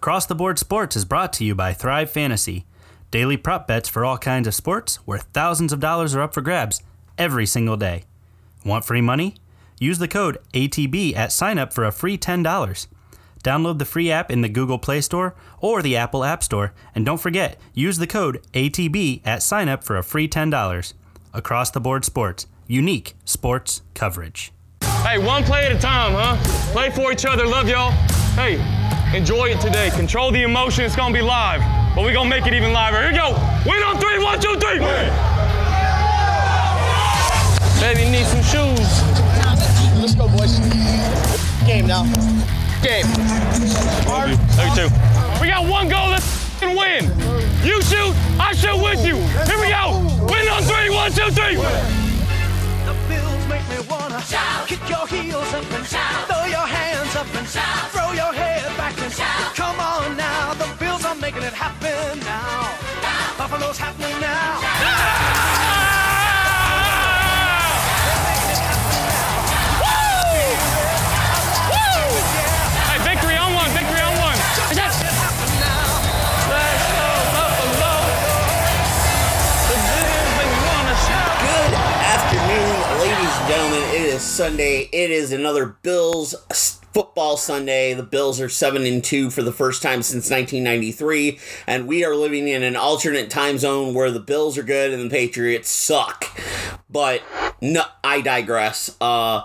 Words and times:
Across 0.00 0.26
the 0.26 0.34
Board 0.34 0.58
Sports 0.58 0.96
is 0.96 1.04
brought 1.04 1.30
to 1.34 1.44
you 1.44 1.54
by 1.54 1.74
Thrive 1.74 2.08
Fantasy. 2.08 2.64
Daily 3.10 3.36
prop 3.36 3.68
bets 3.68 3.86
for 3.86 4.02
all 4.02 4.16
kinds 4.16 4.48
of 4.48 4.54
sports 4.54 4.96
where 5.04 5.18
thousands 5.18 5.74
of 5.74 5.80
dollars 5.80 6.14
are 6.14 6.22
up 6.22 6.32
for 6.32 6.40
grabs 6.40 6.82
every 7.18 7.44
single 7.44 7.76
day. 7.76 8.04
Want 8.64 8.86
free 8.86 9.02
money? 9.02 9.34
Use 9.78 9.98
the 9.98 10.08
code 10.08 10.38
ATB 10.54 11.14
at 11.14 11.28
signup 11.28 11.74
for 11.74 11.84
a 11.84 11.92
free 11.92 12.16
$10. 12.16 12.86
Download 13.44 13.78
the 13.78 13.84
free 13.84 14.10
app 14.10 14.30
in 14.30 14.40
the 14.40 14.48
Google 14.48 14.78
Play 14.78 15.02
Store 15.02 15.34
or 15.58 15.82
the 15.82 15.98
Apple 15.98 16.24
App 16.24 16.42
Store, 16.42 16.72
and 16.94 17.04
don't 17.04 17.20
forget, 17.20 17.60
use 17.74 17.98
the 17.98 18.06
code 18.06 18.40
ATB 18.54 19.20
at 19.26 19.40
signup 19.40 19.84
for 19.84 19.98
a 19.98 20.02
free 20.02 20.26
$10. 20.26 20.94
Across 21.34 21.72
the 21.72 21.80
Board 21.80 22.06
Sports, 22.06 22.46
unique 22.66 23.16
sports 23.26 23.82
coverage. 23.92 24.50
Hey, 25.02 25.18
one 25.18 25.44
play 25.44 25.66
at 25.66 25.72
a 25.72 25.78
time, 25.78 26.14
huh? 26.14 26.38
Play 26.72 26.88
for 26.88 27.12
each 27.12 27.26
other. 27.26 27.46
Love 27.46 27.68
y'all. 27.68 27.90
Hey, 28.34 28.56
enjoy 29.14 29.50
it 29.50 29.60
today. 29.60 29.90
Control 29.90 30.30
the 30.30 30.42
emotion. 30.42 30.84
It's 30.84 30.96
gonna 30.96 31.14
be 31.14 31.22
live, 31.22 31.60
but 31.94 32.04
we're 32.04 32.12
gonna 32.12 32.28
make 32.28 32.46
it 32.46 32.54
even 32.54 32.72
liver. 32.72 33.00
Here 33.00 33.10
we 33.12 33.16
go. 33.16 33.32
Win 33.66 33.82
on 33.82 33.98
three. 33.98 34.18
One, 34.22 34.40
two, 34.40 34.56
three. 34.56 34.78
Baby, 37.80 38.04
you 38.04 38.10
need 38.10 38.26
some 38.26 38.42
shoes. 38.42 39.02
Let's 40.00 40.14
go, 40.14 40.28
boys. 40.28 40.58
Game 41.66 41.86
now. 41.86 42.04
Game. 42.82 43.06
Love 44.06 44.30
you 44.30 44.36
too. 44.74 44.88
We 45.40 45.48
got 45.48 45.66
one 45.66 45.88
goal. 45.88 46.10
Let's 46.10 46.26
f***ing 46.62 46.76
win. 46.76 47.04
You 47.64 47.82
shoot. 47.82 48.14
I 48.38 48.54
shoot 48.54 48.76
with 48.76 49.04
you. 49.04 49.16
Here 49.16 49.60
we 49.60 49.68
go. 49.68 50.00
Win 50.26 50.48
on 50.48 50.62
three. 50.62 50.90
One, 50.90 51.12
two, 51.12 51.30
three. 51.30 51.56
The 51.56 52.94
Bills 53.08 53.48
make 53.48 53.66
me 53.68 53.76
wanna 53.88 54.20
shout. 54.22 54.66
Kick 54.68 54.80
your 54.88 55.06
heels 55.06 55.52
up 55.52 55.70
and 55.72 55.86
shout. 55.86 56.26
Throw 56.28 56.44
your 56.46 56.66
hands 56.66 57.16
up 57.16 57.34
and 57.34 57.48
shout. 57.48 57.90
Throw 57.90 58.12
your 58.12 58.32
head 58.32 58.40
back 58.40 58.48
and 58.48 58.56
shout. 58.56 58.59
Come 60.10 60.18
on 60.18 60.26
now, 60.26 60.54
the 60.54 60.68
Bills 60.80 61.04
are 61.04 61.14
making 61.14 61.42
it 61.44 61.52
happen 61.52 62.18
now. 62.20 62.74
Buffalo's 63.38 63.78
happening 63.78 64.18
now. 64.20 65.70
Hey, 71.70 72.98
victory 73.04 73.36
on 73.36 73.54
one. 73.54 73.68
Victory 73.70 74.00
on 74.00 74.14
one. 74.18 74.36
Yes. 74.74 74.94
Let's 76.50 76.84
go, 76.96 77.08
Buffalo. 77.36 77.94
The 79.68 79.76
Bills 79.86 80.30
make 80.38 80.50
me 80.50 80.60
wanna 80.66 80.96
shout. 81.06 81.32
Good 81.46 81.74
afternoon, 82.14 82.74
ladies 82.98 83.34
and 83.38 83.48
gentlemen. 83.48 83.82
It 83.94 84.02
is 84.14 84.22
Sunday. 84.22 84.88
It 84.92 85.10
is 85.10 85.32
another 85.32 85.66
Bills 85.82 86.34
s- 86.50 86.79
football 86.92 87.36
Sunday. 87.36 87.94
The 87.94 88.02
Bills 88.02 88.40
are 88.40 88.48
7 88.48 88.84
and 88.84 89.02
2 89.02 89.30
for 89.30 89.42
the 89.42 89.52
first 89.52 89.82
time 89.82 90.02
since 90.02 90.30
1993, 90.30 91.38
and 91.66 91.86
we 91.86 92.04
are 92.04 92.14
living 92.14 92.48
in 92.48 92.62
an 92.62 92.76
alternate 92.76 93.30
time 93.30 93.58
zone 93.58 93.94
where 93.94 94.10
the 94.10 94.20
Bills 94.20 94.58
are 94.58 94.62
good 94.62 94.92
and 94.92 95.10
the 95.10 95.14
Patriots 95.14 95.68
suck. 95.68 96.26
But 96.88 97.22
no, 97.60 97.84
I 98.02 98.20
digress. 98.20 98.96
Uh 99.00 99.42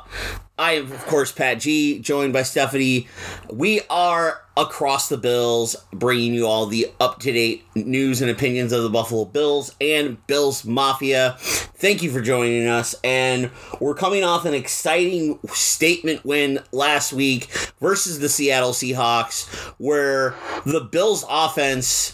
I 0.57 0.73
am, 0.73 0.89
of 0.89 1.05
course, 1.05 1.33
Pat 1.33 1.59
G, 1.59 1.99
joined 1.99 2.31
by 2.31 2.43
Stephanie. 2.43 3.07
We 3.51 3.81
are 3.89 4.41
across 4.55 5.09
the 5.09 5.17
Bills, 5.17 5.75
bringing 5.91 6.33
you 6.33 6.47
all 6.47 6.65
the 6.65 6.93
up 6.97 7.19
to 7.19 7.33
date 7.33 7.65
news 7.75 8.21
and 8.21 8.31
opinions 8.31 8.71
of 8.71 8.81
the 8.83 8.89
Buffalo 8.89 9.25
Bills 9.25 9.75
and 9.81 10.25
Bills 10.27 10.63
Mafia. 10.63 11.35
Thank 11.39 12.01
you 12.01 12.09
for 12.09 12.21
joining 12.21 12.67
us. 12.67 12.95
And 13.03 13.51
we're 13.81 13.95
coming 13.95 14.23
off 14.23 14.45
an 14.45 14.53
exciting 14.53 15.39
statement 15.49 16.23
win 16.23 16.59
last 16.71 17.11
week 17.11 17.51
versus 17.81 18.19
the 18.19 18.29
Seattle 18.29 18.71
Seahawks, 18.71 19.49
where 19.77 20.35
the 20.65 20.79
Bills 20.79 21.25
offense 21.29 22.13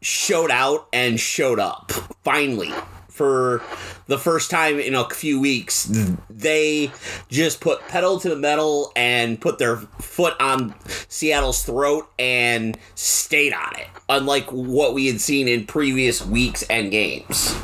showed 0.00 0.50
out 0.50 0.88
and 0.92 1.20
showed 1.20 1.60
up 1.60 1.92
finally 2.24 2.72
for 3.16 3.62
the 4.08 4.18
first 4.18 4.50
time 4.50 4.78
in 4.78 4.94
a 4.94 5.08
few 5.08 5.40
weeks 5.40 5.90
they 6.28 6.90
just 7.30 7.60
put 7.62 7.80
pedal 7.88 8.20
to 8.20 8.28
the 8.28 8.36
metal 8.36 8.92
and 8.94 9.40
put 9.40 9.58
their 9.58 9.76
foot 9.76 10.34
on 10.38 10.74
Seattle's 11.08 11.64
throat 11.64 12.10
and 12.18 12.76
stayed 12.94 13.54
on 13.54 13.74
it 13.76 13.88
unlike 14.10 14.52
what 14.52 14.92
we 14.92 15.06
had 15.06 15.20
seen 15.20 15.48
in 15.48 15.64
previous 15.66 16.24
weeks 16.24 16.62
and 16.64 16.90
games. 16.90 17.54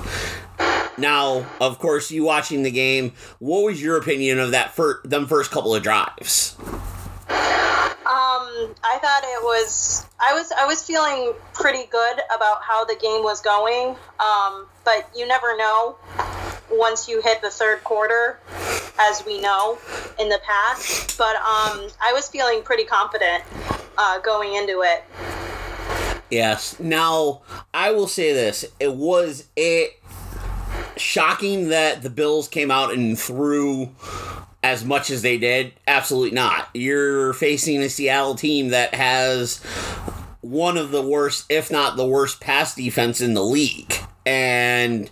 Now 0.96 1.46
of 1.60 1.78
course 1.78 2.10
you 2.10 2.24
watching 2.24 2.62
the 2.62 2.70
game 2.70 3.12
what 3.38 3.62
was 3.62 3.82
your 3.82 3.98
opinion 3.98 4.38
of 4.38 4.52
that 4.52 4.74
fir- 4.74 5.02
them 5.04 5.26
first 5.26 5.50
couple 5.50 5.74
of 5.74 5.82
drives 5.82 6.56
Um, 8.02 8.74
I 8.84 8.98
thought 9.00 9.22
it 9.24 9.42
was. 9.42 10.06
I 10.20 10.34
was. 10.34 10.52
I 10.58 10.66
was 10.66 10.82
feeling 10.82 11.32
pretty 11.54 11.86
good 11.90 12.18
about 12.34 12.62
how 12.62 12.84
the 12.84 12.96
game 12.96 13.22
was 13.22 13.40
going. 13.40 13.96
Um, 14.20 14.66
but 14.84 15.08
you 15.16 15.26
never 15.26 15.56
know 15.56 15.96
once 16.70 17.08
you 17.08 17.22
hit 17.22 17.40
the 17.42 17.50
third 17.50 17.84
quarter, 17.84 18.38
as 18.98 19.24
we 19.24 19.40
know 19.40 19.78
in 20.18 20.28
the 20.28 20.40
past. 20.44 21.16
But 21.16 21.36
um, 21.36 21.88
I 22.02 22.12
was 22.12 22.28
feeling 22.28 22.62
pretty 22.62 22.84
confident 22.84 23.44
uh, 23.96 24.18
going 24.18 24.54
into 24.54 24.82
it. 24.82 25.04
Yes. 26.30 26.80
Now, 26.80 27.42
I 27.72 27.92
will 27.92 28.08
say 28.08 28.32
this. 28.32 28.64
It 28.80 28.94
was 28.94 29.48
it 29.54 30.00
shocking 30.96 31.68
that 31.68 32.02
the 32.02 32.10
Bills 32.10 32.48
came 32.48 32.70
out 32.70 32.92
and 32.92 33.18
threw 33.18 33.90
as 34.62 34.84
much 34.84 35.10
as 35.10 35.22
they 35.22 35.38
did? 35.38 35.72
Absolutely 35.86 36.34
not. 36.34 36.68
You're 36.74 37.32
facing 37.32 37.82
a 37.82 37.88
Seattle 37.88 38.34
team 38.34 38.68
that 38.68 38.94
has 38.94 39.58
one 40.40 40.76
of 40.76 40.90
the 40.90 41.02
worst, 41.02 41.46
if 41.48 41.70
not 41.70 41.96
the 41.96 42.06
worst, 42.06 42.40
pass 42.40 42.74
defense 42.74 43.20
in 43.20 43.34
the 43.34 43.44
league. 43.44 43.94
And 44.24 45.10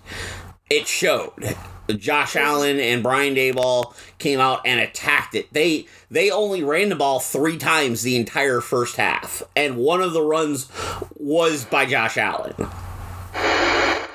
it 0.68 0.86
showed. 0.86 1.56
Josh 1.96 2.36
Allen 2.36 2.78
and 2.78 3.02
Brian 3.02 3.34
Daboll 3.34 3.94
came 4.18 4.40
out 4.40 4.60
and 4.64 4.80
attacked 4.80 5.34
it. 5.34 5.52
They 5.52 5.86
they 6.10 6.30
only 6.30 6.62
ran 6.62 6.88
the 6.88 6.96
ball 6.96 7.20
three 7.20 7.56
times 7.58 8.02
the 8.02 8.16
entire 8.16 8.60
first 8.60 8.96
half, 8.96 9.42
and 9.56 9.76
one 9.76 10.00
of 10.00 10.12
the 10.12 10.22
runs 10.22 10.68
was 11.16 11.64
by 11.64 11.86
Josh 11.86 12.16
Allen. 12.16 12.54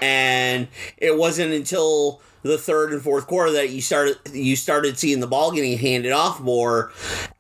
And 0.02 0.68
it 0.98 1.18
wasn't 1.18 1.54
until 1.54 2.22
the 2.46 2.60
third 2.60 2.94
and 2.94 3.02
fourth 3.02 3.26
quarter 3.26 3.52
that 3.54 3.72
you 3.72 3.82
started 3.82 4.20
you 4.32 4.56
started 4.56 5.00
seeing 5.00 5.20
the 5.20 5.26
ball 5.26 5.52
getting 5.52 5.80
handed 5.80 6.12
off 6.12 6.40
more. 6.40 6.92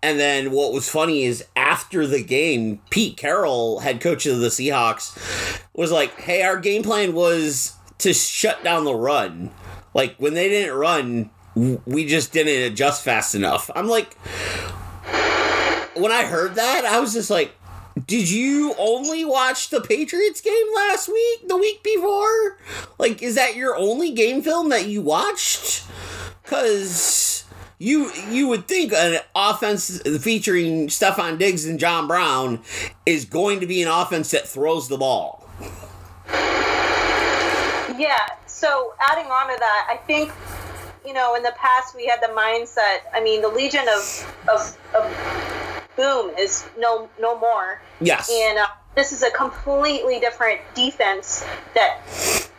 And 0.01 0.19
then 0.19 0.49
what 0.49 0.73
was 0.73 0.89
funny 0.89 1.25
is 1.25 1.45
after 1.55 2.07
the 2.07 2.23
game, 2.23 2.81
Pete 2.89 3.15
Carroll, 3.15 3.79
head 3.81 4.01
coach 4.01 4.25
of 4.25 4.39
the 4.39 4.47
Seahawks, 4.47 5.61
was 5.75 5.91
like, 5.91 6.19
"Hey, 6.19 6.41
our 6.41 6.57
game 6.57 6.81
plan 6.81 7.13
was 7.13 7.73
to 7.99 8.13
shut 8.15 8.63
down 8.63 8.83
the 8.83 8.95
run." 8.95 9.51
Like 9.93 10.15
when 10.17 10.33
they 10.33 10.49
didn't 10.49 10.75
run, 10.75 11.29
we 11.85 12.07
just 12.07 12.33
didn't 12.33 12.71
adjust 12.71 13.03
fast 13.03 13.35
enough. 13.35 13.69
I'm 13.75 13.87
like, 13.87 14.17
when 15.95 16.11
I 16.11 16.25
heard 16.25 16.55
that, 16.55 16.83
I 16.83 16.99
was 16.99 17.13
just 17.13 17.29
like, 17.29 17.53
did 18.07 18.29
you 18.29 18.75
only 18.77 19.23
watch 19.23 19.69
the 19.69 19.79
Patriots 19.79 20.41
game 20.41 20.65
last 20.75 21.07
week, 21.07 21.47
the 21.47 21.55
week 21.55 21.81
before? 21.81 22.57
Like, 22.97 23.23
is 23.23 23.35
that 23.35 23.55
your 23.55 23.75
only 23.77 24.11
game 24.11 24.41
film 24.41 24.69
that 24.69 24.87
you 24.87 25.01
watched? 25.01 25.85
Because 26.43 27.45
you 27.79 28.11
you 28.29 28.47
would 28.49 28.67
think 28.67 28.91
an 28.93 29.19
offense 29.33 30.01
featuring 30.21 30.87
Stefon 30.87 31.37
Diggs 31.37 31.65
and 31.65 31.79
John 31.79 32.07
Brown 32.07 32.61
is 33.05 33.25
going 33.25 33.61
to 33.61 33.67
be 33.67 33.81
an 33.81 33.87
offense 33.87 34.31
that 34.31 34.47
throws 34.47 34.87
the 34.89 34.97
ball. 34.97 35.47
Yeah. 37.97 38.17
So 38.45 38.93
adding 38.99 39.25
on 39.31 39.47
to 39.53 39.57
that, 39.59 39.87
I 39.89 39.97
think 40.05 40.31
you 41.05 41.13
know 41.13 41.35
in 41.35 41.43
the 41.43 41.53
past 41.57 41.95
we 41.95 42.05
had 42.05 42.21
the 42.21 42.33
mindset. 42.33 42.99
I 43.13 43.23
mean, 43.23 43.41
the 43.41 43.47
Legion 43.47 43.87
of 43.87 44.35
of, 44.51 44.77
of 44.93 45.84
Boom 45.95 46.31
is 46.37 46.65
no 46.77 47.09
no 47.19 47.37
more. 47.39 47.81
Yes. 48.01 48.29
And 48.31 48.57
uh, 48.57 48.67
this 48.95 49.11
is 49.11 49.23
a 49.23 49.31
completely 49.31 50.19
different 50.19 50.61
defense 50.73 51.45
that 51.73 51.99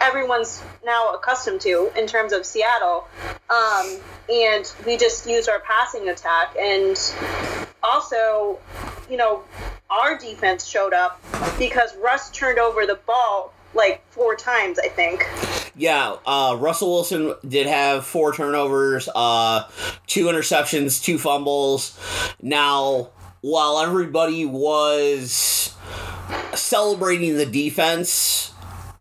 everyone's 0.00 0.62
now 0.84 1.14
accustomed 1.14 1.61
to 1.62 1.90
in 1.96 2.06
terms 2.06 2.32
of 2.32 2.44
Seattle. 2.44 3.08
Um, 3.49 3.99
and 4.31 4.70
we 4.87 4.96
just 4.96 5.26
use 5.26 5.49
our 5.49 5.61
passing 5.61 6.08
attack. 6.08 6.55
And 6.58 6.96
also, 7.82 8.58
you 9.11 9.16
know, 9.16 9.44
our 9.88 10.19
defense 10.19 10.66
showed 10.66 10.93
up 10.93 11.22
because 11.58 11.96
Russ 11.96 12.31
turned 12.31 12.58
over 12.58 12.87
the 12.87 12.99
ball 13.06 13.52
like 13.75 14.02
four 14.11 14.34
times, 14.34 14.78
I 14.78 14.88
think. 14.88 15.26
Yeah, 15.75 16.16
uh, 16.25 16.56
Russell 16.58 16.90
Wilson 16.90 17.34
did 17.46 17.66
have 17.66 18.06
four 18.06 18.32
turnovers, 18.32 19.08
uh, 19.14 19.69
two 20.06 20.26
interceptions, 20.26 21.02
two 21.02 21.19
fumbles. 21.19 21.99
Now, 22.40 23.11
while 23.46 23.78
everybody 23.78 24.44
was 24.44 25.72
celebrating 26.54 27.37
the 27.37 27.46
defense 27.46 28.52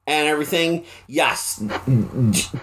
and 0.06 0.27
everything. 0.27 0.86
Yes. 1.07 1.57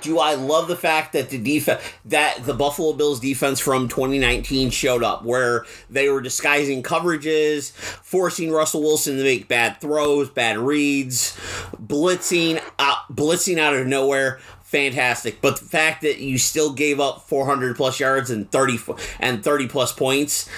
Do 0.00 0.20
I 0.20 0.34
love 0.34 0.69
the 0.69 0.76
fact 0.76 1.12
that 1.14 1.31
the 1.31 1.38
defense 1.38 1.82
that 2.05 2.44
the 2.44 2.55
Buffalo 2.55 2.93
Bills 2.93 3.19
defense 3.19 3.58
from 3.58 3.88
2019 3.88 4.70
showed 4.70 5.02
up 5.02 5.25
where 5.25 5.67
they 5.90 6.08
were 6.08 6.20
disguising 6.20 6.84
coverages, 6.84 7.73
forcing 7.73 8.52
Russell 8.52 8.82
Wilson 8.82 9.17
to 9.17 9.25
make 9.25 9.49
bad 9.49 9.81
throws, 9.81 10.31
bad 10.31 10.58
reads, 10.58 11.37
blitzing 11.85 12.62
out, 12.78 13.12
blitzing 13.12 13.58
out 13.58 13.75
of 13.75 13.88
nowhere. 13.88 14.38
Fantastic, 14.62 15.43
but 15.43 15.58
the 15.58 15.64
fact 15.67 16.02
that 16.02 16.19
you 16.19 16.38
still 16.38 16.73
gave 16.73 17.00
up 17.00 17.28
400 17.28 17.76
plus 17.76 17.99
yards 17.99 18.31
and 18.31 18.50
30 18.52 18.78
and 19.19 19.43
30 19.43 19.67
plus 19.67 19.93
points, 19.93 20.49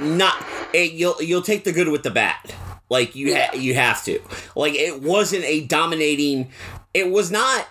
not 0.00 0.44
it, 0.72 0.92
you'll 0.92 1.20
you'll 1.20 1.42
take 1.42 1.64
the 1.64 1.72
good 1.72 1.88
with 1.88 2.02
the 2.02 2.10
bad. 2.10 2.54
Like 2.90 3.14
you 3.14 3.34
ha- 3.34 3.54
you 3.54 3.74
have 3.74 4.04
to. 4.04 4.20
Like 4.56 4.74
it 4.74 5.02
wasn't 5.02 5.44
a 5.44 5.62
dominating. 5.66 6.50
It 6.94 7.10
was 7.10 7.30
not 7.30 7.66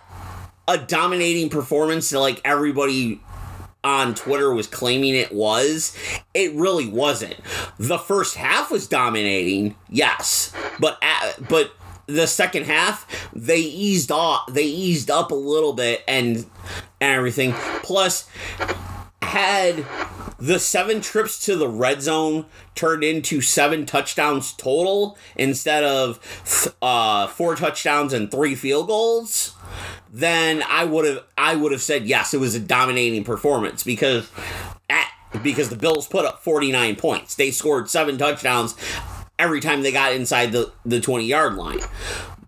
a 0.67 0.77
dominating 0.77 1.49
performance 1.49 2.09
that 2.09 2.19
like 2.19 2.41
everybody 2.45 3.21
on 3.83 4.13
Twitter 4.13 4.53
was 4.53 4.67
claiming 4.67 5.15
it 5.15 5.31
was. 5.31 5.97
It 6.33 6.53
really 6.53 6.87
wasn't. 6.87 7.37
The 7.79 7.97
first 7.97 8.35
half 8.35 8.69
was 8.69 8.87
dominating, 8.87 9.75
yes, 9.89 10.53
but 10.79 10.97
at, 11.01 11.47
but 11.47 11.71
the 12.07 12.27
second 12.27 12.65
half 12.65 13.29
they 13.33 13.59
eased 13.59 14.11
off. 14.11 14.51
They 14.51 14.65
eased 14.65 15.09
up 15.09 15.31
a 15.31 15.35
little 15.35 15.73
bit 15.73 16.03
and 16.07 16.37
and 16.99 17.15
everything. 17.15 17.53
Plus, 17.83 18.29
had 19.21 19.85
the 20.39 20.59
seven 20.59 21.01
trips 21.01 21.43
to 21.45 21.55
the 21.55 21.67
red 21.67 22.01
zone 22.01 22.45
turned 22.75 23.03
into 23.03 23.41
seven 23.41 23.85
touchdowns 23.85 24.53
total 24.53 25.17
instead 25.35 25.83
of 25.83 26.75
uh, 26.81 27.27
four 27.27 27.55
touchdowns 27.55 28.13
and 28.13 28.29
three 28.29 28.55
field 28.55 28.87
goals, 28.87 29.55
then 30.11 30.63
I 30.67 30.85
would 30.85 31.05
have 31.05 31.23
I 31.37 31.55
would 31.55 31.71
have 31.71 31.81
said 31.81 32.05
yes, 32.05 32.33
it 32.33 32.39
was 32.39 32.55
a 32.55 32.59
dominating 32.59 33.23
performance 33.23 33.83
because 33.83 34.29
at 34.89 35.07
because 35.43 35.69
the 35.69 35.75
Bills 35.75 36.07
put 36.07 36.25
up 36.25 36.43
49 36.43 36.95
points. 36.95 37.35
They 37.35 37.51
scored 37.51 37.89
seven 37.89 38.17
touchdowns 38.17 38.75
every 39.39 39.59
time 39.59 39.81
they 39.81 39.91
got 39.91 40.13
inside 40.13 40.51
the, 40.51 40.71
the 40.85 40.99
20 40.99 41.25
yard 41.25 41.55
line. 41.55 41.79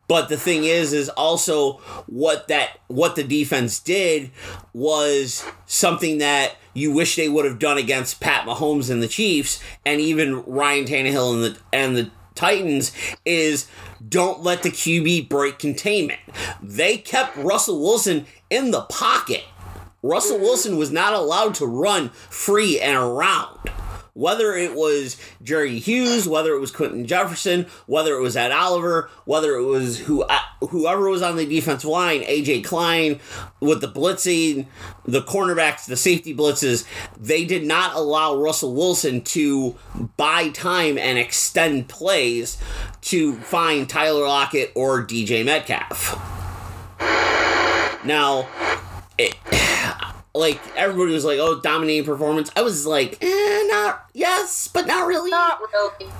But 0.09 0.27
the 0.27 0.37
thing 0.37 0.63
is, 0.63 0.91
is 0.91 1.07
also 1.09 1.73
what 2.07 2.47
that 2.47 2.79
what 2.87 3.15
the 3.15 3.23
defense 3.23 3.79
did 3.79 4.31
was 4.73 5.45
something 5.67 6.17
that 6.17 6.55
you 6.73 6.91
wish 6.91 7.15
they 7.15 7.29
would 7.29 7.45
have 7.45 7.59
done 7.59 7.77
against 7.77 8.19
Pat 8.19 8.45
Mahomes 8.45 8.89
and 8.89 9.03
the 9.03 9.07
Chiefs, 9.07 9.61
and 9.85 10.01
even 10.01 10.43
Ryan 10.45 10.85
Tannehill 10.85 11.35
and 11.35 11.43
the 11.43 11.59
and 11.71 11.95
the 11.95 12.11
Titans 12.33 12.91
is 13.23 13.67
don't 14.07 14.41
let 14.41 14.63
the 14.63 14.71
QB 14.71 15.29
break 15.29 15.59
containment. 15.59 16.19
They 16.59 16.97
kept 16.97 17.37
Russell 17.37 17.79
Wilson 17.79 18.25
in 18.49 18.71
the 18.71 18.81
pocket. 18.81 19.43
Russell 20.01 20.39
Wilson 20.39 20.77
was 20.77 20.91
not 20.91 21.13
allowed 21.13 21.53
to 21.55 21.67
run 21.67 22.09
free 22.09 22.79
and 22.79 22.97
around 22.97 23.69
whether 24.13 24.53
it 24.53 24.75
was 24.75 25.17
Jerry 25.41 25.79
Hughes, 25.79 26.27
whether 26.27 26.53
it 26.53 26.59
was 26.59 26.71
Quinton 26.71 27.05
Jefferson, 27.05 27.65
whether 27.85 28.15
it 28.15 28.21
was 28.21 28.35
Ed 28.35 28.51
Oliver, 28.51 29.09
whether 29.25 29.55
it 29.55 29.63
was 29.63 29.99
who 29.99 30.23
uh, 30.23 30.39
whoever 30.69 31.09
was 31.09 31.21
on 31.21 31.35
the 31.35 31.45
defensive 31.45 31.89
line, 31.89 32.21
AJ 32.21 32.63
Klein, 32.63 33.19
with 33.59 33.81
the 33.81 33.87
blitzing, 33.87 34.67
the 35.05 35.21
cornerbacks, 35.21 35.85
the 35.85 35.97
safety 35.97 36.35
blitzes, 36.35 36.85
they 37.17 37.45
did 37.45 37.65
not 37.65 37.95
allow 37.95 38.35
Russell 38.35 38.73
Wilson 38.73 39.21
to 39.21 39.75
buy 40.17 40.49
time 40.49 40.97
and 40.97 41.17
extend 41.17 41.87
plays 41.87 42.57
to 43.01 43.35
find 43.37 43.89
Tyler 43.89 44.27
Lockett 44.27 44.71
or 44.75 45.05
DJ 45.05 45.45
Metcalf. 45.45 46.17
Now, 48.05 48.47
it, 49.17 49.35
like 50.33 50.59
everybody 50.75 51.13
was 51.13 51.25
like, 51.25 51.39
"Oh, 51.39 51.59
dominating 51.59 52.05
performance." 52.05 52.51
I 52.55 52.61
was 52.61 52.85
like, 52.85 53.17
eh, 53.21 53.67
"Not 53.69 54.09
yes, 54.13 54.67
but 54.67 54.87
not 54.87 55.07
really." 55.07 55.31
Not 55.31 55.59
really. 55.61 56.11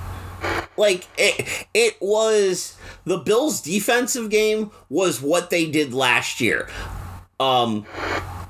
Like 0.78 1.08
it, 1.18 1.68
it 1.74 1.98
was 2.00 2.78
the 3.04 3.18
Bills' 3.18 3.62
defensive 3.62 4.30
game 4.30 4.72
was 4.90 5.22
what 5.22 5.50
they 5.50 5.70
did 5.70 5.94
last 5.94 6.40
year. 6.40 6.70
Um, 7.40 7.86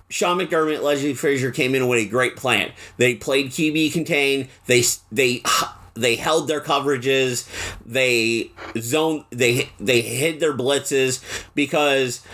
Sean 0.10 0.40
McDermott, 0.40 0.82
Leslie 0.82 1.14
Frazier 1.14 1.52
came 1.52 1.76
in 1.76 1.88
with 1.88 2.00
a 2.00 2.06
great 2.08 2.36
plan. 2.36 2.72
They 2.98 3.16
played 3.16 3.48
QB 3.48 3.94
contain. 3.94 4.50
They 4.66 4.84
they 5.12 5.44
they 5.94 6.16
held 6.16 6.48
their 6.48 6.62
coverages. 6.62 7.48
They 7.86 8.52
zone. 8.78 9.26
They 9.30 9.70
they 9.80 10.02
hid 10.02 10.40
their 10.40 10.54
blitzes 10.56 11.24
because 11.54 12.26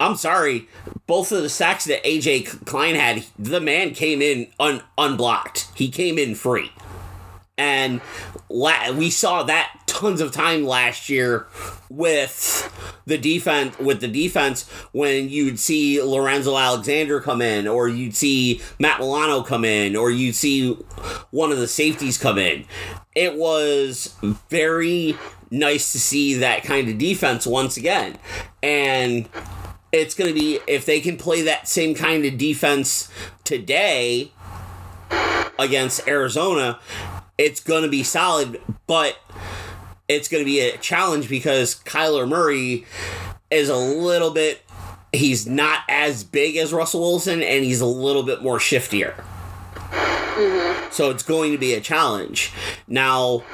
I'm 0.00 0.16
sorry, 0.16 0.68
both 1.06 1.30
of 1.32 1.42
the 1.42 1.48
sacks 1.48 1.84
that 1.84 2.02
AJ 2.04 2.64
Klein 2.66 2.94
had, 2.94 3.24
the 3.38 3.60
man 3.60 3.94
came 3.94 4.20
in 4.20 4.48
un, 4.58 4.82
unblocked. 4.98 5.68
He 5.74 5.90
came 5.90 6.18
in 6.18 6.34
free. 6.34 6.72
And 7.56 8.00
la- 8.48 8.90
we 8.92 9.10
saw 9.10 9.42
that 9.44 9.82
tons 9.86 10.20
of 10.20 10.32
time 10.32 10.64
last 10.64 11.08
year 11.08 11.46
with 11.90 12.68
the 13.04 13.18
defense 13.18 13.78
with 13.78 14.00
the 14.00 14.08
defense 14.08 14.68
when 14.92 15.28
you'd 15.28 15.58
see 15.58 16.02
Lorenzo 16.02 16.56
Alexander 16.56 17.20
come 17.20 17.42
in 17.42 17.68
or 17.68 17.88
you'd 17.88 18.16
see 18.16 18.60
Matt 18.78 18.98
Milano 18.98 19.42
come 19.42 19.64
in 19.64 19.94
or 19.94 20.10
you'd 20.10 20.34
see 20.34 20.72
one 21.30 21.52
of 21.52 21.58
the 21.58 21.68
safeties 21.68 22.16
come 22.16 22.38
in. 22.38 22.64
It 23.14 23.36
was 23.36 24.16
very 24.48 25.16
nice 25.50 25.92
to 25.92 26.00
see 26.00 26.34
that 26.34 26.64
kind 26.64 26.88
of 26.88 26.98
defense 26.98 27.46
once 27.46 27.76
again. 27.76 28.16
And 28.62 29.28
it's 29.92 30.14
going 30.14 30.28
to 30.28 30.34
be 30.34 30.58
if 30.66 30.86
they 30.86 31.00
can 31.00 31.16
play 31.16 31.42
that 31.42 31.68
same 31.68 31.94
kind 31.94 32.24
of 32.24 32.38
defense 32.38 33.08
today 33.44 34.32
against 35.58 36.08
Arizona, 36.08 36.80
it's 37.38 37.60
going 37.60 37.82
to 37.82 37.88
be 37.88 38.02
solid, 38.02 38.60
but 38.86 39.18
it's 40.08 40.28
going 40.28 40.42
to 40.42 40.46
be 40.46 40.60
a 40.60 40.76
challenge 40.78 41.28
because 41.28 41.76
Kyler 41.84 42.28
Murray 42.28 42.86
is 43.50 43.68
a 43.68 43.76
little 43.76 44.30
bit 44.30 44.62
he's 45.12 45.46
not 45.46 45.80
as 45.88 46.24
big 46.24 46.56
as 46.56 46.72
Russell 46.72 47.00
Wilson 47.00 47.42
and 47.42 47.64
he's 47.64 47.80
a 47.80 47.86
little 47.86 48.22
bit 48.22 48.42
more 48.42 48.58
shiftier. 48.58 49.14
Mm-hmm. 49.92 50.90
So 50.90 51.10
it's 51.10 51.22
going 51.22 51.52
to 51.52 51.58
be 51.58 51.74
a 51.74 51.80
challenge. 51.80 52.50
Now 52.88 53.44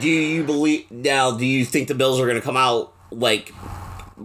do 0.00 0.08
you 0.08 0.44
believe 0.44 0.90
now 0.90 1.30
do 1.30 1.46
you 1.46 1.64
think 1.64 1.88
the 1.88 1.94
Bills 1.94 2.20
are 2.20 2.26
going 2.26 2.36
to 2.36 2.44
come 2.44 2.56
out 2.56 2.92
like 3.10 3.52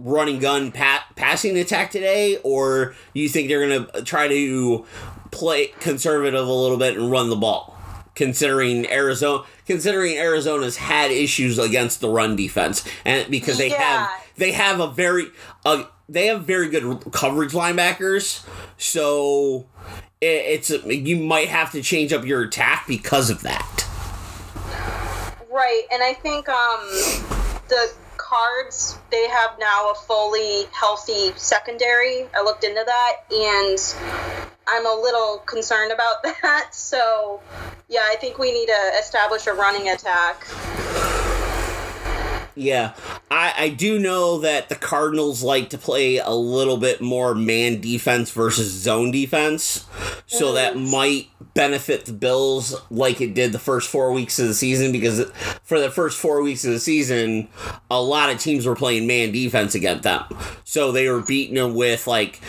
running 0.02 0.38
gun 0.38 0.72
pat, 0.72 1.02
passing 1.16 1.56
attack 1.56 1.90
today, 1.90 2.38
or 2.42 2.94
you 3.14 3.28
think 3.28 3.48
they're 3.48 3.66
going 3.66 3.86
to 3.86 4.02
try 4.02 4.28
to 4.28 4.84
play 5.30 5.68
conservative 5.80 6.46
a 6.46 6.52
little 6.52 6.76
bit 6.78 6.96
and 6.96 7.10
run 7.10 7.30
the 7.30 7.36
ball? 7.36 7.76
Considering 8.14 8.86
Arizona, 8.90 9.44
considering 9.66 10.18
Arizona's 10.18 10.76
had 10.76 11.10
issues 11.10 11.58
against 11.58 12.00
the 12.02 12.08
run 12.10 12.36
defense, 12.36 12.84
and 13.06 13.30
because 13.30 13.56
they 13.56 13.70
Yeah. 13.70 13.78
have 13.78 14.10
they 14.36 14.52
have 14.52 14.80
a 14.80 14.88
very 14.88 15.28
uh, 15.64 15.84
they 16.10 16.26
have 16.26 16.44
very 16.44 16.68
good 16.68 17.10
coverage 17.12 17.52
linebackers, 17.52 18.44
so 18.76 19.66
it, 20.20 20.26
it's 20.26 20.70
you 20.84 21.16
might 21.16 21.48
have 21.48 21.72
to 21.72 21.80
change 21.82 22.12
up 22.12 22.26
your 22.26 22.42
attack 22.42 22.86
because 22.86 23.30
of 23.30 23.40
that. 23.42 23.86
Right, 25.50 25.82
and 25.90 26.02
I 26.02 26.12
think 26.14 26.48
um, 26.50 26.80
the 27.68 27.92
cards 28.32 28.96
they 29.10 29.28
have 29.28 29.58
now 29.58 29.90
a 29.90 29.94
fully 29.94 30.64
healthy 30.72 31.32
secondary. 31.36 32.26
I 32.34 32.42
looked 32.42 32.64
into 32.64 32.82
that, 32.84 33.12
and 33.30 33.78
I'm 34.66 34.86
a 34.86 35.00
little 35.00 35.38
concerned 35.44 35.92
about 35.92 36.22
that. 36.42 36.70
So, 36.72 37.40
yeah, 37.88 38.04
I 38.04 38.16
think 38.16 38.38
we 38.38 38.52
need 38.52 38.66
to 38.66 38.92
establish 38.98 39.46
a 39.46 39.52
running 39.52 39.90
attack. 39.90 40.46
Yeah, 42.54 42.94
I, 43.30 43.54
I 43.56 43.68
do 43.70 43.98
know 43.98 44.38
that 44.38 44.68
the 44.68 44.74
Cardinals 44.74 45.42
like 45.42 45.70
to 45.70 45.78
play 45.78 46.18
a 46.18 46.32
little 46.32 46.76
bit 46.76 47.00
more 47.00 47.34
man 47.34 47.80
defense 47.80 48.30
versus 48.30 48.70
zone 48.70 49.10
defense, 49.10 49.86
so 50.26 50.46
mm-hmm. 50.46 50.54
that 50.56 50.76
might 50.76 51.28
benefit 51.54 52.04
the 52.04 52.12
Bills 52.12 52.80
like 52.90 53.20
it 53.20 53.34
did 53.34 53.52
the 53.52 53.58
first 53.58 53.88
four 53.88 54.12
weeks 54.12 54.38
of 54.38 54.48
the 54.48 54.54
season. 54.54 54.92
Because 54.92 55.30
for 55.62 55.80
the 55.80 55.90
first 55.90 56.18
four 56.18 56.42
weeks 56.42 56.64
of 56.64 56.72
the 56.72 56.80
season, 56.80 57.48
a 57.90 58.00
lot 58.00 58.28
of 58.28 58.38
teams 58.38 58.66
were 58.66 58.76
playing 58.76 59.06
man 59.06 59.32
defense 59.32 59.74
against 59.74 60.02
them, 60.02 60.24
so 60.64 60.92
they 60.92 61.08
were 61.08 61.22
beating 61.22 61.54
them 61.54 61.74
with 61.74 62.06
like 62.06 62.40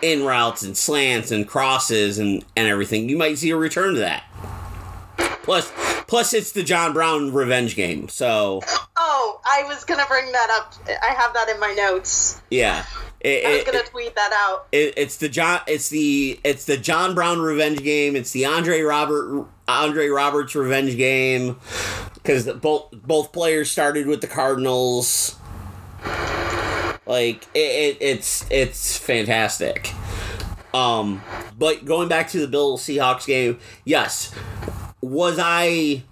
in 0.00 0.24
routes 0.24 0.62
and 0.62 0.74
slants 0.74 1.30
and 1.30 1.46
crosses 1.46 2.18
and 2.18 2.44
and 2.56 2.66
everything. 2.66 3.10
You 3.10 3.18
might 3.18 3.36
see 3.36 3.50
a 3.50 3.56
return 3.56 3.94
to 3.94 4.00
that. 4.00 4.24
Plus, 5.50 5.72
plus 6.06 6.32
it's 6.32 6.52
the 6.52 6.62
John 6.62 6.92
Brown 6.92 7.32
revenge 7.32 7.74
game, 7.74 8.08
so. 8.08 8.60
Oh, 8.96 9.40
I 9.44 9.64
was 9.64 9.84
gonna 9.84 10.06
bring 10.08 10.30
that 10.30 10.48
up. 10.50 10.74
I 11.02 11.06
have 11.12 11.34
that 11.34 11.48
in 11.48 11.58
my 11.58 11.72
notes. 11.72 12.40
Yeah. 12.52 12.84
It, 13.18 13.44
I 13.44 13.50
was 13.50 13.58
it- 13.58 13.66
gonna 13.66 13.82
tweet 13.82 14.14
that 14.14 14.32
out. 14.32 14.68
it, 14.70 14.94
it's 14.96 15.16
the 15.16 15.28
John 15.28 15.60
it's 15.66 15.88
the 15.88 16.38
it's 16.44 16.66
the 16.66 16.76
John 16.76 17.16
Brown 17.16 17.40
revenge 17.40 17.82
game. 17.82 18.14
It's 18.14 18.30
the 18.30 18.44
Andre 18.46 18.80
Robert 18.82 19.44
Andre 19.66 20.06
Roberts 20.06 20.54
revenge 20.54 20.96
game 20.96 21.58
because 22.14 22.46
both 22.46 22.92
both 22.92 23.32
players 23.32 23.72
started 23.72 24.06
with 24.06 24.20
the 24.20 24.28
Cardinals. 24.28 25.36
Like 27.06 27.48
it, 27.54 27.58
it, 27.58 27.96
it's 28.00 28.46
it's 28.52 28.96
fantastic. 28.96 29.92
Um, 30.72 31.20
but 31.58 31.84
going 31.84 32.06
back 32.08 32.28
to 32.28 32.38
the 32.38 32.46
Bill 32.46 32.78
Seahawks 32.78 33.26
game, 33.26 33.58
yes, 33.84 34.32
was 35.00 35.38
I 35.40 36.02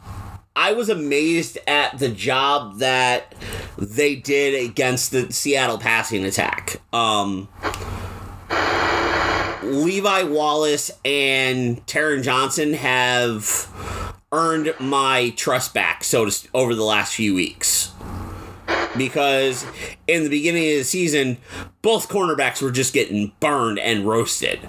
I 0.57 0.73
was 0.73 0.89
amazed 0.89 1.59
at 1.67 1.99
the 1.99 2.09
job 2.09 2.79
that 2.79 3.35
they 3.77 4.17
did 4.17 4.69
against 4.69 5.13
the 5.13 5.33
Seattle 5.33 5.79
passing 5.79 6.25
attack. 6.25 6.81
Um, 6.93 7.49
Levi 9.63 10.23
Wallace 10.25 10.91
and 11.05 11.85
Taron 11.87 12.23
Johnson 12.23 12.73
have 12.75 13.69
earned 14.33 14.75
my 14.81 15.31
trust 15.31 15.75
back 15.75 16.05
so 16.05 16.25
to 16.25 16.29
s- 16.29 16.49
over 16.55 16.75
the 16.75 16.85
last 16.85 17.15
few 17.15 17.35
weeks. 17.35 17.93
Because 18.97 19.65
in 20.07 20.25
the 20.25 20.31
beginning 20.31 20.73
of 20.73 20.79
the 20.79 20.85
season, 20.85 21.39
both 21.83 22.09
cornerbacks 22.09 22.61
were 22.63 22.71
just 22.71 22.93
getting 22.93 23.33
burned 23.41 23.79
and 23.79 24.07
roasted. 24.07 24.61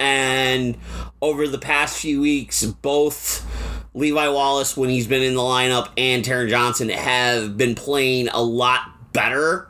And 0.00 0.76
over 1.20 1.48
the 1.48 1.58
past 1.58 1.98
few 1.98 2.20
weeks, 2.20 2.64
both 2.64 3.46
Levi 3.94 4.28
Wallace, 4.28 4.76
when 4.76 4.90
he's 4.90 5.06
been 5.06 5.22
in 5.22 5.34
the 5.34 5.40
lineup, 5.40 5.90
and 5.96 6.24
Taron 6.24 6.48
Johnson 6.48 6.88
have 6.88 7.56
been 7.56 7.74
playing 7.74 8.28
a 8.28 8.42
lot 8.42 9.12
better 9.12 9.68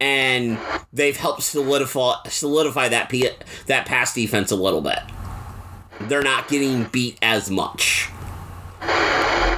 and 0.00 0.58
they've 0.92 1.16
helped 1.16 1.42
solidify 1.42 2.16
solidify 2.28 2.88
that 2.88 3.08
p- 3.08 3.30
that 3.66 3.86
pass 3.86 4.14
defense 4.14 4.50
a 4.50 4.56
little 4.56 4.80
bit. 4.80 4.98
They're 6.02 6.22
not 6.22 6.48
getting 6.48 6.84
beat 6.84 7.18
as 7.22 7.50
much. 7.50 8.10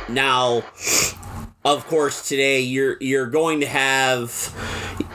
Now, 0.09 0.63
of 1.65 1.87
course, 1.89 2.29
today 2.29 2.61
you're 2.61 2.97
you're 3.01 3.27
going 3.27 3.61
to 3.61 3.67
have 3.67 4.55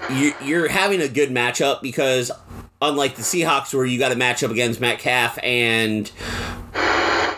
you, 0.10 0.34
you're 0.44 0.68
having 0.68 1.02
a 1.02 1.08
good 1.08 1.30
matchup 1.30 1.82
because 1.82 2.32
unlike 2.82 3.16
the 3.16 3.22
Seahawks 3.22 3.74
where 3.74 3.86
you 3.86 4.00
got 4.00 4.10
to 4.10 4.16
match 4.16 4.44
up 4.44 4.52
against 4.52 4.82
Metcalf 4.82 5.38
and 5.44 6.12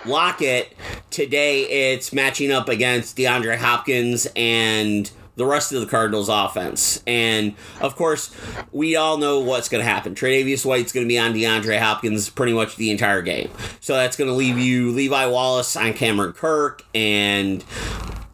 Lockett, 0.05 0.75
today 1.09 1.93
it's 1.93 2.13
matching 2.13 2.51
up 2.51 2.69
against 2.69 3.17
DeAndre 3.17 3.57
Hopkins 3.57 4.27
and 4.35 5.11
the 5.35 5.45
rest 5.45 5.71
of 5.71 5.81
the 5.81 5.87
Cardinals 5.87 6.29
offense. 6.29 7.01
And 7.07 7.55
of 7.81 7.95
course, 7.95 8.35
we 8.71 8.95
all 8.95 9.17
know 9.17 9.39
what's 9.39 9.67
going 9.67 9.83
to 9.83 9.89
happen. 9.89 10.15
Tre'Davious 10.15 10.65
White's 10.65 10.91
going 10.91 11.05
to 11.05 11.07
be 11.07 11.17
on 11.17 11.33
DeAndre 11.33 11.79
Hopkins 11.79 12.29
pretty 12.29 12.53
much 12.53 12.75
the 12.75 12.91
entire 12.91 13.21
game. 13.21 13.49
So 13.79 13.95
that's 13.95 14.15
going 14.15 14.29
to 14.29 14.35
leave 14.35 14.57
you 14.57 14.91
Levi 14.91 15.25
Wallace 15.25 15.75
on 15.75 15.93
Cameron 15.93 16.33
Kirk 16.33 16.85
and 16.93 17.63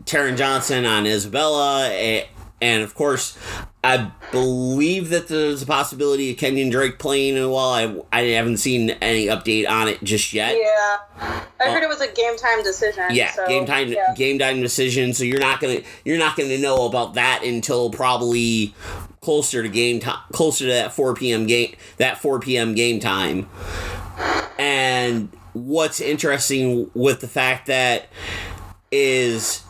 Taron 0.04 0.38
Johnson 0.38 0.86
on 0.86 1.06
Isabella. 1.06 1.89
Eh, 1.92 2.25
And 2.62 2.84
of 2.84 2.94
course, 2.94 3.38
I 3.84 4.12
believe 4.32 5.10
that 5.10 5.30
there's 5.30 5.62
a 5.62 5.66
possibility 5.66 6.32
of 6.32 6.38
Kenyon 6.38 6.70
Drake 6.70 7.00
playing 7.00 7.38
as 7.38 7.48
well. 7.48 7.70
I, 7.70 8.01
I 8.12 8.22
haven't 8.32 8.58
seen 8.58 8.89
any 8.89 9.28
update 9.28 9.70
on 9.70 9.88
it 9.88 10.04
just 10.04 10.34
yet. 10.34 10.58
Yeah, 10.58 10.98
I 11.62 11.72
heard 11.72 11.84
it 11.84 11.89
was 11.89 12.01
a 12.01 12.12
game 12.12 12.38
time 12.38 12.62
decision. 12.62 13.06
Yeah, 13.12 13.32
so, 13.32 13.48
game 13.48 13.66
time 13.66 13.88
yeah. 13.88 14.13
game 14.16 14.38
time 14.38 14.62
decision. 14.62 15.13
So 15.13 15.24
you're 15.24 15.39
not 15.39 15.62
gonna 15.62 15.82
you're 16.04 16.18
not 16.18 16.36
gonna 16.36 16.58
know 16.58 16.86
about 16.86 17.13
that 17.13 17.44
until 17.44 17.89
probably 17.89 18.75
closer 19.22 19.63
to 19.63 19.70
game 19.70 20.01
time, 20.01 20.20
closer 20.34 20.66
to 20.66 20.72
that 20.72 20.94
4 20.94 21.13
p.m. 21.16 21.48
game 21.48 21.75
that 21.98 22.18
4 22.18 22.39
p.m. 22.39 22.75
game 22.75 23.00
time. 23.00 23.50
And 24.58 25.30
what's 25.54 26.01
interesting 26.01 26.92
with 26.94 27.22
the 27.22 27.28
fact 27.28 27.68
that 27.68 28.08
is 28.92 29.63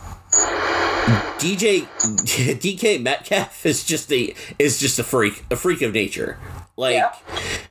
DJ 1.40 1.88
DK 2.60 3.02
Metcalf 3.02 3.66
is 3.66 3.84
just 3.84 4.12
a 4.12 4.34
is 4.58 4.80
just 4.80 5.00
a 5.00 5.04
freak 5.04 5.46
a 5.50 5.56
freak 5.56 5.82
of 5.82 5.94
nature. 5.94 6.38
Like 6.76 6.96
Yeah. 6.96 7.14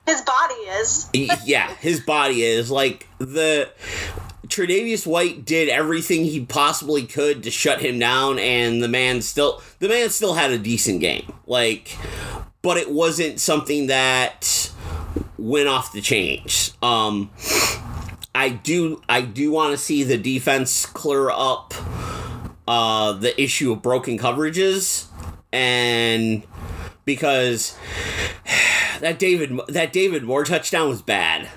His 0.07 0.23
body 0.23 0.55
is. 0.55 1.11
yeah, 1.45 1.75
his 1.77 2.01
body 2.01 2.43
is 2.43 2.71
like 2.71 3.07
the 3.19 3.71
Tre'Davious 4.47 5.07
White 5.07 5.45
did 5.45 5.69
everything 5.69 6.25
he 6.25 6.45
possibly 6.45 7.05
could 7.05 7.43
to 7.43 7.51
shut 7.51 7.81
him 7.81 7.99
down, 7.99 8.39
and 8.39 8.83
the 8.83 8.89
man 8.89 9.21
still 9.21 9.63
the 9.79 9.89
man 9.89 10.09
still 10.11 10.35
had 10.35 10.51
a 10.51 10.59
decent 10.59 11.01
game. 11.01 11.31
Like, 11.47 11.97
but 12.63 12.79
it 12.79 12.91
wasn't 12.91 13.41
something 13.41 13.89
that 13.89 14.73
went 15.37 15.69
off 15.69 15.93
the 15.93 16.01
chains. 16.01 16.75
Um, 16.83 17.31
I 18.35 18.49
do 18.49 19.03
I 19.09 19.21
do 19.21 19.51
want 19.53 19.73
to 19.73 19.79
see 19.79 20.05
the 20.05 20.17
defense 20.17 20.87
clear 20.87 21.29
up 21.31 21.75
uh, 22.69 23.13
the 23.15 23.41
issue 23.41 23.73
of 23.73 23.81
broken 23.81 24.19
coverages 24.19 25.07
and 25.53 26.45
because 27.07 27.77
that 29.01 29.19
David 29.19 29.59
that 29.69 29.93
David 29.93 30.23
Moore 30.23 30.45
touchdown 30.45 30.89
was 30.89 31.01
bad. 31.01 31.49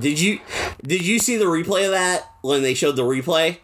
Did 0.00 0.18
you 0.18 0.40
did 0.82 1.06
you 1.06 1.18
see 1.18 1.36
the 1.36 1.44
replay 1.44 1.84
of 1.84 1.90
that 1.92 2.26
when 2.40 2.62
they 2.62 2.72
showed 2.72 2.96
the 2.96 3.02
replay? 3.02 3.58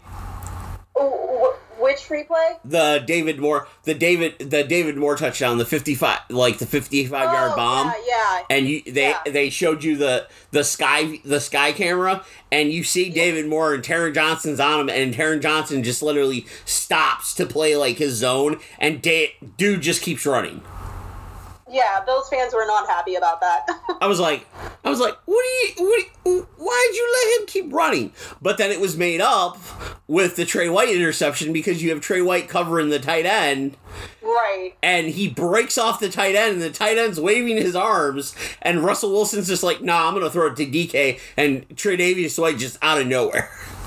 Replay? 2.09 2.59
The 2.65 3.03
David 3.07 3.39
Moore 3.39 3.69
the 3.85 3.95
David 3.95 4.39
the 4.51 4.65
David 4.65 4.97
Moore 4.97 5.17
touchdown, 5.17 5.59
the 5.59 5.65
55 5.65 6.19
like 6.31 6.59
the 6.59 6.67
55 6.67 7.11
yard 7.11 7.53
Oh, 7.53 7.57
bomb. 7.57 7.87
Yeah, 7.89 7.95
yeah. 8.09 8.43
And 8.51 8.67
you 8.69 8.83
they 8.83 9.11
Yeah. 9.11 9.21
they 9.27 9.51
showed 9.51 9.85
you 9.85 9.97
the 9.97 10.27
the 10.51 10.65
sky 10.65 11.21
the 11.25 11.41
sky 11.41 11.73
camera 11.73 12.25
and 12.51 12.73
you 12.73 12.83
see 12.85 13.09
David 13.11 13.47
Moore 13.47 13.75
and 13.75 13.83
Taron 13.85 14.15
Johnson's 14.15 14.61
on 14.61 14.81
him 14.81 14.89
and 14.89 15.15
Taron 15.15 15.41
Johnson 15.41 15.83
just 15.83 16.03
literally 16.03 16.47
stops 16.65 17.35
to 17.35 17.47
play 17.47 17.77
like 17.77 17.99
his 17.99 18.15
zone 18.15 18.59
and 18.79 19.01
da- 19.03 19.35
dude 19.57 19.83
just 19.83 20.03
keeps 20.03 20.25
running. 20.27 20.63
Yeah, 21.71 22.03
Bills 22.05 22.29
fans 22.29 22.55
were 22.55 22.67
not 22.67 22.87
happy 22.89 23.15
about 23.15 23.41
that. 23.41 23.67
I 24.01 24.07
was 24.07 24.19
like, 24.19 24.47
I 24.85 24.91
was 24.91 25.01
like, 25.01 25.17
what 25.27 25.45
do 25.45 25.83
you, 25.83 25.89
what? 25.89 26.45
Why'd 26.59 26.95
you 26.95 27.15
let 27.15 27.41
him 27.41 27.47
keep 27.47 27.73
running? 27.73 28.13
But 28.41 28.59
then 28.59 28.71
it 28.71 28.81
was 28.81 28.97
made 28.97 29.21
up 29.21 29.59
with 30.07 30.37
the 30.37 30.45
Tre 30.45 30.69
White 30.69 30.89
interception 30.91 31.53
because 31.53 31.83
you 31.83 31.91
have 31.91 32.01
Tre 32.01 32.21
White 32.21 32.49
covering 32.49 32.89
the 32.89 32.99
tight 32.99 33.27
end, 33.27 33.77
right. 34.23 34.73
and 34.83 35.09
he 35.09 35.29
breaks 35.29 35.79
off 35.79 36.01
the 36.01 36.09
tight 36.09 36.35
end, 36.35 36.55
and 36.55 36.63
the 36.63 36.71
tight 36.71 36.99
end's 36.99 37.21
waving 37.21 37.57
his 37.57 37.77
arms, 37.77 38.35
and 38.63 38.85
Russell 38.85 39.11
Wilson's 39.11 39.49
just 39.49 39.63
like, 39.63 39.83
nah, 39.83 40.09
I'm 40.09 40.15
gonna 40.15 40.31
throw 40.31 40.47
it 40.49 40.57
to 40.57 40.67
DK, 40.67 41.21
and 41.37 41.69
Tre'Davious 41.71 42.39
White 42.39 42.59
just 42.59 42.79
out 42.83 43.01
of 43.01 43.07
nowhere. 43.07 43.51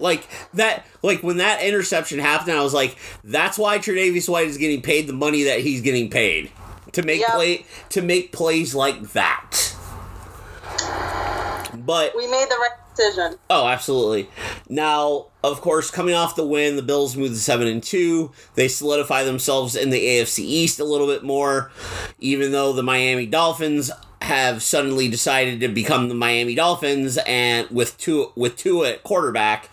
Like 0.00 0.26
that, 0.54 0.84
like 1.02 1.22
when 1.22 1.36
that 1.38 1.62
interception 1.62 2.18
happened, 2.18 2.52
I 2.56 2.62
was 2.62 2.74
like, 2.74 2.96
"That's 3.24 3.58
why 3.58 3.78
Tre'Davious 3.78 4.28
White 4.28 4.48
is 4.48 4.56
getting 4.56 4.82
paid 4.82 5.06
the 5.06 5.12
money 5.12 5.42
that 5.44 5.60
he's 5.60 5.80
getting 5.80 6.08
paid 6.10 6.50
to 6.92 7.02
make 7.02 7.20
Yep. 7.20 7.30
play 7.30 7.66
to 7.90 8.02
make 8.02 8.32
plays 8.32 8.74
like 8.74 9.12
that." 9.12 9.74
But 11.74 12.14
We 12.16 12.26
made 12.26 12.46
the 12.48 12.56
right 12.60 12.70
decision. 12.96 13.38
oh, 13.48 13.66
absolutely. 13.66 14.28
Now, 14.68 15.26
of 15.42 15.60
course, 15.60 15.90
coming 15.90 16.14
off 16.14 16.36
the 16.36 16.44
win, 16.44 16.76
the 16.76 16.82
Bills 16.82 17.16
move 17.16 17.30
to 17.30 17.36
seven 17.36 17.66
and 17.66 17.82
two. 17.82 18.32
They 18.54 18.68
solidify 18.68 19.24
themselves 19.24 19.76
in 19.76 19.90
the 19.90 20.04
AFC 20.04 20.40
East 20.40 20.80
a 20.80 20.84
little 20.84 21.06
bit 21.06 21.22
more, 21.22 21.70
even 22.18 22.52
though 22.52 22.72
the 22.72 22.82
Miami 22.82 23.26
Dolphins 23.26 23.90
have 24.22 24.62
suddenly 24.62 25.08
decided 25.08 25.60
to 25.60 25.68
become 25.68 26.08
the 26.08 26.14
Miami 26.14 26.54
Dolphins 26.54 27.18
and 27.26 27.68
with 27.70 27.96
two 27.96 28.30
with 28.36 28.56
two 28.56 28.84
at 28.84 29.02
quarterback 29.02 29.70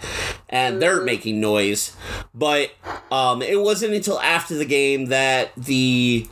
and 0.49 0.81
they're 0.81 1.01
making 1.01 1.41
noise. 1.41 1.95
But 2.33 2.71
um, 3.11 3.41
it 3.41 3.59
wasn't 3.59 3.93
until 3.93 4.19
after 4.19 4.55
the 4.55 4.65
game 4.65 5.07
that 5.07 5.51
the 5.57 6.27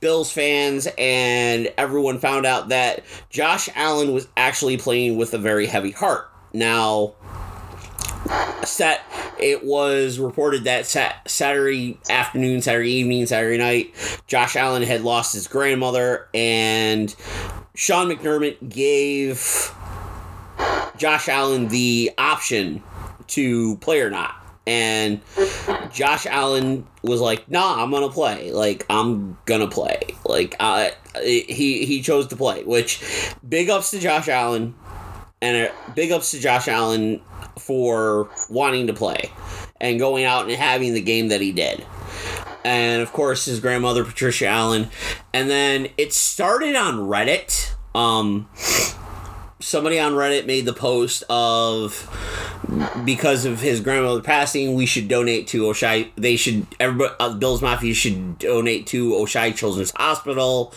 Bills 0.00 0.30
fans 0.30 0.86
and 0.98 1.72
everyone 1.78 2.18
found 2.18 2.44
out 2.44 2.68
that 2.68 3.02
Josh 3.30 3.70
Allen 3.74 4.12
was 4.12 4.28
actually 4.36 4.76
playing 4.76 5.16
with 5.16 5.32
a 5.32 5.38
very 5.38 5.66
heavy 5.66 5.92
heart. 5.92 6.30
Now, 6.52 7.14
set 8.64 9.02
it 9.38 9.64
was 9.64 10.18
reported 10.18 10.64
that 10.64 10.86
sat- 10.86 11.28
Saturday 11.28 11.98
afternoon, 12.08 12.62
Saturday 12.62 12.92
evening, 12.92 13.26
Saturday 13.26 13.58
night, 13.58 13.94
Josh 14.26 14.56
Allen 14.56 14.82
had 14.82 15.02
lost 15.02 15.34
his 15.34 15.46
grandmother, 15.46 16.28
and 16.32 17.14
Sean 17.74 18.08
McDermott 18.08 18.68
gave 18.68 19.72
Josh 20.96 21.28
Allen 21.28 21.68
the 21.68 22.12
option 22.16 22.82
to 23.28 23.76
play 23.78 24.00
or 24.00 24.10
not. 24.10 24.34
And 24.66 25.20
Josh 25.92 26.24
Allen 26.24 26.86
was 27.02 27.20
like, 27.20 27.50
"Nah, 27.50 27.82
I'm 27.82 27.90
gonna 27.90 28.08
play. 28.08 28.50
Like, 28.50 28.86
I'm 28.88 29.36
gonna 29.44 29.68
play. 29.68 30.00
Like, 30.24 30.56
uh, 30.58 30.88
he 31.22 31.84
he 31.84 32.00
chose 32.00 32.28
to 32.28 32.36
play. 32.36 32.64
Which, 32.64 33.02
big 33.46 33.68
ups 33.68 33.90
to 33.90 33.98
Josh 33.98 34.28
Allen, 34.28 34.74
and 35.42 35.70
big 35.94 36.12
ups 36.12 36.30
to 36.30 36.40
Josh 36.40 36.66
Allen 36.68 37.20
for 37.58 38.28
wanting 38.50 38.86
to 38.86 38.92
play 38.92 39.30
and 39.80 39.98
going 39.98 40.24
out 40.24 40.44
and 40.44 40.52
having 40.52 40.94
the 40.94 41.00
game 41.02 41.28
that 41.28 41.40
he 41.40 41.52
did. 41.52 41.84
and 42.64 43.02
of 43.02 43.12
course 43.12 43.44
his 43.44 43.60
grandmother 43.60 44.04
Patricia 44.04 44.46
Allen, 44.46 44.88
and 45.32 45.50
then 45.50 45.88
it 45.98 46.12
started 46.12 46.74
on 46.74 46.94
Reddit. 46.96 47.72
Um, 47.94 48.48
somebody 49.60 49.98
on 50.00 50.12
Reddit 50.12 50.46
made 50.46 50.64
the 50.64 50.72
post 50.72 51.22
of 51.28 52.10
because 53.04 53.44
of 53.44 53.60
his 53.60 53.80
grandmother 53.80 54.22
passing, 54.22 54.74
we 54.74 54.86
should 54.86 55.06
donate 55.06 55.46
to 55.48 55.62
Oishei. 55.64 56.10
They 56.16 56.36
should 56.36 56.66
everybody 56.80 57.14
uh, 57.20 57.34
Bill's 57.34 57.60
Mafia 57.62 57.94
should 57.94 58.38
donate 58.38 58.86
to 58.88 59.12
Oishei 59.12 59.54
Children's 59.54 59.92
Hospital 59.96 60.72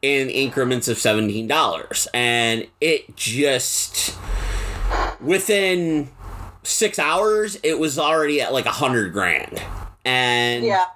in 0.00 0.30
increments 0.30 0.86
of 0.88 0.98
seventeen 0.98 1.48
dollars, 1.48 2.06
and 2.14 2.66
it 2.80 3.16
just 3.16 4.16
within 5.24 6.08
six 6.62 6.98
hours 6.98 7.56
it 7.62 7.78
was 7.78 7.98
already 7.98 8.40
at 8.40 8.52
like 8.52 8.66
a 8.66 8.70
hundred 8.70 9.12
grand, 9.12 9.62
and 10.04 10.64
Yeah. 10.64 10.86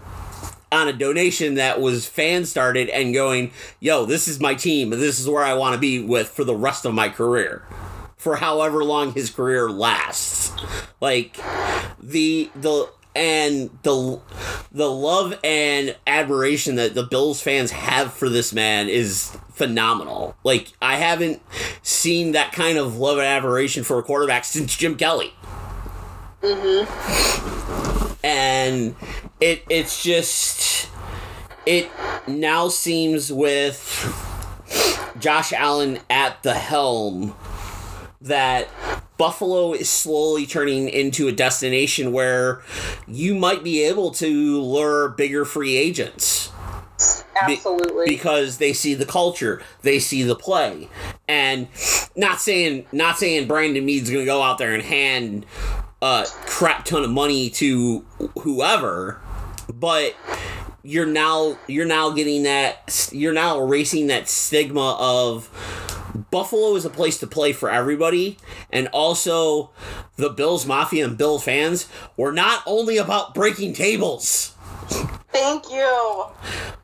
on 0.73 0.88
a 0.88 0.93
donation 0.93 1.55
that 1.55 1.81
was 1.81 2.07
fan 2.07 2.45
started 2.45 2.88
and 2.90 3.14
going, 3.14 3.52
yo, 3.81 4.05
this 4.05 4.28
is 4.28 4.40
my 4.40 4.55
team. 4.55 4.90
This 4.90 5.19
is 5.19 5.28
where 5.28 5.45
I 5.45 5.55
want 5.55 5.75
to 5.75 5.81
be 5.81 6.00
with 6.00 6.28
for 6.28 6.45
the 6.45 6.57
rest 6.57 6.85
of 6.85 6.93
my 6.93 7.09
career 7.09 7.62
for 8.26 8.35
however 8.35 8.83
long 8.83 9.12
his 9.12 9.30
career 9.30 9.71
lasts. 9.71 10.50
Like 11.00 11.38
the 12.02 12.50
the 12.56 12.90
and 13.14 13.71
the 13.85 14.21
the 14.73 14.90
love 14.90 15.38
and 15.45 15.95
admiration 16.09 16.75
that 16.75 16.95
the 16.95 17.04
Bills 17.04 17.40
fans 17.40 17.71
have 17.71 18.12
for 18.12 18.28
this 18.28 18.52
man 18.52 18.88
is 18.88 19.30
phenomenal. 19.52 20.37
Like 20.42 20.73
I 20.83 20.97
haven't 20.97 21.40
seen 21.83 22.33
that 22.33 22.50
kind 22.50 22.78
of 22.78 22.99
love 22.99 23.18
and 23.18 23.28
admiration 23.28 23.85
for 23.85 24.00
a 24.00 24.02
quarterback 24.02 24.45
since 24.45 24.76
Jim 24.76 24.97
Kelly. 24.97 25.33
Mhm. 26.42 28.18
And 28.25 28.97
it 29.38 29.62
it's 29.71 30.02
just 30.02 30.88
it 31.64 31.88
now 32.26 32.66
seems 32.66 33.33
with 33.33 33.78
Josh 35.21 35.52
Allen 35.52 36.00
at 36.11 36.42
the 36.42 36.54
helm 36.54 37.37
that 38.26 38.68
Buffalo 39.18 39.73
is 39.73 39.88
slowly 39.88 40.47
turning 40.47 40.88
into 40.88 41.28
a 41.28 41.33
destination 41.33 42.12
where 42.12 42.62
you 43.06 43.35
might 43.35 43.64
be 43.64 43.83
able 43.83 44.11
to 44.12 44.61
lure 44.61 45.08
bigger 45.10 45.45
free 45.45 45.76
agents. 45.76 46.50
Be- 47.47 47.54
Absolutely. 47.54 48.06
because 48.06 48.56
they 48.56 48.73
see 48.73 48.95
the 48.95 49.04
culture, 49.04 49.62
they 49.82 49.99
see 49.99 50.23
the 50.23 50.34
play, 50.34 50.89
and 51.28 51.69
not 52.15 52.41
saying 52.41 52.86
not 52.93 53.19
saying 53.19 53.47
Brandon 53.47 53.84
Mead's 53.84 54.08
going 54.08 54.23
to 54.23 54.26
go 54.26 54.41
out 54.41 54.56
there 54.56 54.73
and 54.75 54.82
hand 54.82 55.45
a 56.00 56.26
crap 56.47 56.86
ton 56.86 57.04
of 57.04 57.10
money 57.10 57.50
to 57.50 58.06
whoever, 58.41 59.21
but 59.73 60.15
you're 60.82 61.04
now 61.04 61.58
you're 61.67 61.84
now 61.84 62.10
getting 62.10 62.45
that 62.45 63.10
you're 63.12 63.34
now 63.34 63.60
erasing 63.60 64.06
that 64.06 64.28
stigma 64.28 64.97
of 64.99 65.50
Buffalo 66.17 66.75
is 66.75 66.85
a 66.85 66.91
place 66.91 67.19
to 67.19 67.26
play 67.26 67.52
for 67.52 67.71
everybody, 67.71 68.39
and 68.71 68.89
also 68.89 69.71
the 70.17 70.31
Bills 70.31 70.67
Mafia 70.67 71.05
and 71.05 71.19
Bill 71.19 71.39
fans 71.39 71.89
were 72.17 72.33
not 72.33 72.63
only 72.67 72.97
about 72.97 73.35
breaking 73.35 73.75
tables. 73.75 74.55
Thank 75.33 75.71
you. 75.71 76.26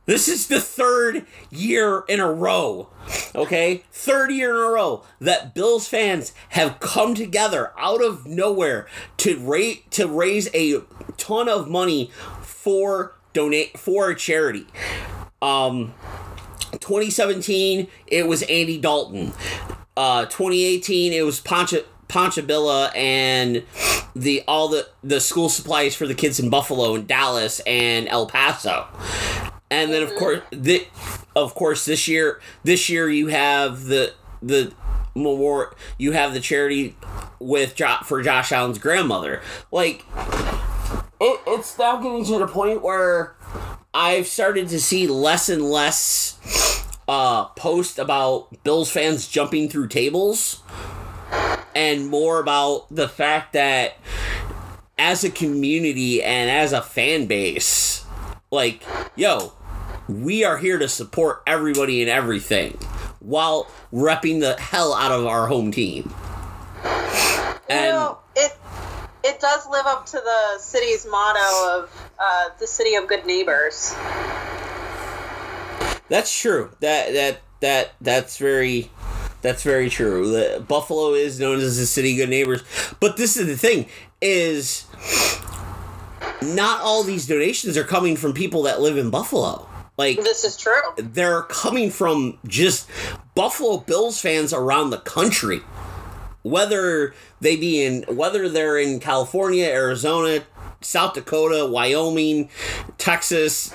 This 0.05 0.29
is 0.29 0.49
the 0.49 0.61
third 0.61 1.25
year 1.51 2.05
in 2.09 2.21
a 2.21 2.31
row, 2.31 2.89
okay? 3.35 3.85
Third 3.93 4.31
year 4.33 4.51
in 4.51 4.57
a 4.57 4.75
row 4.75 5.05
that 5.21 5.55
Bills 5.55 5.89
fans 5.89 6.33
have 6.51 6.81
come 6.81 7.15
together 7.15 7.73
out 7.79 8.03
of 8.03 8.27
nowhere 8.27 8.87
to 9.19 9.39
rate 9.39 9.91
to 9.93 10.07
raise 10.07 10.49
a 10.55 10.83
ton 11.17 11.49
of 11.49 11.69
money 11.69 12.11
for 12.43 13.15
donate 13.33 13.79
for 13.79 14.11
a 14.11 14.17
charity. 14.17 14.67
Um 15.41 15.95
2017 16.73 17.89
it 18.07 18.27
was 18.27 18.43
Andy 18.43 18.79
Dalton. 18.79 19.33
Uh 19.97 20.25
2018 20.27 21.13
it 21.13 21.25
was 21.25 21.41
Pancho 21.41 21.85
Ponchabilla 22.09 22.95
and 22.95 23.63
the 24.15 24.43
all 24.47 24.69
the 24.69 24.89
the 25.03 25.21
school 25.21 25.49
supplies 25.49 25.95
for 25.95 26.07
the 26.07 26.15
kids 26.15 26.39
in 26.39 26.51
Buffalo 26.51 26.95
and 26.95 27.09
Dallas 27.09 27.61
and 27.67 28.09
El 28.09 28.27
Paso. 28.27 28.87
And 29.71 29.93
then 29.93 30.03
of 30.03 30.15
course 30.17 30.41
the 30.51 30.87
of 31.35 31.55
course 31.55 31.85
this 31.85 32.07
year 32.09 32.41
this 32.65 32.89
year 32.89 33.09
you 33.09 33.29
have 33.29 33.85
the 33.85 34.13
the 34.43 34.73
memorial 35.15 35.73
you 35.99 36.13
have 36.13 36.35
the 36.35 36.41
charity 36.41 36.97
with 37.39 37.75
jo- 37.75 37.99
for 38.05 38.23
Josh 38.23 38.53
Allen's 38.53 38.79
grandmother. 38.79 39.41
Like 39.71 40.05
it, 41.21 41.41
it's 41.47 41.79
now 41.79 41.97
getting 41.97 42.25
to 42.27 42.39
the 42.39 42.47
point 42.47 42.83
where 42.83 43.37
I've 43.95 44.27
started 44.27 44.69
to 44.69 44.81
see 44.81 45.07
less 45.07 45.49
and 45.49 45.63
less 45.63 46.39
uh 47.09 47.47
post 47.47 47.99
about 47.99 48.63
Bills 48.63 48.91
fans 48.91 49.27
jumping 49.29 49.69
through 49.69 49.89
tables 49.89 50.63
and 51.75 52.09
more 52.09 52.41
about 52.41 52.87
the 52.91 53.09
fact 53.09 53.53
that 53.55 53.97
as 54.99 55.25
a 55.25 55.31
community 55.31 56.23
and 56.23 56.51
as 56.51 56.73
a 56.73 56.83
fan 56.83 57.27
base, 57.27 58.05
like, 58.51 58.83
yo, 59.17 59.53
we 60.09 60.45
are 60.45 60.59
here 60.59 60.79
to 60.79 60.89
support 60.89 61.43
everybody 61.47 62.03
and 62.03 62.11
everything 62.11 62.79
while 63.21 63.69
repping 63.93 64.41
the 64.41 64.61
hell 64.61 64.95
out 64.95 65.13
of 65.13 65.27
our 65.27 65.47
home 65.49 65.71
team. 65.73 66.15
You 66.85 67.79
And 67.79 67.91
know, 67.97 68.19
it 68.37 68.53
it 69.25 69.41
does 69.41 69.69
live 69.69 69.87
up 69.87 70.07
to 70.07 70.21
the 70.25 70.59
city's 70.59 71.07
motto 71.07 71.83
of 71.83 72.11
uh, 72.19 72.49
the 72.59 72.67
city 72.67 72.95
of 72.95 73.09
good 73.09 73.27
neighbors. 73.27 73.95
That's 76.09 76.37
true. 76.39 76.71
That 76.81 77.13
that 77.13 77.41
that 77.61 77.93
that's 78.01 78.37
very 78.37 78.91
that's 79.41 79.63
very 79.63 79.89
true. 79.89 80.31
The, 80.31 80.65
Buffalo 80.67 81.15
is 81.15 81.41
known 81.41 81.59
as 81.59 81.79
the 81.79 81.87
city 81.87 82.13
of 82.13 82.19
good 82.19 82.31
neighbors, 82.31 82.63
but 83.01 83.17
this 83.17 83.37
is 83.37 83.47
the 83.47 83.57
thing: 83.57 83.87
is 84.21 84.87
not 86.43 86.81
all 86.81 87.03
these 87.03 87.27
donations 87.27 87.77
are 87.77 87.85
coming 87.85 88.17
from 88.17 88.33
people 88.33 88.63
that 88.65 88.81
live 88.81 88.97
in 88.97 89.11
Buffalo. 89.11 89.69
Like 89.99 90.17
This 90.17 90.43
is 90.45 90.57
true. 90.57 90.81
they're 90.97 91.43
coming 91.43 91.91
from 91.91 92.39
just 92.47 92.89
Buffalo 93.35 93.79
Bills 93.79 94.21
fans 94.21 94.53
around 94.53 94.91
the 94.91 94.99
country. 94.99 95.61
Whether 96.43 97.15
they 97.41 97.57
be 97.57 97.85
in 97.85 98.03
whether 98.05 98.49
they're 98.49 98.79
in 98.79 99.01
California, 99.01 99.65
Arizona, 99.67 100.45
South 100.81 101.15
Dakota, 101.15 101.67
Wyoming, 101.67 102.51
Texas, 102.99 103.73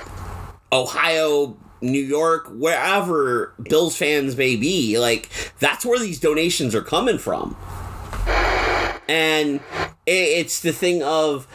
Ohio, 0.71 1.57
New 1.81 2.01
York, 2.03 2.47
wherever 2.49 3.53
Bills 3.61 3.95
fans 3.95 4.35
may 4.35 4.55
be, 4.55 4.99
like 4.99 5.29
that's 5.59 5.85
where 5.85 5.99
these 5.99 6.19
donations 6.19 6.75
are 6.75 6.81
coming 6.81 7.17
from. 7.17 7.55
And 9.07 9.61
it's 10.05 10.59
the 10.61 10.73
thing 10.73 11.03
of 11.03 11.47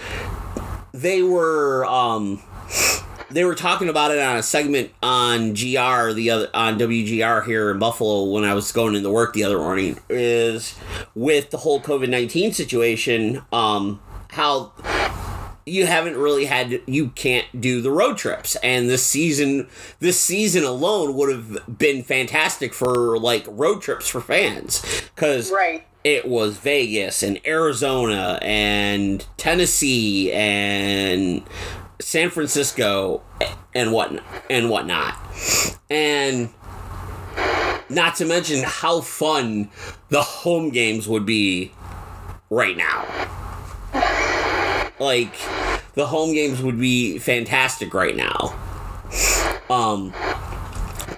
they 0.93 1.23
were 1.23 1.85
um 1.87 2.43
they 3.33 3.45
were 3.45 3.55
talking 3.55 3.89
about 3.89 4.11
it 4.11 4.19
on 4.19 4.37
a 4.37 4.43
segment 4.43 4.91
on 5.03 5.51
GR 5.55 6.13
the 6.13 6.29
other 6.31 6.49
on 6.55 6.79
WGR 6.79 7.45
here 7.45 7.71
in 7.71 7.79
Buffalo 7.79 8.25
when 8.25 8.45
I 8.45 8.55
was 8.55 8.71
going 8.73 8.95
into 8.95 9.11
work 9.11 9.33
the 9.35 9.45
other 9.45 9.59
morning 9.59 9.99
is 10.09 10.79
with 11.15 11.51
the 11.51 11.59
whole 11.59 11.81
COVID 11.81 12.09
nineteen 12.09 12.53
situation. 12.53 13.43
Um, 13.53 14.01
how 14.31 14.73
you 15.65 15.87
haven't 15.87 16.17
really 16.17 16.47
had 16.47 16.81
you 16.87 17.11
can't 17.11 17.47
do 17.61 17.81
the 17.81 17.91
road 17.91 18.17
trips 18.19 18.57
and 18.65 18.89
this 18.91 19.07
season 19.07 19.69
this 20.01 20.19
season 20.19 20.65
alone 20.65 21.15
would 21.15 21.31
have 21.33 21.79
been 21.79 22.03
fantastic 22.03 22.75
for 22.75 23.17
like 23.19 23.45
road 23.49 23.81
trips 23.81 24.09
for 24.09 24.21
fans 24.21 24.83
because 25.15 25.53
Right. 25.53 25.87
it 26.03 26.27
was 26.27 26.57
Vegas 26.57 27.23
and 27.23 27.39
Arizona 27.47 28.41
and 28.43 29.25
Tennessee 29.37 30.33
and 30.33 31.45
San 32.03 32.31
Francisco 32.31 33.23
and 33.75 33.93
what 33.93 34.13
and 34.51 34.69
whatnot 34.71 35.17
and 35.91 36.51
not 37.89 38.17
to 38.17 38.25
mention 38.25 38.63
how 38.65 39.01
fun 39.01 39.71
the 40.09 40.23
home 40.23 40.71
games 40.71 41.07
would 41.09 41.27
be 41.27 41.73
right 42.51 42.77
now 42.77 43.07
like 44.99 45.35
the 45.95 46.07
home 46.07 46.33
games 46.33 46.63
would 46.63 46.79
be 46.79 47.19
fantastic 47.19 47.93
right 47.93 48.17
now. 48.17 48.55
Um 49.69 50.13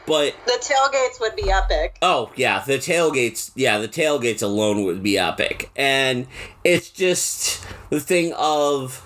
but 0.06 0.34
The 0.46 0.58
tailgates 0.60 1.20
would 1.20 1.36
be 1.36 1.50
epic. 1.50 1.96
oh 2.02 2.30
yeah, 2.36 2.62
the 2.64 2.78
tailgates 2.78 3.50
yeah, 3.54 3.78
the 3.78 3.88
tailgates 3.88 4.42
alone 4.42 4.84
would 4.84 5.02
be 5.02 5.18
epic. 5.18 5.70
And 5.76 6.26
it's 6.62 6.90
just 6.90 7.64
the 7.90 8.00
thing 8.00 8.32
of 8.36 9.02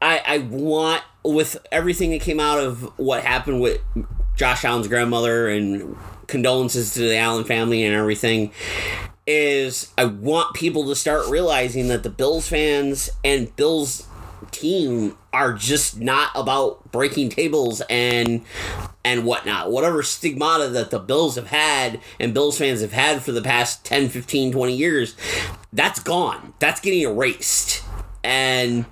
I 0.00 0.22
I 0.26 0.38
want 0.38 1.02
with 1.24 1.56
everything 1.72 2.10
that 2.10 2.20
came 2.20 2.40
out 2.40 2.58
of 2.58 2.82
what 2.98 3.24
happened 3.24 3.60
with 3.60 3.80
Josh 4.36 4.64
Allen's 4.64 4.88
grandmother 4.88 5.48
and 5.48 5.96
condolences 6.26 6.94
to 6.94 7.00
the 7.00 7.16
Allen 7.16 7.44
family 7.44 7.84
and 7.84 7.94
everything 7.94 8.52
is 9.26 9.92
I 9.98 10.06
want 10.06 10.54
people 10.54 10.86
to 10.86 10.94
start 10.94 11.28
realizing 11.28 11.88
that 11.88 12.02
the 12.02 12.10
Bills 12.10 12.48
fans 12.48 13.10
and 13.24 13.54
Bills 13.56 14.06
team 14.50 15.16
are 15.32 15.52
just 15.52 16.00
not 16.00 16.30
about 16.34 16.90
breaking 16.92 17.28
tables 17.30 17.82
and 17.90 18.44
and 19.04 19.24
whatnot. 19.24 19.70
Whatever 19.70 20.02
stigmata 20.02 20.68
that 20.68 20.90
the 20.90 20.98
Bills 20.98 21.36
have 21.36 21.48
had 21.48 22.00
and 22.18 22.32
Bills 22.32 22.58
fans 22.58 22.80
have 22.80 22.92
had 22.92 23.22
for 23.22 23.32
the 23.32 23.42
past 23.42 23.84
10, 23.84 24.08
15, 24.08 24.52
20 24.52 24.74
years, 24.74 25.16
that's 25.72 26.00
gone. 26.00 26.54
That's 26.58 26.80
getting 26.80 27.02
erased. 27.02 27.82
And 28.24 28.86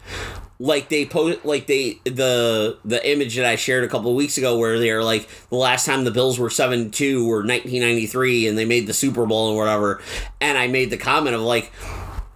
like 0.59 0.89
they 0.89 1.05
post 1.05 1.45
like 1.45 1.67
they 1.67 2.01
the 2.05 2.79
the 2.85 3.11
image 3.11 3.37
that 3.37 3.45
I 3.45 3.57
shared 3.57 3.85
a 3.85 3.89
couple 3.89 4.11
of 4.11 4.17
weeks 4.17 4.39
ago 4.39 4.59
where 4.59 4.79
they're 4.79 5.03
like 5.03 5.29
the 5.51 5.57
last 5.57 5.85
time 5.85 6.05
the 6.05 6.11
Bills 6.11 6.39
were 6.39 6.49
7-2 6.49 7.27
were 7.27 7.39
1993 7.39 8.49
and 8.49 8.57
they 8.57 8.65
made 8.65 8.87
the 8.87 8.95
Super 8.95 9.27
Bowl 9.27 9.49
and 9.49 9.59
whatever. 9.59 10.01
And 10.41 10.57
I 10.57 10.67
made 10.67 10.91
the 10.91 10.97
comment 10.97 11.37
of 11.37 11.43
like 11.43 11.73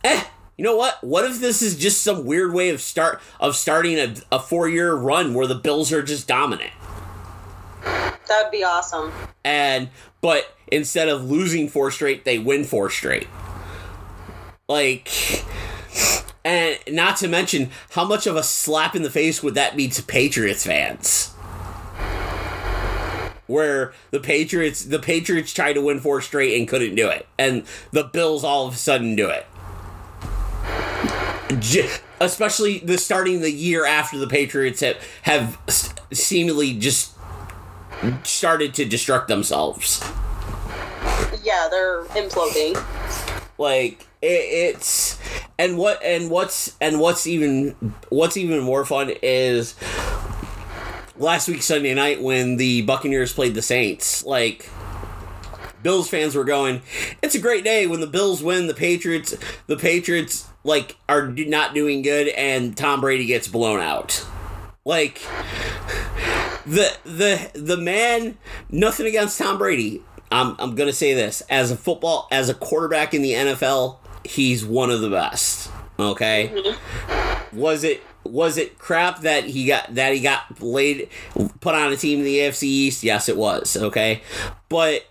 eh 0.05 0.25
you 0.59 0.65
know 0.65 0.77
what? 0.77 1.03
What 1.03 1.25
if 1.25 1.41
this 1.41 1.63
is 1.63 1.79
just 1.79 2.03
some 2.03 2.27
weird 2.27 2.53
way 2.53 2.69
of 2.69 2.83
start 2.83 3.23
of 3.41 3.57
starting 3.57 3.99
a, 3.99 4.15
a 4.31 4.39
4 4.39 4.69
year 4.69 4.95
run 4.95 5.33
where 5.33 5.47
the 5.47 5.55
Bills 5.55 5.91
are 5.91 6.03
just 6.03 6.29
dominant? 6.29 6.73
That 7.83 8.43
would 8.45 8.53
be 8.53 8.63
awesome. 8.63 9.11
and 9.45 9.89
but 10.21 10.55
instead 10.71 11.09
of 11.09 11.25
losing 11.25 11.69
four 11.69 11.91
straight 11.91 12.25
they 12.25 12.39
win 12.39 12.65
four 12.65 12.91
straight. 12.91 13.27
Like 14.69 15.09
and 16.45 16.79
not 16.89 17.17
to 17.19 17.29
mention 17.29 17.71
how 17.91 18.05
much 18.05 18.27
of 18.27 18.37
a 18.37 18.43
slap 18.43 18.97
in 18.97 19.03
the 19.03 19.11
face 19.11 19.43
would 19.43 19.55
that 19.55 19.77
be 19.77 19.89
to 19.89 20.03
patriots 20.03 20.65
fans? 20.65 21.29
Where 23.47 23.93
the 24.11 24.21
patriots 24.21 24.85
the 24.85 24.99
patriots 24.99 25.53
tried 25.53 25.75
to 25.75 25.83
win 25.83 26.01
four 26.01 26.21
straight 26.21 26.59
and 26.59 26.69
couldn't 26.69 26.95
do 26.95 27.09
it. 27.09 27.27
And 27.39 27.65
the 27.91 28.05
bills 28.05 28.45
all 28.45 28.67
of 28.67 28.75
a 28.75 28.77
sudden 28.77 29.17
do 29.17 29.29
it. 29.29 29.47
Especially 32.21 32.79
the 32.79 32.97
starting 32.97 33.41
the 33.41 33.51
year 33.51 33.85
after 33.85 34.19
the 34.19 34.29
patriots 34.29 34.81
have, 34.81 34.97
have 35.23 35.59
seemingly 36.13 36.75
just 36.79 37.17
started 38.23 38.73
to 38.75 38.87
destruct 38.87 39.27
themselves 39.27 40.01
Yeah, 41.43 41.69
they're 41.71 42.05
imploding. 42.05 42.75
like 43.59 44.07
it, 44.23 44.27
it's 44.27 45.19
and 45.59 45.77
what 45.77 46.03
and 46.03 46.31
what's 46.31 46.77
and 46.81 47.01
what's 47.01 47.27
even 47.27 47.95
what's 48.09 48.37
even 48.37 48.61
more 48.61 48.85
fun 48.85 49.13
is 49.23 49.75
last 51.17 51.49
week 51.49 51.63
Sunday 51.63 51.95
night 51.95 52.23
when 52.23 52.57
the 52.57 52.83
Buccaneers 52.83 53.33
played 53.33 53.55
the 53.55 53.63
Saints. 53.63 54.25
Like 54.25 54.69
Bills 55.83 56.09
fans 56.09 56.35
were 56.35 56.45
going 56.45 56.83
it's 57.23 57.35
a 57.35 57.41
great 57.41 57.65
day 57.65 57.87
when 57.87 58.01
the 58.01 58.07
Bills 58.07 58.43
win 58.43 58.67
the 58.67 58.75
Patriots 58.75 59.35
the 59.67 59.77
Patriots 59.77 60.47
like 60.65 60.97
are 61.09 61.29
not 61.29 61.75
doing 61.75 62.03
good 62.03 62.29
and 62.29 62.77
Tom 62.77 63.01
Brady 63.01 63.27
gets 63.27 63.49
blown 63.49 63.81
out. 63.81 64.25
Like 64.85 65.21
the 66.67 66.97
the 67.05 67.51
the 67.55 67.77
man 67.77 68.37
nothing 68.71 69.07
against 69.07 69.39
Tom 69.39 69.59
Brady 69.59 70.03
I'm 70.31 70.57
I'm 70.59 70.75
going 70.75 70.89
to 70.89 70.97
say 70.97 71.15
this. 71.15 71.43
As 71.51 71.71
a 71.71 71.77
football 71.77 72.29
as 72.31 72.49
a 72.49 72.55
quarterback 72.55 73.15
in 73.15 73.23
the 73.23 73.33
NFL 73.33 73.99
he's 74.25 74.65
one 74.65 74.91
of 74.91 75.01
the 75.01 75.11
best 75.11 75.71
okay? 75.99 76.75
Was 77.53 77.85
it 77.85 78.03
was 78.25 78.59
it 78.59 78.79
crap 78.79 79.21
that 79.21 79.45
he 79.45 79.67
got 79.67 79.95
that 79.95 80.15
he 80.15 80.21
got 80.21 80.61
laid 80.61 81.09
put 81.61 81.75
on 81.75 81.93
a 81.93 81.97
team 81.97 82.21
in 82.21 82.25
the 82.25 82.39
AFC 82.39 82.63
East? 82.65 83.03
Yes 83.03 83.29
it 83.29 83.37
was 83.37 83.77
okay? 83.77 84.23
But 84.69 85.07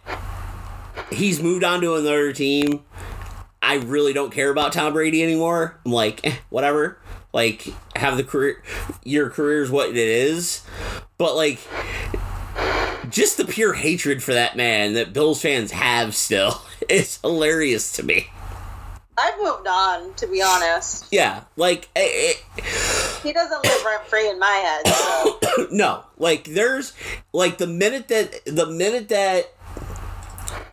he's 1.12 1.42
moved 1.42 1.64
on 1.64 1.82
to 1.82 1.96
another 1.96 2.34
team. 2.34 2.84
I 3.62 3.76
really 3.76 4.14
don't 4.14 4.32
care 4.32 4.50
about 4.50 4.74
Tom 4.74 4.94
Brady 4.94 5.22
anymore. 5.22 5.80
I'm 5.86 5.92
like 5.92 6.26
eh, 6.26 6.36
whatever. 6.50 6.98
Like 7.34 7.68
have 7.96 8.18
the 8.18 8.24
career 8.24 8.64
your 9.04 9.30
career 9.30 9.62
is 9.64 9.70
what 9.70 9.90
it 9.90 9.98
is. 9.98 10.64
But 11.18 11.36
like 11.36 11.60
just 13.10 13.38
the 13.38 13.46
pure 13.46 13.74
hatred 13.74 14.24
for 14.24 14.34
that 14.34 14.56
man 14.56 14.94
that 14.94 15.14
Bills 15.14 15.42
fans 15.42 15.72
have 15.72 16.16
still 16.16 16.62
is 16.90 17.20
hilarious 17.22 17.92
to 17.94 18.04
me. 18.04 18.28
I've 19.18 19.38
moved 19.42 19.68
on, 19.68 20.14
to 20.16 20.28
be 20.28 20.42
honest. 20.42 21.06
Yeah, 21.12 21.44
like 21.58 21.90
eh, 21.96 22.34
eh, 22.58 22.62
He 23.22 23.34
doesn't 23.34 23.64
live 23.64 23.86
rent 23.86 24.06
free 24.06 24.30
in 24.30 24.40
my 24.40 24.48
head. 24.48 24.88
So. 24.88 25.68
no, 25.72 26.04
like 26.18 26.46
there's 26.46 26.94
like 27.34 27.58
the 27.58 27.68
minute 27.68 28.08
that 28.08 28.46
the 28.46 28.66
minute 28.66 29.10
that 29.10 29.52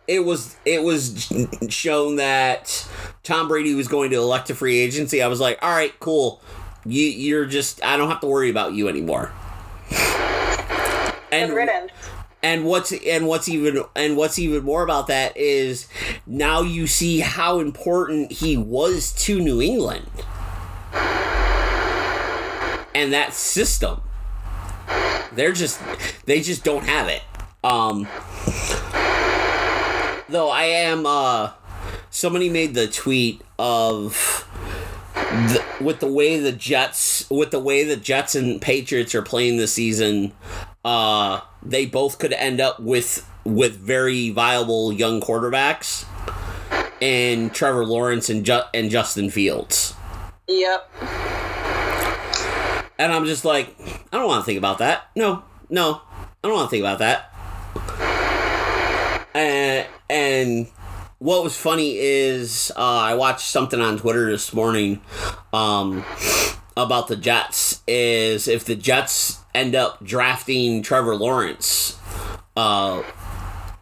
it 0.07 0.21
was 0.21 0.55
it 0.65 0.81
was 0.81 1.31
shown 1.69 2.15
that 2.15 2.87
Tom 3.23 3.49
Brady 3.49 3.75
was 3.75 3.89
going 3.89 4.11
to 4.11 4.15
elect 4.15 4.49
a 4.49 4.55
free 4.55 4.77
agency, 4.79 5.21
I 5.21 5.27
was 5.27 5.41
like, 5.41 5.59
all 5.61 5.71
right, 5.71 5.97
cool. 5.99 6.41
You 6.85 7.03
you're 7.03 7.45
just 7.45 7.83
I 7.83 7.97
don't 7.97 8.09
have 8.09 8.21
to 8.21 8.27
worry 8.27 8.49
about 8.49 8.73
you 8.73 8.87
anymore. 8.87 9.33
Good 11.29 11.53
riddance. 11.53 11.91
And 12.43 12.65
what's 12.65 12.91
and 12.91 13.27
what's 13.27 13.49
even 13.49 13.83
and 13.95 14.15
what's 14.15 14.37
even 14.39 14.63
more 14.63 14.83
about 14.83 15.07
that 15.07 15.35
is 15.35 15.87
now 16.25 16.61
you 16.61 16.87
see 16.87 17.19
how 17.19 17.59
important 17.59 18.31
he 18.31 18.57
was 18.57 19.11
to 19.13 19.39
New 19.39 19.61
England. 19.61 20.09
And 22.93 23.13
that 23.13 23.33
system 23.33 24.01
they're 25.33 25.53
just 25.53 25.79
they 26.25 26.41
just 26.41 26.63
don't 26.63 26.83
have 26.83 27.07
it. 27.07 27.21
Um 27.63 28.07
though 30.29 30.49
I 30.49 30.63
am 30.63 31.05
uh 31.05 31.51
somebody 32.09 32.49
made 32.49 32.73
the 32.73 32.87
tweet 32.87 33.41
of 33.59 34.47
the, 35.13 35.63
with 35.81 35.99
the 35.99 36.07
way 36.07 36.39
the 36.39 36.51
Jets 36.51 37.29
with 37.29 37.51
the 37.51 37.59
way 37.59 37.83
the 37.83 37.95
Jets 37.95 38.35
and 38.35 38.61
Patriots 38.61 39.13
are 39.13 39.21
playing 39.21 39.57
this 39.57 39.73
season, 39.73 40.33
uh, 40.85 41.41
they 41.63 41.85
both 41.85 42.19
could 42.19 42.33
end 42.33 42.61
up 42.61 42.79
with 42.79 43.29
with 43.43 43.77
very 43.77 44.29
viable 44.29 44.91
young 44.91 45.21
quarterbacks, 45.21 46.05
and 47.01 47.53
Trevor 47.53 47.85
Lawrence 47.85 48.29
and 48.29 48.45
Ju- 48.45 48.67
and 48.73 48.89
Justin 48.89 49.29
Fields. 49.29 49.93
Yep. 50.47 50.89
And 52.99 53.13
I'm 53.13 53.25
just 53.25 53.45
like, 53.45 53.75
I 54.11 54.17
don't 54.17 54.27
want 54.27 54.41
to 54.41 54.45
think 54.45 54.57
about 54.57 54.79
that. 54.79 55.09
No, 55.15 55.43
no, 55.69 56.01
I 56.43 56.47
don't 56.47 56.53
want 56.53 56.69
to 56.69 56.71
think 56.71 56.81
about 56.81 56.99
that. 56.99 57.33
And 59.35 59.87
and 60.09 60.67
what 61.19 61.43
was 61.43 61.57
funny 61.57 61.97
is 61.97 62.71
uh, 62.75 62.79
I 62.81 63.15
watched 63.15 63.47
something 63.47 63.81
on 63.81 63.97
Twitter 63.97 64.31
this 64.31 64.53
morning 64.53 65.01
um, 65.53 66.05
about 66.77 67.07
the 67.07 67.15
Jets. 67.15 67.81
Is 67.87 68.47
if 68.47 68.65
the 68.65 68.75
Jets 68.75 69.39
end 69.53 69.75
up 69.75 70.03
drafting 70.03 70.81
Trevor 70.81 71.15
Lawrence, 71.15 71.97
uh, 72.55 73.03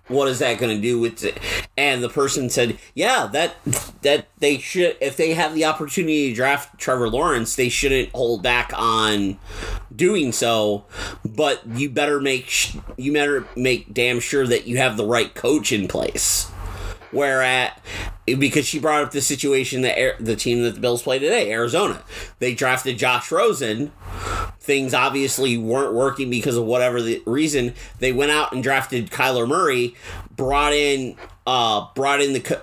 what 0.07 0.27
is 0.27 0.39
that 0.39 0.59
going 0.59 0.75
to 0.75 0.81
do 0.81 0.99
with 0.99 1.23
it? 1.23 1.39
And 1.77 2.03
the 2.03 2.09
person 2.09 2.49
said, 2.49 2.77
yeah, 2.93 3.27
that 3.27 3.55
that 4.01 4.27
they 4.37 4.57
should 4.57 4.97
if 5.01 5.17
they 5.17 5.33
have 5.33 5.55
the 5.55 5.65
opportunity 5.65 6.29
to 6.29 6.35
draft 6.35 6.79
Trevor 6.79 7.09
Lawrence, 7.09 7.55
they 7.55 7.69
shouldn't 7.69 8.09
hold 8.09 8.43
back 8.43 8.71
on 8.75 9.39
doing 9.95 10.31
so. 10.31 10.85
But 11.25 11.65
you 11.67 11.89
better 11.89 12.19
make 12.19 12.75
you 12.97 13.13
better 13.13 13.47
make 13.55 13.93
damn 13.93 14.19
sure 14.19 14.45
that 14.47 14.67
you 14.67 14.77
have 14.77 14.97
the 14.97 15.05
right 15.05 15.33
coach 15.33 15.71
in 15.71 15.87
place. 15.87 16.51
Where 17.15 17.41
at 17.41 17.81
because 18.25 18.65
she 18.65 18.77
brought 18.77 19.03
up 19.03 19.11
the 19.11 19.21
situation 19.21 19.81
that 19.83 20.17
the 20.19 20.35
team 20.35 20.63
that 20.63 20.75
the 20.75 20.81
Bills 20.81 21.01
play 21.01 21.17
today, 21.17 21.51
Arizona, 21.51 22.03
they 22.39 22.53
drafted 22.53 22.97
Josh 22.97 23.31
Rosen. 23.31 23.91
Things 24.59 24.93
obviously 24.93 25.57
weren't 25.57 25.93
working 25.93 26.29
because 26.29 26.57
of 26.57 26.65
whatever 26.65 27.01
the 27.01 27.23
reason. 27.25 27.73
They 27.99 28.11
went 28.11 28.31
out 28.31 28.51
and 28.51 28.61
drafted 28.61 29.11
Kyler 29.11 29.47
Murray, 29.47 29.95
brought 30.35 30.73
in 30.73 31.15
uh 31.47 31.87
brought 31.95 32.19
in 32.19 32.33
the 32.33 32.61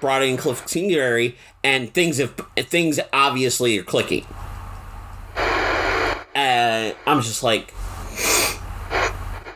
brought 0.00 0.22
in 0.22 0.36
Cliff 0.36 0.66
Singletary, 0.66 1.36
and 1.62 1.92
things 1.92 2.18
have 2.18 2.34
things 2.56 2.98
obviously 3.12 3.78
are 3.78 3.84
clicking. 3.84 4.26
And 6.34 6.94
I'm 7.06 7.20
just 7.22 7.42
like, 7.42 7.72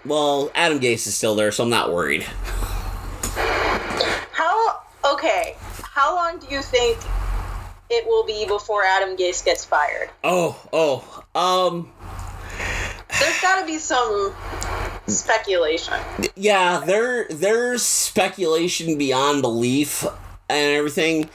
well, 0.05 0.50
Adam 0.55 0.79
Gase 0.79 1.07
is 1.07 1.14
still 1.14 1.35
there, 1.35 1.50
so 1.53 1.64
I'm 1.64 1.70
not 1.70 1.92
worried. 1.92 2.24
Okay? 5.05 5.57
How 5.83 6.15
long 6.15 6.39
do 6.39 6.47
you 6.55 6.63
think 6.63 6.99
it 7.89 8.07
will 8.07 8.25
be 8.25 8.47
before 8.47 8.85
Adam 8.85 9.17
Gase 9.17 9.45
gets 9.45 9.65
fired? 9.65 10.11
Oh, 10.23 10.61
oh, 10.73 11.25
um, 11.35 11.91
There's 13.19 13.41
got 13.41 13.61
to 13.61 13.67
be 13.67 13.79
some 13.79 14.35
speculation. 15.07 15.95
yeah, 16.37 16.83
there 16.87 17.27
there's 17.29 17.83
speculation 17.83 18.97
beyond 18.97 19.43
belief 19.43 20.05
and 20.49 20.77
everything, 20.77 21.29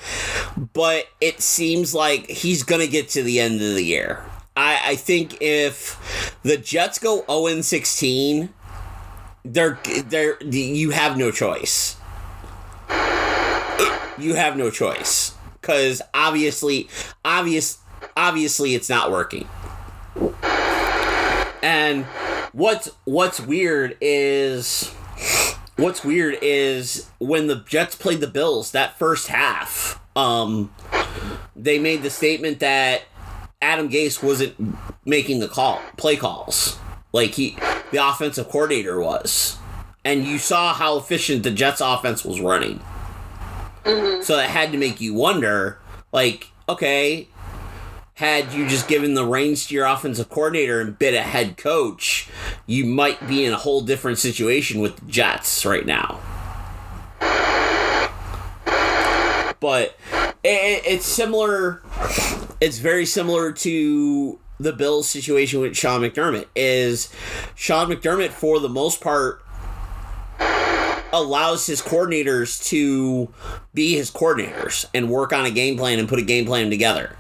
but 0.74 1.08
it 1.20 1.42
seems 1.42 1.94
like 1.94 2.30
he's 2.30 2.64
gonna 2.64 2.88
get 2.88 3.10
to 3.10 3.24
the 3.24 3.40
end 3.40 3.56
of 3.56 3.76
the 3.76 3.84
year. 3.84 4.24
I, 4.56 4.80
I 4.92 4.96
think 4.96 5.42
if 5.42 6.38
the 6.44 6.56
Jets 6.56 7.00
go 7.00 7.26
0 7.28 7.62
16, 7.62 8.54
they're 9.44 9.80
they're 10.06 10.42
you 10.44 10.92
have 10.92 11.18
no 11.18 11.32
choice. 11.32 11.95
You 14.18 14.36
have 14.36 14.58
no 14.58 14.70
choice 14.70 15.34
because 15.60 16.02
obviously, 16.14 16.88
obvious, 17.24 17.80
obviously, 18.16 18.76
it's 18.76 18.90
not 18.90 19.12
working. 19.12 19.48
And 21.62 22.06
what's 22.54 22.90
what's 23.06 23.40
weird 23.42 23.98
is 24.00 24.94
what's 25.76 26.04
weird 26.04 26.38
is 26.42 27.10
when 27.18 27.48
the 27.48 27.58
Jets 27.68 27.96
played 27.96 28.22
the 28.22 28.28
Bills 28.28 28.72
that 28.72 28.98
first 28.98 29.28
half, 29.28 30.00
um, 30.16 30.74
they 31.56 31.80
made 31.80 32.04
the 32.04 32.10
statement 32.10 32.60
that 32.60 33.04
Adam 33.62 33.90
Gase 33.90 34.24
wasn't 34.24 34.56
making 35.06 35.40
the 35.40 35.48
call 35.48 35.82
play 35.98 36.16
calls 36.16 36.78
like 37.12 37.32
he 37.32 37.58
the 37.92 37.98
offensive 37.98 38.50
coordinator 38.50 39.00
was, 39.00 39.58
and 40.04 40.26
you 40.26 40.38
saw 40.38 40.74
how 40.74 40.98
efficient 40.98 41.44
the 41.44 41.52
Jets 41.52 41.82
offense 41.82 42.24
was 42.24 42.40
running. 42.40 42.82
Mm-hmm. 43.86 44.24
So 44.24 44.36
that 44.36 44.50
had 44.50 44.72
to 44.72 44.78
make 44.78 45.00
you 45.00 45.14
wonder, 45.14 45.80
like, 46.12 46.52
okay, 46.68 47.28
had 48.16 48.54
you 48.54 48.68
just 48.68 48.88
given 48.88 49.14
the 49.14 49.26
reins 49.26 49.68
to 49.68 49.76
your 49.76 49.86
offensive 49.86 50.30
coordinator 50.30 50.82
and 50.82 50.98
been 50.98 51.14
a 51.14 51.22
head 51.22 51.58
coach, 51.58 52.30
you 52.66 52.86
might 52.86 53.28
be 53.28 53.46
in 53.46 53.54
a 53.54 53.58
whole 53.58 53.82
different 53.82 54.18
situation 54.18 54.80
with 54.80 54.96
the 54.96 55.06
Jets 55.06 55.66
right 55.66 55.86
now. 55.86 56.20
But 59.60 59.98
it, 60.44 60.84
it's 60.86 61.06
similar. 61.06 61.82
It's 62.62 62.80
very 62.80 63.06
similar 63.06 63.52
to 63.52 64.40
the 64.60 64.72
Bills 64.74 65.10
situation 65.10 65.60
with 65.60 65.76
Sean 65.76 66.02
McDermott. 66.02 66.48
Is 66.56 67.14
Sean 67.54 67.90
McDermott 67.90 68.30
for 68.30 68.60
the 68.60 68.70
most 68.70 69.02
part 69.02 69.45
allows 71.14 71.66
his 71.66 71.82
coordinators 71.82 72.64
to 72.70 73.32
be 73.74 73.96
his 73.96 74.12
coordinators 74.12 74.86
and 74.94 75.10
work 75.10 75.32
on 75.34 75.46
a 75.46 75.52
game 75.52 75.78
plan 75.78 76.00
and 76.00 76.10
put 76.10 76.20
a 76.20 76.24
game 76.24 76.46
plan 76.46 76.70
together. 76.70 77.16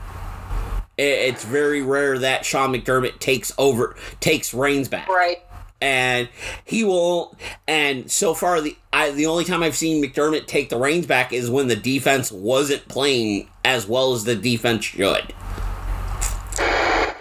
It's 0.97 1.43
very 1.43 1.81
rare 1.81 2.17
that 2.19 2.45
Sean 2.45 2.73
McDermott 2.73 3.19
takes 3.19 3.51
over, 3.57 3.95
takes 4.21 4.53
reins 4.53 4.87
back 4.87 5.09
Right. 5.09 5.43
and 5.81 6.29
he 6.63 6.85
will 6.85 7.35
and 7.67 8.09
so 8.09 8.33
far 8.33 8.61
the 8.61 8.77
I, 8.93 9.11
the 9.11 9.25
only 9.25 9.43
time 9.43 9.61
I've 9.61 9.75
seen 9.75 10.01
McDermott 10.01 10.47
take 10.47 10.69
the 10.69 10.77
reins 10.77 11.05
back 11.05 11.33
is 11.33 11.49
when 11.49 11.67
the 11.67 11.75
defense 11.75 12.31
wasn't 12.31 12.87
playing 12.87 13.49
as 13.65 13.85
well 13.87 14.13
as 14.13 14.23
the 14.23 14.35
defense 14.37 14.85
should. 14.85 15.33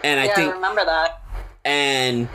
And 0.05 0.21
I 0.21 0.27
Yeah, 0.27 0.33
I 0.33 0.35
think 0.35 0.55
remember 0.55 0.85
that. 0.85 1.21
and 1.65 2.29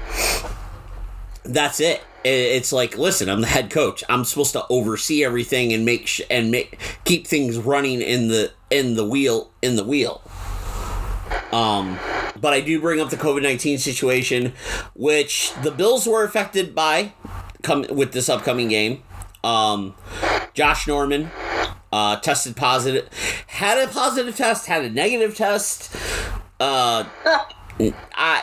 that's 1.53 1.79
it. 1.79 2.01
It's 2.23 2.73
like, 2.73 2.97
listen, 2.97 3.29
I'm 3.29 3.41
the 3.41 3.47
head 3.47 3.69
coach. 3.69 4.03
I'm 4.09 4.25
supposed 4.25 4.51
to 4.53 4.65
oversee 4.69 5.23
everything 5.23 5.71
and 5.71 5.85
make 5.85 6.07
sh- 6.07 6.21
and 6.29 6.51
make 6.51 6.77
keep 7.05 7.25
things 7.25 7.57
running 7.57 8.01
in 8.01 8.27
the 8.27 8.51
in 8.69 8.95
the 8.95 9.05
wheel 9.05 9.51
in 9.61 9.77
the 9.77 9.83
wheel. 9.83 10.21
Um, 11.51 11.97
but 12.39 12.53
I 12.53 12.61
do 12.61 12.79
bring 12.81 12.99
up 12.99 13.09
the 13.09 13.17
COVID 13.17 13.41
nineteen 13.41 13.77
situation, 13.77 14.53
which 14.95 15.53
the 15.63 15.71
Bills 15.71 16.05
were 16.05 16.23
affected 16.25 16.75
by, 16.75 17.13
come 17.63 17.85
with 17.89 18.11
this 18.11 18.27
upcoming 18.27 18.67
game. 18.67 19.01
Um, 19.41 19.95
Josh 20.53 20.87
Norman 20.87 21.31
uh, 21.93 22.17
tested 22.17 22.57
positive, 22.57 23.09
had 23.47 23.77
a 23.77 23.87
positive 23.89 24.35
test, 24.35 24.65
had 24.65 24.83
a 24.83 24.89
negative 24.89 25.37
test. 25.37 25.95
Uh, 26.59 27.05
I 27.79 28.41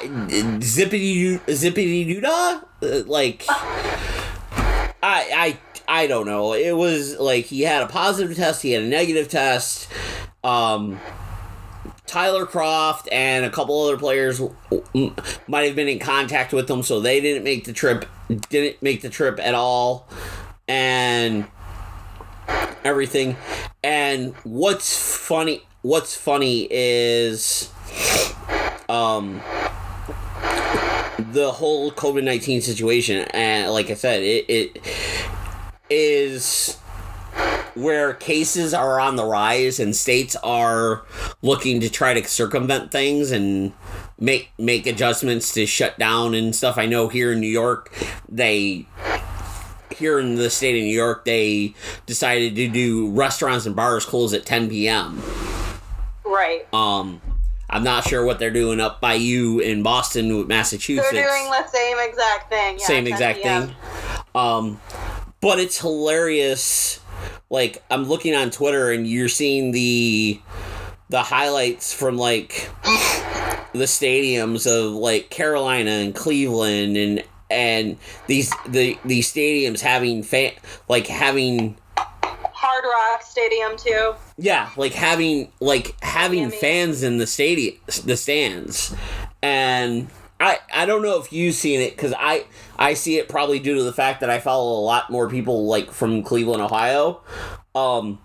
zippity 0.61 1.39
zippity 1.47 2.07
doo 2.07 2.21
dah, 2.21 2.61
Uh, 2.83 3.03
like 3.07 3.45
I 3.49 4.89
I 5.03 5.59
I 5.89 6.07
don't 6.07 6.27
know. 6.27 6.55
It 6.55 6.73
was 6.73 7.19
like 7.19 7.47
he 7.47 7.63
had 7.63 7.83
a 7.83 7.87
positive 7.87 8.37
test, 8.37 8.63
he 8.63 8.73
had 8.73 8.83
a 8.83 8.89
negative 8.89 9.29
test. 9.29 9.89
Um, 10.43 11.01
Tyler 12.07 12.47
Kroft 12.47 13.09
and 13.11 13.45
a 13.45 13.51
couple 13.51 13.81
other 13.83 13.99
players 13.99 14.41
might 15.47 15.67
have 15.67 15.77
been 15.77 15.89
in 15.89 15.99
contact 15.99 16.53
with 16.53 16.67
them, 16.67 16.83
so 16.83 17.01
they 17.01 17.21
didn't 17.21 17.45
make 17.45 17.65
the 17.65 17.73
trip. 17.73 18.07
Didn't 18.49 18.83
make 18.83 19.03
the 19.03 19.11
trip 19.11 19.39
at 19.41 19.55
all, 19.55 20.09
and 20.67 21.47
everything. 22.85 23.37
And 23.83 24.35
what's 24.45 24.97
funny? 24.97 25.63
What's 25.83 26.17
funny 26.17 26.67
is, 26.71 27.71
um, 28.89 29.41
the 31.33 31.53
whole 31.53 31.91
COVID 31.93 32.25
nineteen 32.25 32.61
situation. 32.61 33.27
And 33.33 33.73
like 33.73 33.91
I 33.91 33.95
said, 33.95 34.23
it 34.23 34.45
it 34.49 34.81
is 35.91 36.79
where 37.75 38.15
cases 38.15 38.73
are 38.73 38.99
on 38.99 39.17
the 39.17 39.25
rise 39.25 39.79
and 39.79 39.95
states 39.95 40.35
are 40.37 41.05
looking 41.43 41.79
to 41.81 41.91
try 41.91 42.15
to 42.15 42.27
circumvent 42.27 42.91
things 42.91 43.31
and 43.31 43.73
make 44.19 44.51
make 44.59 44.87
adjustments 44.87 45.53
to 45.53 45.67
shut 45.67 45.99
down 45.99 46.35
and 46.35 46.57
stuff. 46.57 46.79
I 46.79 46.87
know 46.87 47.09
here 47.09 47.33
in 47.33 47.41
New 47.41 47.47
York, 47.47 47.93
they 48.29 48.87
here 49.97 50.19
in 50.19 50.37
the 50.37 50.51
state 50.51 50.77
of 50.77 50.83
New 50.83 50.95
York, 50.95 51.25
they 51.25 51.75
decided 52.07 52.57
to 52.57 52.69
do 52.69 53.11
restaurants 53.11 53.67
and 53.67 53.77
bars 53.77 54.05
close 54.05 54.33
at 54.33 54.45
10 54.45 54.69
p.m. 54.69 55.23
Right. 56.25 56.67
Um, 56.73 57.21
I'm 57.77 57.85
not 57.85 58.05
sure 58.05 58.25
what 58.25 58.39
they're 58.39 58.51
doing 58.51 58.81
up 58.81 59.03
by 59.03 59.15
you 59.15 59.61
in 59.61 59.83
Boston, 59.83 60.47
Massachusetts. 60.47 61.11
They're 61.13 61.29
doing 61.29 61.51
the 61.51 61.67
same 61.69 61.99
exact 62.01 62.49
thing. 62.49 62.79
Yeah, 62.79 62.87
same 62.87 63.07
exact 63.07 63.43
thing. 63.43 63.75
Um, 64.35 64.81
but 65.43 65.59
it's 65.59 65.79
hilarious. 65.79 67.01
Like 67.51 67.85
I'm 67.91 68.05
looking 68.05 68.35
on 68.35 68.51
Twitter 68.51 68.93
and 68.93 69.07
you're 69.07 69.29
seeing 69.29 69.73
the 69.73 70.41
the 71.11 71.23
highlights 71.23 71.93
from 71.93 72.17
like 72.17 72.71
the 73.75 73.85
stadiums 73.85 74.67
of 74.67 74.95
like 74.95 75.29
Carolina 75.29 75.91
and 75.91 76.15
Cleveland 76.15 76.97
and 76.97 77.23
and 77.51 77.99
these 78.27 78.55
the 78.67 78.99
these 79.05 79.31
stadiums 79.31 79.81
having 79.81 80.23
fan 80.23 80.53
like 80.89 81.09
having 81.09 81.77
Hard 81.99 82.85
Rock 82.85 83.21
Stadium 83.21 83.77
too. 83.77 84.15
Yeah, 84.39 84.71
like 84.77 84.93
having 84.93 85.51
like 85.61 85.95
having 86.03 86.45
Miami. 86.45 86.57
fans 86.57 87.03
in 87.03 87.19
the 87.19 87.27
stadium, 87.27 87.77
the 88.05 88.17
stands, 88.17 88.95
and 89.43 90.09
I 90.39 90.59
I 90.75 90.87
don't 90.87 91.03
know 91.03 91.19
if 91.21 91.33
you've 91.33 91.55
seen 91.55 91.81
it 91.81 91.97
because 91.97 92.13
I 92.19 92.45
I 92.79 92.95
see 92.95 93.19
it 93.19 93.29
probably 93.29 93.59
due 93.59 93.77
to 93.77 93.83
the 93.83 93.93
fact 93.93 94.21
that 94.21 94.31
I 94.31 94.39
follow 94.39 94.79
a 94.79 94.85
lot 94.85 95.11
more 95.11 95.29
people 95.29 95.67
like 95.67 95.91
from 95.91 96.23
Cleveland, 96.23 96.63
Ohio. 96.63 97.23
Um, 97.75 98.21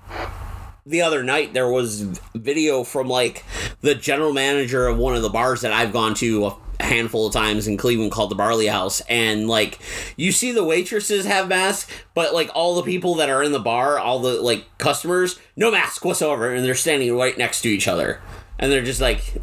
the 0.86 1.02
other 1.02 1.24
night 1.24 1.54
there 1.54 1.69
was 1.69 2.02
video 2.36 2.84
from 2.84 3.08
like 3.08 3.45
the 3.82 3.95
general 3.95 4.34
manager 4.34 4.88
of 4.88 4.97
one 4.97 5.15
of 5.15 5.21
the 5.21 5.30
bars 5.30 5.62
that 5.62 5.71
I've 5.71 5.93
gone 5.93 6.13
to 6.15 6.54
a 6.82 6.84
handful 6.84 7.28
of 7.28 7.34
times 7.34 7.67
in 7.67 7.78
Cleveland 7.78 8.12
called 8.12 8.32
the 8.32 8.36
Barley 8.36 8.65
House, 8.67 9.02
and 9.08 9.48
like 9.48 9.80
you 10.17 10.32
see 10.32 10.52
the 10.52 10.63
waitresses 10.63 11.26
have 11.26 11.48
masks, 11.48 11.91
but 12.15 12.34
like 12.34 12.50
all 12.56 12.76
the 12.76 12.82
people 12.84 13.15
that 13.15 13.30
are 13.30 13.44
in 13.44 13.52
the 13.52 13.60
bar, 13.60 14.00
all 14.00 14.20
the 14.20 14.41
like 14.41 14.65
customers, 14.80 15.39
no 15.56 15.70
mask 15.72 16.04
whatsoever, 16.04 16.54
and 16.54 16.65
they're 16.65 16.76
standing 16.76 17.15
right 17.15 17.38
next 17.38 17.62
to 17.62 17.70
each 17.70 17.88
other, 17.88 18.20
and 18.58 18.72
they're 18.72 18.84
just 18.84 19.00
like 19.02 19.34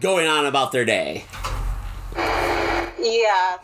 going 0.00 0.26
on 0.26 0.44
about 0.44 0.70
their 0.72 0.84
day, 0.84 1.24
Yeah. 2.14 3.58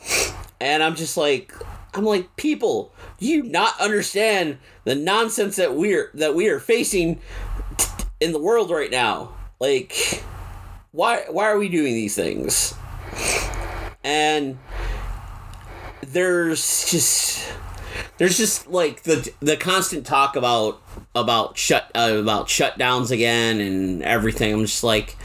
and 0.61 0.83
I'm 0.83 0.94
just 0.96 1.16
like, 1.16 1.53
I'm 1.94 2.05
like, 2.05 2.35
people, 2.37 2.94
you 3.18 3.42
not 3.42 3.79
understand 3.81 4.59
the 4.85 4.94
nonsense 4.94 5.57
that 5.57 5.75
we're 5.75 6.11
that 6.14 6.35
we 6.35 6.48
are 6.48 6.61
facing 6.61 7.20
in 8.20 8.33
the 8.33 8.38
world 8.40 8.70
right 8.70 8.90
now? 8.90 9.35
Like, 9.61 10.22
why 10.92 11.25
why 11.29 11.44
are 11.51 11.59
we 11.59 11.68
doing 11.68 11.92
these 11.94 12.14
things? 12.14 12.75
And 14.05 14.59
there's 16.01 16.91
just 16.91 17.53
there's 18.19 18.37
just 18.37 18.69
like 18.69 19.03
the 19.03 19.33
the 19.41 19.57
constant 19.57 20.07
talk 20.07 20.37
about 20.37 20.81
about 21.15 21.57
shut 21.57 21.91
uh, 21.95 22.17
about 22.19 22.49
shutdowns 22.49 23.11
again 23.11 23.61
and 23.61 24.03
everything. 24.03 24.53
I'm 24.53 24.62
just 24.62 24.85
like, 24.85 25.17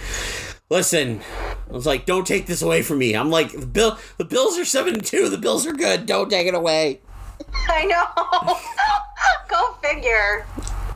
listen. 0.70 1.22
I 1.70 1.74
was 1.74 1.86
like, 1.86 2.06
don't 2.06 2.26
take 2.26 2.46
this 2.46 2.62
away 2.62 2.82
from 2.82 3.00
me. 3.00 3.14
I'm 3.14 3.30
like, 3.30 3.52
the 3.52 3.66
bill 3.66 3.98
the 4.18 4.24
Bills 4.24 4.58
are 4.58 4.66
seven 4.66 4.96
and 4.96 5.06
two. 5.06 5.28
The 5.30 5.38
Bills 5.38 5.68
are 5.68 5.74
good. 5.74 6.06
Don't 6.06 6.30
take 6.30 6.48
it 6.48 6.56
away. 6.56 7.02
I 7.70 7.86
know. 7.86 8.56
Go 9.50 9.74
figure. 9.82 10.46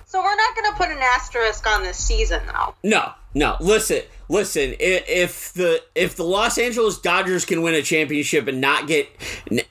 So 0.06 0.22
we're 0.22 0.36
not 0.36 0.56
going 0.56 0.72
to 0.72 0.78
put 0.78 0.90
an 0.90 0.98
asterisk 1.00 1.66
on 1.68 1.84
this 1.84 1.98
season, 1.98 2.42
though. 2.48 2.76
No, 2.84 3.14
no. 3.34 3.56
Listen, 3.62 4.02
listen. 4.32 4.74
If 4.80 5.54
the 5.54 5.84
if 5.94 6.16
the 6.16 6.24
Los 6.24 6.58
Angeles 6.58 6.98
Dodgers 7.00 7.46
can 7.46 7.62
win 7.62 7.76
a 7.76 7.82
championship 7.82 8.48
and 8.48 8.60
not 8.62 8.88
get 8.88 9.08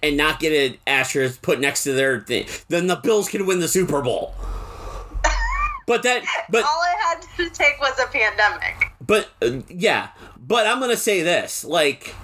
and 0.02 0.16
not 0.16 0.38
get 0.38 0.52
an 0.52 0.78
asterisk 0.86 1.42
put 1.42 1.58
next 1.60 1.82
to 1.84 1.92
their 1.92 2.20
thing, 2.20 2.46
then 2.68 2.86
the 2.86 2.96
Bills 2.96 3.28
can 3.28 3.46
win 3.46 3.58
the 3.60 3.68
Super 3.68 4.00
Bowl. 4.02 4.34
But 5.86 6.04
that, 6.04 6.22
but 6.48 6.62
All 6.62 6.82
I 6.82 6.94
had 7.08 7.22
to 7.36 7.50
take 7.50 7.80
was 7.80 7.98
a 7.98 8.06
pandemic. 8.06 8.92
but 9.04 9.28
uh, 9.42 9.62
yeah. 9.68 10.10
But 10.38 10.66
I'm 10.66 10.78
gonna 10.78 10.96
say 10.96 11.22
this, 11.22 11.64
like 11.64 12.14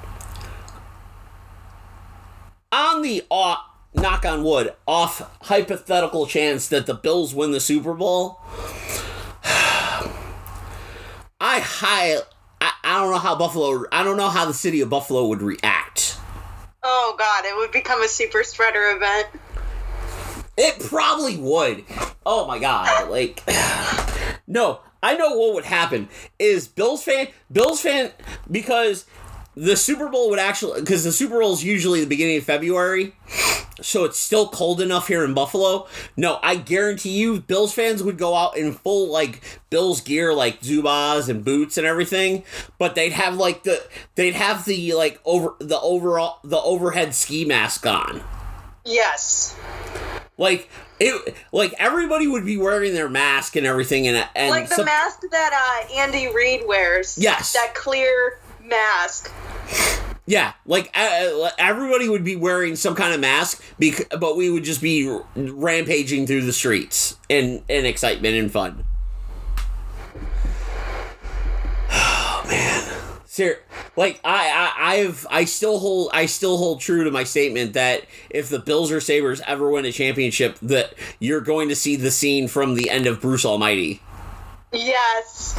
on 2.71 3.03
the 3.03 3.25
off, 3.29 3.59
knock 3.95 4.25
on 4.25 4.45
wood, 4.45 4.73
off 4.87 5.21
hypothetical 5.47 6.27
chance 6.27 6.69
that 6.69 6.87
the 6.87 6.95
Bills 6.95 7.35
win 7.35 7.51
the 7.51 7.61
Super 7.61 7.95
Bowl. 7.95 8.41
I 11.49 11.61
high. 11.61 12.17
I, 12.61 12.73
I 12.83 13.01
don't 13.01 13.13
know 13.13 13.19
how 13.19 13.37
Buffalo. 13.37 13.85
I 13.93 14.03
don't 14.03 14.17
know 14.17 14.29
how 14.29 14.47
the 14.47 14.53
city 14.53 14.81
of 14.81 14.91
Buffalo 14.91 15.29
would 15.29 15.43
react. 15.43 16.19
Oh, 16.83 17.15
God. 17.17 17.45
It 17.45 17.57
would 17.57 17.71
become 17.71 18.03
a 18.03 18.09
super 18.09 18.43
spreader 18.43 18.91
event. 18.97 19.29
It 20.57 20.81
probably 20.81 21.37
would. 21.37 21.85
Oh 22.25 22.47
my 22.47 22.59
god! 22.59 23.11
Like, 23.11 23.43
no, 24.49 24.81
I 25.03 25.17
know 25.17 25.37
what 25.37 25.55
would 25.55 25.65
happen 25.67 26.09
is 26.39 26.67
Bills 26.67 27.05
fan, 27.05 27.29
Bills 27.53 27.81
fan, 27.81 28.11
because 28.51 29.05
the 29.57 29.75
Super 29.77 30.09
Bowl 30.09 30.29
would 30.31 30.39
actually 30.39 30.81
because 30.81 31.03
the 31.03 31.13
Super 31.13 31.41
Bowl 31.41 31.53
is 31.55 31.65
usually 31.65 32.01
the 32.01 32.07
beginning 32.07 32.37
of 32.37 32.45
February, 32.45 33.15
so 33.81 34.05
it's 34.05 34.19
still 34.19 34.49
cold 34.49 34.81
enough 34.83 35.09
here 35.09 35.25
in 35.25 35.33
Buffalo. 35.33 35.87
No, 36.17 36.39
I 36.43 36.57
guarantee 36.57 37.17
you, 37.19 37.41
Bills 37.41 37.73
fans 37.73 38.03
would 38.03 38.19
go 38.19 38.35
out 38.35 38.57
in 38.59 38.73
full 38.75 39.11
like 39.11 39.41
Bills 39.71 40.01
gear, 40.03 40.35
like 40.35 40.61
Zubaz 40.61 41.29
and 41.31 41.43
boots 41.45 41.79
and 41.79 41.87
everything, 41.87 42.45
but 42.79 42.95
they'd 42.95 43.13
have 43.13 43.37
like 43.37 43.63
the 43.63 43.83
they'd 44.15 44.35
have 44.35 44.67
the 44.67 44.93
like 44.93 45.21
over 45.25 45.55
the 45.59 45.81
overall 45.81 46.39
the 46.45 46.61
overhead 46.61 47.15
ski 47.15 47.45
mask 47.47 47.87
on. 47.87 48.23
Yes. 48.85 49.57
Like 50.39 50.69
it, 51.01 51.35
like 51.51 51.75
everybody 51.79 52.27
would 52.27 52.45
be 52.45 52.59
wearing 52.59 52.93
their 52.93 53.09
mask 53.09 53.57
and 53.57 53.67
everything, 53.67 54.07
and 54.07 54.29
and 54.37 54.51
Like 54.51 54.69
the 54.69 54.75
some- 54.77 54.85
mask 54.85 55.21
that 55.31 55.87
uh, 55.91 55.95
Andy 55.95 56.29
Reid 56.35 56.65
wears. 56.67 57.17
Yes. 57.19 57.55
That 57.55 57.75
clear 57.75 58.39
mask. 58.69 59.33
yeah, 60.27 60.53
like 60.67 60.91
uh, 60.95 61.51
everybody 61.59 62.09
would 62.09 62.25
be 62.25 62.37
wearing 62.37 62.77
some 62.77 62.95
kind 62.95 63.15
of 63.15 63.21
mask, 63.21 63.63
bec- 63.79 64.09
but 64.21 64.37
we 64.37 64.51
would 64.51 64.65
just 64.65 64.81
be 64.83 65.09
rampaging 65.37 66.27
through 66.27 66.43
the 66.43 66.53
streets 66.53 67.17
in 67.29 67.63
in 67.69 67.87
excitement 67.87 68.35
and 68.37 68.51
fun. 68.53 68.85
Oh 71.91 72.45
man, 72.49 72.83
Ser- 73.25 73.59
like 73.97 74.21
I, 74.25 74.73
I 74.79 74.95
I've 74.97 75.27
I 75.31 75.45
still 75.47 75.79
hold 75.79 76.11
I 76.13 76.27
still 76.27 76.59
hold 76.59 76.81
true 76.81 77.05
to 77.05 77.11
my 77.11 77.25
statement 77.25 77.73
that 77.73 78.05
if 78.31 78.49
the 78.49 78.59
Bills 78.59 78.93
or 78.93 79.01
Sabres 79.01 79.41
ever 79.47 79.71
win 79.71 79.85
a 79.85 79.93
championship, 79.93 80.59
that 80.63 80.95
you're 81.19 81.41
going 81.41 81.69
to 81.71 81.77
see 81.77 81.97
the 81.97 82.11
scene 82.11 82.47
from 82.49 82.75
the 82.75 82.91
end 82.91 83.07
of 83.07 83.21
Bruce 83.21 83.45
Almighty. 83.45 84.01
Yes. 84.73 85.59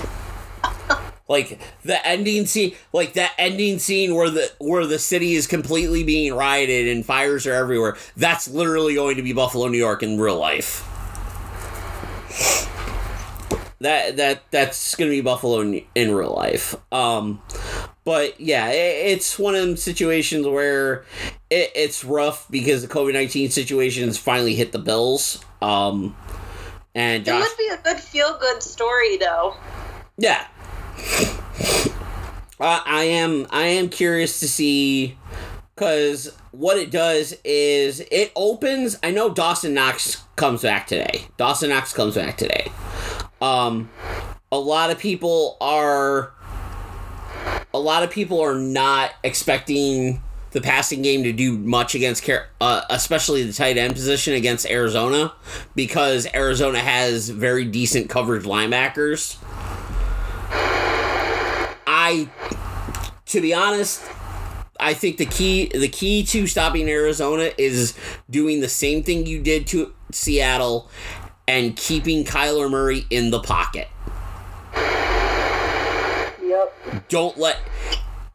like 1.27 1.59
the 1.83 2.05
ending 2.07 2.45
scene 2.45 2.73
like 2.93 3.13
that 3.13 3.33
ending 3.37 3.79
scene 3.79 4.15
where 4.15 4.29
the 4.29 4.51
where 4.59 4.85
the 4.85 4.99
city 4.99 5.33
is 5.33 5.47
completely 5.47 6.03
being 6.03 6.33
rioted 6.33 6.87
and 6.87 7.05
fires 7.05 7.45
are 7.45 7.53
everywhere 7.53 7.97
that's 8.15 8.47
literally 8.47 8.95
going 8.95 9.15
to 9.17 9.23
be 9.23 9.33
buffalo 9.33 9.67
new 9.67 9.77
york 9.77 10.01
in 10.03 10.19
real 10.19 10.37
life 10.37 10.83
that 13.79 14.17
that 14.17 14.43
that's 14.51 14.95
gonna 14.95 15.09
be 15.11 15.21
buffalo 15.21 15.59
in, 15.61 15.83
in 15.95 16.13
real 16.13 16.33
life 16.33 16.75
um 16.91 17.41
but 18.05 18.39
yeah 18.39 18.69
it, 18.69 19.11
it's 19.11 19.37
one 19.37 19.53
of 19.53 19.61
them 19.61 19.77
situations 19.77 20.47
where 20.47 21.05
it, 21.49 21.71
it's 21.75 22.03
rough 22.03 22.49
because 22.49 22.81
the 22.81 22.87
covid-19 22.87 23.51
situation 23.51 24.05
has 24.05 24.17
finally 24.17 24.55
hit 24.55 24.71
the 24.71 24.79
bills 24.79 25.43
um 25.61 26.15
and 26.95 27.27
It 27.27 27.31
would 27.33 27.57
be 27.59 27.67
a 27.67 27.77
good 27.83 27.99
feel 28.01 28.39
good 28.39 28.63
story, 28.63 29.17
though. 29.17 29.55
yeah. 30.17 30.47
Uh, 32.59 32.81
I 32.85 33.03
am 33.03 33.45
I 33.51 33.63
am 33.63 33.89
curious 33.89 34.39
to 34.39 34.47
see 34.47 35.17
because 35.75 36.35
what 36.51 36.77
it 36.77 36.89
does 36.89 37.35
is 37.43 37.99
it 38.11 38.31
opens. 38.35 38.97
I 39.03 39.11
know 39.11 39.31
Dawson 39.31 39.75
Knox 39.75 40.23
comes 40.35 40.63
back 40.63 40.87
today. 40.87 41.25
Dawson 41.37 41.69
Knox 41.69 41.93
comes 41.93 42.15
back 42.15 42.35
today. 42.37 42.71
Um, 43.41 43.91
a 44.51 44.57
lot 44.57 44.89
of 44.89 44.97
people 44.97 45.57
are 45.61 46.33
a 47.73 47.79
lot 47.79 48.01
of 48.01 48.09
people 48.09 48.41
are 48.41 48.57
not 48.57 49.11
expecting 49.23 50.21
the 50.51 50.61
passing 50.61 51.03
game 51.03 51.23
to 51.23 51.31
do 51.31 51.57
much 51.57 51.93
against, 51.93 52.27
uh, 52.59 52.81
especially 52.89 53.43
the 53.43 53.53
tight 53.53 53.77
end 53.77 53.93
position 53.93 54.33
against 54.33 54.65
Arizona, 54.65 55.33
because 55.75 56.25
Arizona 56.33 56.79
has 56.79 57.29
very 57.29 57.65
decent 57.65 58.09
coverage 58.09 58.43
linebackers. 58.43 59.37
I, 62.07 62.29
to 63.25 63.41
be 63.41 63.53
honest, 63.53 64.01
I 64.79 64.93
think 64.93 65.17
the 65.17 65.25
key 65.25 65.67
the 65.67 65.89
key 65.89 66.23
to 66.27 66.47
stopping 66.47 66.87
Arizona 66.87 67.51
is 67.57 67.95
doing 68.29 68.61
the 68.61 68.69
same 68.69 69.03
thing 69.03 69.25
you 69.25 69.41
did 69.41 69.67
to 69.67 69.93
Seattle 70.13 70.89
and 71.49 71.75
keeping 71.75 72.23
Kyler 72.23 72.71
Murray 72.71 73.05
in 73.09 73.29
the 73.31 73.41
pocket. 73.41 73.89
Yep. 76.41 77.09
Don't 77.09 77.37
let 77.37 77.59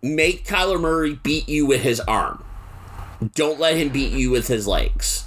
make 0.02 0.46
Kyler 0.46 0.78
Murray 0.78 1.14
beat 1.14 1.48
you 1.48 1.64
with 1.64 1.80
his 1.80 1.98
arm. 2.00 2.44
Don't 3.34 3.58
let 3.58 3.76
him 3.76 3.88
beat 3.88 4.12
you 4.12 4.30
with 4.30 4.48
his 4.48 4.68
legs. 4.68 5.24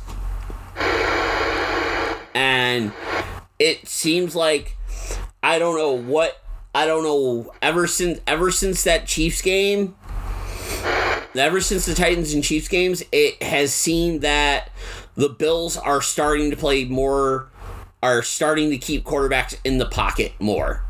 And 2.36 2.92
it 3.58 3.88
seems 3.88 4.36
like 4.36 4.78
I 5.42 5.58
don't 5.58 5.76
know 5.76 5.94
what 5.94 6.45
I 6.76 6.86
don't 6.86 7.04
know 7.04 7.52
ever 7.62 7.88
since 7.88 8.20
ever 8.28 8.52
since 8.52 8.84
that 8.84 9.08
Chiefs 9.08 9.42
game 9.42 9.96
ever 11.38 11.62
since 11.62 11.86
the 11.86 11.94
Titans 11.94 12.34
and 12.34 12.44
Chiefs 12.44 12.68
games, 12.68 13.04
it 13.12 13.42
has 13.44 13.74
seen 13.74 14.20
that 14.20 14.70
the 15.16 15.30
Bills 15.30 15.78
are 15.78 16.02
starting 16.02 16.52
to 16.52 16.58
play 16.58 16.86
more, 16.86 17.50
are 18.02 18.22
starting 18.22 18.70
to 18.70 18.78
keep 18.78 19.04
quarterbacks 19.04 19.58
in 19.64 19.78
the 19.78 19.86
pocket 19.86 20.34
more. 20.40 20.84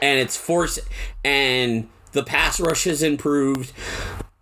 And 0.00 0.18
it's 0.18 0.36
force, 0.36 0.78
and 1.24 1.88
the 2.12 2.22
pass 2.22 2.60
rush 2.60 2.84
has 2.84 3.02
improved. 3.02 3.72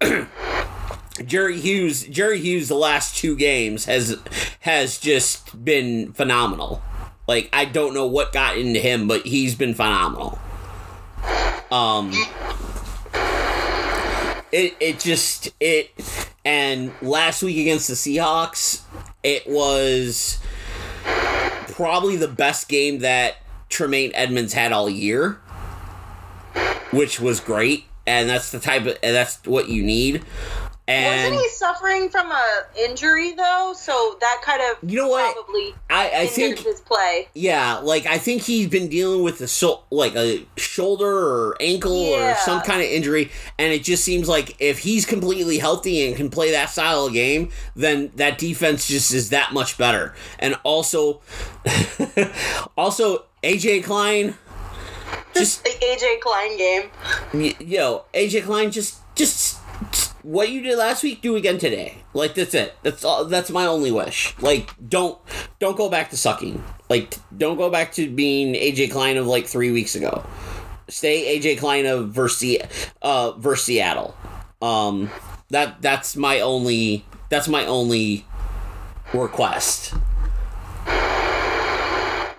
Jerry 1.25 1.61
Hughes, 1.61 2.05
Jerry 2.05 2.41
Hughes, 2.41 2.69
the 2.69 2.77
last 2.77 3.17
two 3.17 3.37
games 3.37 3.85
has 3.85 4.17
has 4.61 4.99
just 4.99 5.63
been 5.65 6.13
phenomenal. 6.13 6.83
Like 7.31 7.49
I 7.53 7.65
don't 7.65 7.95
know 7.95 8.09
what 8.09 8.33
got 8.33 8.59
into 8.59 8.81
him, 8.81 9.07
but 9.07 9.25
he's 9.25 9.55
been 9.55 9.73
phenomenal. 9.73 10.37
Um, 11.71 12.11
it 14.51 14.75
it 14.81 14.99
just 14.99 15.53
it 15.61 15.93
and 16.45 16.91
last 17.01 17.45
week 17.45 17.57
against 17.59 17.87
the 17.87 17.95
Seahawks, 17.95 18.83
it 19.23 19.47
was 19.47 20.41
probably 21.69 22.17
the 22.17 22.27
best 22.27 22.69
game 22.69 22.99
that 22.99 23.37
Tremaine 23.69 24.11
Edmunds 24.17 24.55
had 24.55 24.73
all 24.73 24.91
year, 24.91 25.39
which 26.91 27.21
was 27.21 27.39
great. 27.39 27.85
and 28.09 28.29
that's 28.29 28.51
the 28.51 28.59
type 28.59 28.87
of 28.87 28.99
that's 29.03 29.47
what 29.47 29.69
you 29.69 29.85
need. 29.85 30.25
And 30.91 31.31
Wasn't 31.31 31.41
he 31.41 31.49
suffering 31.51 32.09
from 32.09 32.33
a 32.33 32.63
injury 32.77 33.33
though? 33.35 33.75
So 33.77 34.17
that 34.21 34.41
kind 34.43 34.61
of 34.61 34.91
You 34.91 34.97
know 34.97 35.09
what? 35.09 35.33
probably 35.35 35.73
I, 35.89 36.23
I 36.23 36.27
think 36.27 36.59
his 36.59 36.81
play. 36.81 37.29
yeah, 37.35 37.79
like 37.79 38.07
I 38.07 38.19
think 38.19 38.43
he's 38.43 38.67
been 38.67 38.89
dealing 38.89 39.23
with 39.23 39.41
a 39.41 39.47
so, 39.47 39.85
like 39.91 40.17
a 40.17 40.45
shoulder 40.57 41.07
or 41.07 41.57
ankle 41.61 41.93
or 41.97 42.35
some 42.37 42.61
kind 42.63 42.81
of 42.81 42.89
injury, 42.89 43.31
and 43.59 43.73
it 43.73 43.85
just 43.85 44.03
seems 44.05 44.29
like 44.29 44.57
if 44.59 44.81
he's 44.81 45.07
completely 45.07 45.59
healthy 45.59 46.07
and 46.09 46.17
can 46.17 46.29
play 46.29 46.51
that 46.51 46.71
style 46.71 47.07
of 47.07 47.13
game, 47.13 47.51
then 47.77 48.11
that 48.17 48.37
defense 48.39 48.89
just 48.89 49.13
is 49.13 49.31
that 49.31 49.53
much 49.53 49.79
better. 49.79 50.13
And 50.41 50.57
also, 50.65 51.21
also 52.77 53.27
AJ 53.45 53.85
Klein, 53.85 54.35
just 55.35 55.63
The 55.65 55.71
AJ 55.71 56.21
Klein 56.21 56.59
game. 56.59 56.91
yo, 57.61 58.05
AJ 58.13 58.43
Klein, 58.45 58.71
just 58.73 58.97
just. 59.15 59.60
What 60.23 60.51
you 60.51 60.61
did 60.61 60.77
last 60.77 61.03
week, 61.03 61.23
do 61.23 61.37
again 61.37 61.59
today. 61.59 61.97
Like 62.13 62.35
that's 62.35 62.55
it. 62.55 62.75
That's 62.83 63.05
all. 63.05 63.25
That's 63.25 63.51
my 63.51 63.67
only 63.67 63.91
wish. 63.91 64.35
Like 64.41 64.75
don't 64.87 65.19
don't 65.59 65.77
go 65.77 65.89
back 65.89 66.11
to 66.11 66.17
sucking. 66.17 66.63
Like 66.89 67.15
don't 67.37 67.57
go 67.57 67.71
back 67.71 67.93
to 67.93 68.09
being 68.09 68.55
AJ 68.55 68.91
Klein 68.91 69.17
of 69.17 69.27
like 69.27 69.47
three 69.47 69.71
weeks 69.71 69.95
ago. 69.95 70.25
Stay 70.89 71.39
AJ 71.39 71.59
Klein 71.59 71.87
of 71.87 72.11
versus 72.11 72.59
uh 73.01 73.33
versus 73.33 73.65
Seattle. 73.67 74.15
Um, 74.61 75.11
that 75.49 75.81
that's 75.81 76.17
my 76.17 76.41
only 76.41 77.05
that's 77.31 77.49
my 77.49 77.65
only 77.65 78.27
request. 79.15 79.95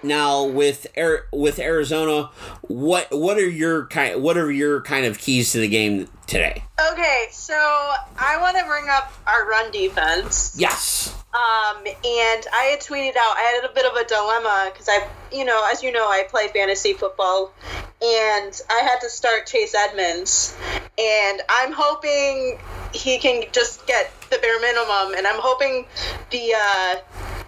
Now 0.03 0.45
with 0.45 0.87
Ar- 0.97 1.27
with 1.31 1.59
Arizona, 1.59 2.31
what 2.61 3.07
what 3.11 3.37
are 3.37 3.49
your 3.49 3.85
kind 3.87 4.21
what 4.21 4.37
are 4.37 4.51
your 4.51 4.81
kind 4.81 5.05
of 5.05 5.19
keys 5.19 5.51
to 5.51 5.59
the 5.59 5.67
game 5.67 6.07
today? 6.27 6.63
Okay, 6.91 7.27
so 7.31 7.53
I 7.53 8.37
want 8.41 8.57
to 8.57 8.65
bring 8.65 8.87
up 8.89 9.13
our 9.27 9.47
run 9.47 9.71
defense. 9.71 10.55
Yes. 10.57 11.15
Um, 11.33 11.85
and 11.85 12.45
I 12.53 12.67
had 12.71 12.81
tweeted 12.81 13.15
out, 13.15 13.37
I 13.37 13.61
had 13.61 13.69
a 13.69 13.73
bit 13.73 13.85
of 13.85 13.95
a 13.95 14.03
dilemma 14.03 14.69
because 14.71 14.89
I, 14.89 15.07
you 15.31 15.45
know, 15.45 15.65
as 15.71 15.81
you 15.81 15.91
know, 15.91 16.09
I 16.09 16.23
play 16.29 16.49
fantasy 16.49 16.91
football, 16.91 17.53
and 18.01 18.61
I 18.69 18.81
had 18.83 18.99
to 19.01 19.09
start 19.09 19.47
Chase 19.47 19.73
Edmonds, 19.73 20.57
and 20.97 21.41
I'm 21.47 21.71
hoping 21.71 22.59
he 22.93 23.17
can 23.17 23.43
just 23.53 23.87
get 23.87 24.11
the 24.29 24.39
bare 24.39 24.59
minimum, 24.59 25.13
and 25.15 25.25
I'm 25.25 25.39
hoping 25.39 25.85
the 26.31 26.53
uh, 26.53 26.95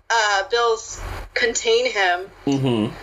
uh, 0.09 0.49
Bills 0.49 1.01
contain 1.43 1.85
him. 1.85 2.29
Mm-hmm. 2.45 2.93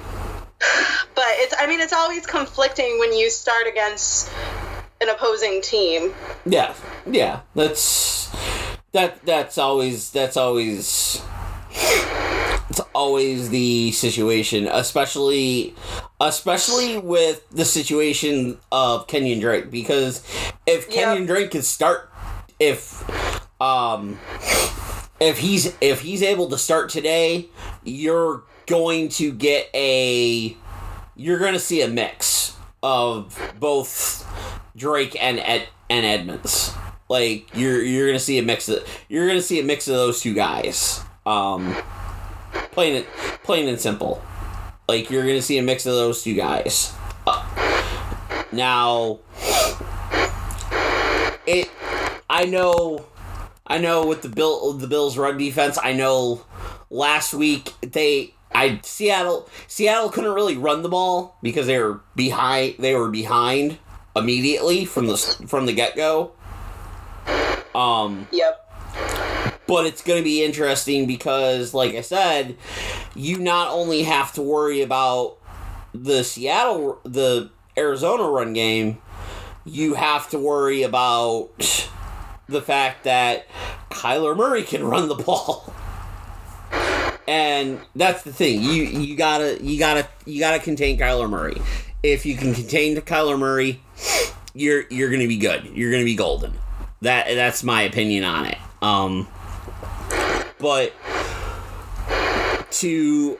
But 1.14 1.24
it's, 1.28 1.54
I 1.58 1.66
mean, 1.66 1.80
it's 1.80 1.92
always 1.92 2.26
conflicting 2.26 2.98
when 2.98 3.12
you 3.12 3.30
start 3.30 3.66
against 3.66 4.30
an 5.00 5.08
opposing 5.08 5.62
team. 5.62 6.12
Yeah. 6.46 6.74
Yeah. 7.06 7.40
That's 7.54 8.30
that 8.92 9.24
that's 9.24 9.58
always 9.58 10.10
that's 10.10 10.36
always 10.36 11.22
it's 11.70 12.80
always 12.94 13.50
the 13.50 13.92
situation, 13.92 14.68
especially 14.70 15.74
especially 16.20 16.98
with 16.98 17.48
the 17.50 17.64
situation 17.64 18.58
of 18.70 19.06
Kenyon 19.06 19.40
Drake 19.40 19.70
because 19.70 20.22
if 20.66 20.86
Yep. 20.88 20.90
Kenyon 20.90 21.26
Drake 21.26 21.50
can 21.52 21.62
start 21.62 22.10
if 22.58 23.02
um 23.60 24.18
if 25.20 25.38
he's 25.38 25.76
if 25.80 26.00
he's 26.00 26.22
able 26.22 26.48
to 26.48 26.58
start 26.58 26.90
today, 26.90 27.48
you're 27.84 28.44
going 28.66 29.08
to 29.10 29.32
get 29.32 29.68
a 29.74 30.56
you're 31.16 31.38
going 31.38 31.54
to 31.54 31.60
see 31.60 31.82
a 31.82 31.88
mix 31.88 32.56
of 32.82 33.38
both 33.58 34.26
Drake 34.76 35.16
and 35.20 35.38
Ed 35.40 35.68
and 35.88 36.06
Edmonds. 36.06 36.74
Like 37.08 37.48
you're 37.54 37.82
you're 37.82 38.06
gonna 38.06 38.20
see 38.20 38.38
a 38.38 38.42
mix 38.42 38.68
of 38.68 38.86
you're 39.08 39.26
gonna 39.26 39.42
see 39.42 39.58
a 39.58 39.64
mix 39.64 39.88
of 39.88 39.94
those 39.94 40.20
two 40.20 40.32
guys. 40.32 41.02
Um, 41.26 41.76
plain 42.70 42.94
it 42.94 43.06
plain 43.42 43.68
and 43.68 43.80
simple. 43.80 44.22
Like 44.88 45.10
you're 45.10 45.26
gonna 45.26 45.42
see 45.42 45.58
a 45.58 45.62
mix 45.62 45.86
of 45.86 45.94
those 45.94 46.22
two 46.22 46.34
guys. 46.34 46.94
Uh, 47.26 47.44
now, 48.52 49.18
it 51.48 51.68
I 52.30 52.44
know 52.44 53.06
I 53.66 53.78
know 53.78 54.06
with 54.06 54.22
the 54.22 54.28
bill 54.28 54.72
the 54.74 54.86
Bills 54.86 55.18
run 55.18 55.36
defense. 55.36 55.78
I 55.82 55.92
know 55.92 56.44
last 56.90 57.32
week 57.32 57.72
they 57.82 58.34
I 58.52 58.80
Seattle 58.82 59.48
Seattle 59.68 60.10
couldn't 60.10 60.34
really 60.34 60.56
run 60.56 60.82
the 60.82 60.88
ball 60.88 61.36
because 61.42 61.66
they 61.66 61.78
were 61.78 62.00
behind 62.16 62.74
they 62.78 62.94
were 62.94 63.08
behind 63.08 63.78
immediately 64.16 64.84
from 64.84 65.06
the 65.06 65.16
from 65.16 65.66
the 65.66 65.72
get 65.72 65.96
go. 65.96 66.32
Um, 67.74 68.26
Yep. 68.32 69.62
but 69.68 69.86
it's 69.86 70.02
going 70.02 70.18
to 70.18 70.24
be 70.24 70.42
interesting 70.42 71.06
because, 71.06 71.72
like 71.72 71.94
I 71.94 72.00
said, 72.00 72.56
you 73.14 73.38
not 73.38 73.68
only 73.68 74.02
have 74.02 74.32
to 74.32 74.42
worry 74.42 74.82
about 74.82 75.36
the 75.94 76.24
Seattle, 76.24 76.98
the 77.04 77.50
Arizona 77.78 78.24
run 78.24 78.52
game, 78.52 78.98
you 79.64 79.94
have 79.94 80.28
to 80.30 80.38
worry 80.40 80.82
about 80.82 81.50
the 82.48 82.60
fact 82.60 83.04
that 83.04 83.46
Kyler 83.90 84.36
Murray 84.36 84.64
can 84.64 84.82
run 84.84 85.06
the 85.08 85.14
ball. 85.14 85.72
And 87.30 87.78
that's 87.94 88.24
the 88.24 88.32
thing. 88.32 88.60
You 88.60 88.82
you 88.82 89.16
gotta 89.16 89.62
you 89.62 89.78
gotta 89.78 90.08
you 90.26 90.40
gotta 90.40 90.58
contain 90.58 90.98
Kyler 90.98 91.30
Murray. 91.30 91.62
If 92.02 92.26
you 92.26 92.36
can 92.36 92.52
contain 92.52 92.96
Kyler 92.96 93.38
Murray, 93.38 93.80
you're 94.52 94.82
you're 94.90 95.10
gonna 95.10 95.28
be 95.28 95.36
good. 95.38 95.70
You're 95.72 95.92
gonna 95.92 96.04
be 96.04 96.16
golden. 96.16 96.54
That 97.02 97.28
that's 97.28 97.62
my 97.62 97.82
opinion 97.82 98.24
on 98.24 98.46
it. 98.46 98.58
Um, 98.82 99.28
but 100.58 100.92
to 102.72 103.38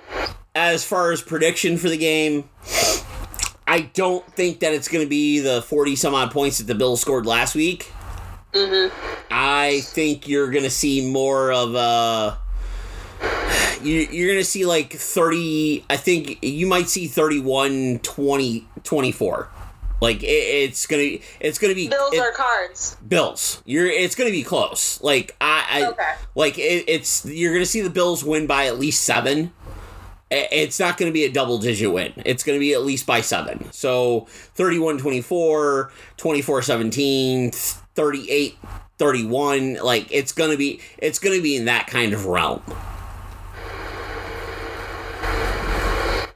as 0.54 0.84
far 0.84 1.10
as 1.10 1.20
prediction 1.20 1.76
for 1.76 1.88
the 1.88 1.98
game, 1.98 2.48
I 3.66 3.90
don't 3.92 4.24
think 4.34 4.60
that 4.60 4.72
it's 4.72 4.86
going 4.86 5.04
to 5.04 5.08
be 5.08 5.40
the 5.40 5.62
forty 5.62 5.96
some 5.96 6.14
odd 6.14 6.30
points 6.30 6.58
that 6.58 6.68
the 6.68 6.76
Bills 6.76 7.00
scored 7.00 7.26
last 7.26 7.56
week. 7.56 7.92
I 9.30 9.80
think 9.84 10.28
you're 10.28 10.50
going 10.50 10.64
to 10.64 10.70
see 10.70 11.10
more 11.10 11.52
of 11.52 11.74
a. 11.74 12.38
You, 13.82 13.94
you're 14.10 14.28
going 14.28 14.38
to 14.40 14.44
see 14.44 14.66
like 14.66 14.92
30. 14.92 15.84
I 15.90 15.96
think 15.96 16.38
you 16.42 16.66
might 16.66 16.88
see 16.88 17.06
31 17.06 18.00
20, 18.02 18.66
24. 18.84 19.48
Like 20.02 20.22
it, 20.22 20.26
it's 20.26 20.86
gonna 20.86 21.02
be, 21.02 21.20
it's 21.40 21.58
gonna 21.58 21.74
be 21.74 21.88
Bills 21.88 22.14
it- 22.14 22.20
are 22.20 22.32
cards. 22.32 22.96
Bills. 23.06 23.62
You're 23.66 23.86
it's 23.86 24.14
gonna 24.14 24.30
be 24.30 24.42
close. 24.42 24.98
Like 25.02 25.36
I, 25.42 25.66
I 25.70 25.86
Okay. 25.88 26.12
like 26.34 26.58
it, 26.58 26.84
it's 26.88 27.26
you're 27.26 27.52
gonna 27.52 27.66
see 27.66 27.82
the 27.82 27.90
Bills 27.90 28.24
win 28.24 28.46
by 28.46 28.64
at 28.66 28.78
least 28.78 29.04
seven. 29.04 29.52
It's 30.30 30.80
not 30.80 30.96
going 30.96 31.10
to 31.10 31.12
be 31.12 31.24
a 31.24 31.30
double 31.32 31.58
digit 31.58 31.92
win. 31.92 32.12
It's 32.24 32.44
going 32.44 32.54
to 32.56 32.60
be 32.60 32.72
at 32.72 32.82
least 32.82 33.04
by 33.04 33.20
seven. 33.20 33.70
So 33.72 34.26
31 34.54 34.98
24, 34.98 35.92
24 36.16 36.62
17, 36.62 37.50
38 37.50 38.58
31. 38.96 39.74
Like 39.82 40.06
it's 40.10 40.30
going 40.32 40.52
to 40.52 40.56
be 40.56 40.80
it's 40.98 41.18
going 41.18 41.36
to 41.36 41.42
be 41.42 41.56
in 41.56 41.64
that 41.64 41.88
kind 41.88 42.12
of 42.14 42.26
realm. 42.26 42.62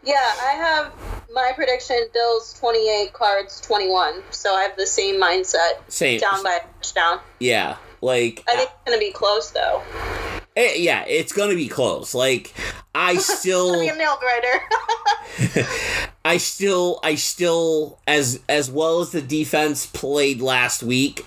Yeah, 0.04 0.14
I 0.42 0.52
have 0.52 0.92
my 1.32 1.52
prediction 1.54 1.96
Bills 2.12 2.54
28, 2.60 3.12
cards 3.12 3.60
21. 3.60 4.22
So 4.30 4.54
I 4.54 4.62
have 4.62 4.76
the 4.76 4.86
same 4.86 5.20
mindset. 5.20 5.80
Same. 5.88 6.20
Down 6.20 6.42
by 6.42 6.58
a 6.62 6.66
touchdown. 6.82 7.20
Yeah. 7.40 7.76
Like 8.00 8.44
I 8.46 8.56
think 8.56 8.70
it's 8.70 8.84
going 8.86 8.98
to 8.98 9.06
be 9.06 9.12
close, 9.12 9.50
though. 9.50 9.82
eh, 10.56 10.74
yeah, 10.76 11.04
it's 11.06 11.32
going 11.32 11.48
to 11.50 11.56
be 11.56 11.68
close. 11.68 12.14
Like 12.14 12.52
I 12.94 13.16
still 13.18 13.80
Be 13.80 13.88
a 13.88 13.94
nail 13.96 14.18
biter. 14.20 15.66
I 16.24 16.36
still 16.36 17.00
I 17.02 17.14
still 17.14 17.98
as 18.06 18.40
as 18.48 18.70
well 18.70 19.00
as 19.00 19.10
the 19.10 19.22
defense 19.22 19.86
played 19.86 20.42
last 20.42 20.82
week, 20.82 21.24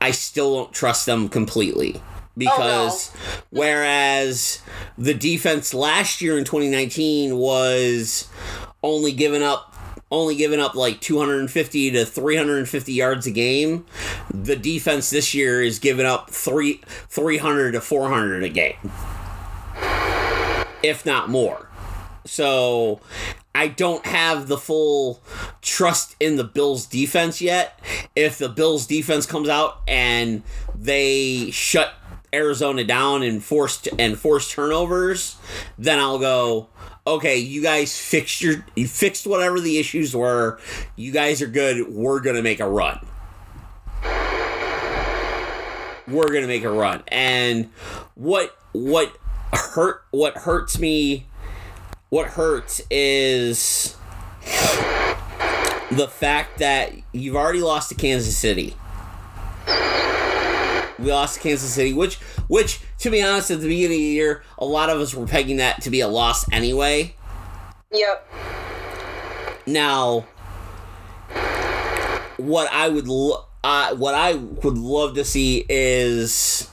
I 0.00 0.10
still 0.10 0.56
don't 0.56 0.72
trust 0.72 1.06
them 1.06 1.28
completely. 1.28 2.02
Because 2.36 3.12
whereas 3.50 4.62
the 4.98 5.14
defense 5.14 5.74
last 5.74 6.20
year 6.20 6.38
in 6.38 6.44
2019 6.44 7.36
was 7.36 8.28
only 8.82 9.12
giving 9.12 9.42
up 9.42 9.70
only 10.12 10.34
giving 10.34 10.60
up 10.60 10.74
like 10.74 11.00
250 11.00 11.92
to 11.92 12.04
350 12.04 12.92
yards 12.92 13.26
a 13.26 13.30
game, 13.30 13.86
the 14.32 14.56
defense 14.56 15.10
this 15.10 15.34
year 15.34 15.62
is 15.62 15.78
giving 15.78 16.06
up 16.06 16.30
3 16.30 16.80
300 17.08 17.72
to 17.72 17.80
400 17.80 18.42
a 18.42 18.48
game. 18.48 18.92
If 20.82 21.06
not 21.06 21.28
more. 21.28 21.68
So 22.24 23.00
I 23.54 23.68
don't 23.68 24.04
have 24.06 24.48
the 24.48 24.58
full 24.58 25.22
trust 25.62 26.16
in 26.20 26.36
the 26.36 26.44
Bills 26.44 26.86
defense 26.86 27.40
yet. 27.40 27.78
If 28.16 28.38
the 28.38 28.48
Bills 28.48 28.86
defense 28.86 29.26
comes 29.26 29.48
out 29.48 29.80
and 29.86 30.42
they 30.74 31.50
shut 31.50 31.92
Arizona 32.32 32.84
down 32.84 33.22
and 33.22 33.42
forced 33.42 33.88
and 33.98 34.18
force 34.18 34.50
turnovers, 34.50 35.36
then 35.78 35.98
I'll 35.98 36.18
go, 36.18 36.68
okay, 37.06 37.38
you 37.38 37.62
guys 37.62 37.98
fixed 37.98 38.40
your 38.40 38.64
you 38.76 38.86
fixed 38.86 39.26
whatever 39.26 39.60
the 39.60 39.78
issues 39.78 40.14
were. 40.14 40.58
You 40.96 41.12
guys 41.12 41.42
are 41.42 41.48
good. 41.48 41.88
We're 41.88 42.20
gonna 42.20 42.42
make 42.42 42.60
a 42.60 42.68
run. 42.68 43.06
we're 46.10 46.32
gonna 46.32 46.46
make 46.46 46.64
a 46.64 46.70
run. 46.70 47.02
And 47.08 47.70
what 48.14 48.56
what 48.72 49.16
hurt 49.52 50.02
what 50.10 50.36
hurts 50.36 50.78
me 50.78 51.26
what 52.10 52.28
hurts 52.28 52.82
is 52.90 53.96
the 55.90 56.08
fact 56.08 56.58
that 56.58 56.92
you've 57.12 57.36
already 57.36 57.60
lost 57.60 57.88
to 57.90 57.94
Kansas 57.94 58.36
City. 58.36 58.74
We 61.00 61.12
lost 61.12 61.36
to 61.36 61.40
Kansas 61.40 61.72
City, 61.72 61.92
which 61.92 62.16
which 62.48 62.80
to 62.98 63.10
be 63.10 63.22
honest, 63.22 63.50
at 63.50 63.60
the 63.60 63.68
beginning 63.68 63.96
of 63.96 64.00
the 64.00 64.04
year, 64.04 64.42
a 64.58 64.64
lot 64.64 64.90
of 64.90 65.00
us 65.00 65.14
were 65.14 65.26
pegging 65.26 65.56
that 65.56 65.82
to 65.82 65.90
be 65.90 66.00
a 66.00 66.08
loss 66.08 66.50
anyway. 66.52 67.14
Yep. 67.92 68.32
Now, 69.66 70.26
what 72.36 72.70
I 72.72 72.88
would 72.88 73.08
lo- 73.08 73.46
uh, 73.64 73.94
what 73.96 74.14
I 74.14 74.34
would 74.34 74.78
love 74.78 75.14
to 75.14 75.24
see 75.24 75.64
is 75.68 76.68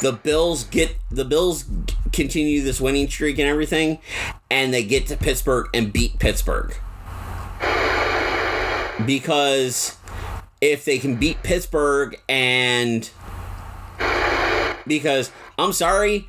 the 0.00 0.12
Bills 0.12 0.64
get 0.64 0.96
the 1.10 1.24
Bills 1.24 1.64
continue 2.12 2.62
this 2.62 2.80
winning 2.80 3.08
streak 3.08 3.38
and 3.38 3.48
everything, 3.48 3.98
and 4.50 4.72
they 4.74 4.84
get 4.84 5.06
to 5.08 5.16
Pittsburgh 5.16 5.68
and 5.72 5.92
beat 5.92 6.18
Pittsburgh 6.18 6.74
because 9.06 9.96
if 10.60 10.84
they 10.84 10.98
can 10.98 11.16
beat 11.16 11.42
Pittsburgh 11.42 12.20
and 12.28 13.10
because 14.86 15.30
I'm 15.58 15.72
sorry, 15.72 16.28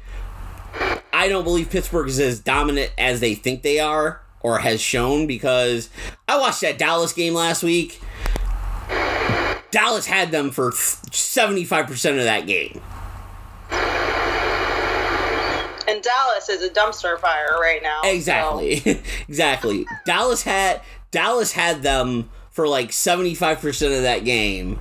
I 1.14 1.28
don't 1.30 1.44
believe 1.44 1.70
Pittsburgh 1.70 2.08
is 2.08 2.20
as 2.20 2.40
dominant 2.40 2.92
as 2.98 3.20
they 3.20 3.36
think 3.36 3.62
they 3.62 3.80
are 3.80 4.22
or 4.42 4.60
has 4.60 4.82
shown 4.82 5.28
because 5.28 5.90
I 6.28 6.38
watched 6.38 6.62
that 6.62 6.78
Dallas 6.78 7.14
game 7.14 7.34
last 7.34 7.64
week. 7.64 8.02
Dallas 9.72 10.06
had 10.06 10.32
them 10.32 10.52
for 10.52 10.72
75% 10.72 12.18
of 12.18 12.24
that 12.26 12.46
game. 12.46 12.80
And 15.86 16.02
Dallas 16.02 16.48
is 16.50 16.62
a 16.64 16.70
dumpster 16.70 17.20
fire 17.20 17.58
right 17.60 17.82
now. 17.84 18.02
so- 18.04 18.10
Exactly. 18.10 19.02
exactly. 19.28 19.86
Dallas 20.06 20.44
had 20.44 20.82
Dallas 21.12 21.52
had 21.52 21.84
them 21.84 22.30
for 22.52 22.68
like 22.68 22.90
75% 22.90 23.98
of 23.98 24.04
that 24.04 24.24
game. 24.26 24.80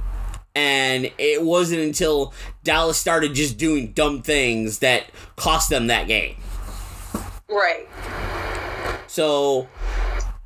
And 0.54 1.10
it 1.18 1.42
wasn't 1.42 1.80
until 1.80 2.34
Dallas 2.62 2.98
started 2.98 3.34
just 3.34 3.56
doing 3.56 3.92
dumb 3.92 4.22
things 4.22 4.80
that 4.80 5.06
cost 5.36 5.70
them 5.70 5.86
that 5.86 6.08
game. 6.08 6.36
Right. 7.48 7.88
So, 9.06 9.68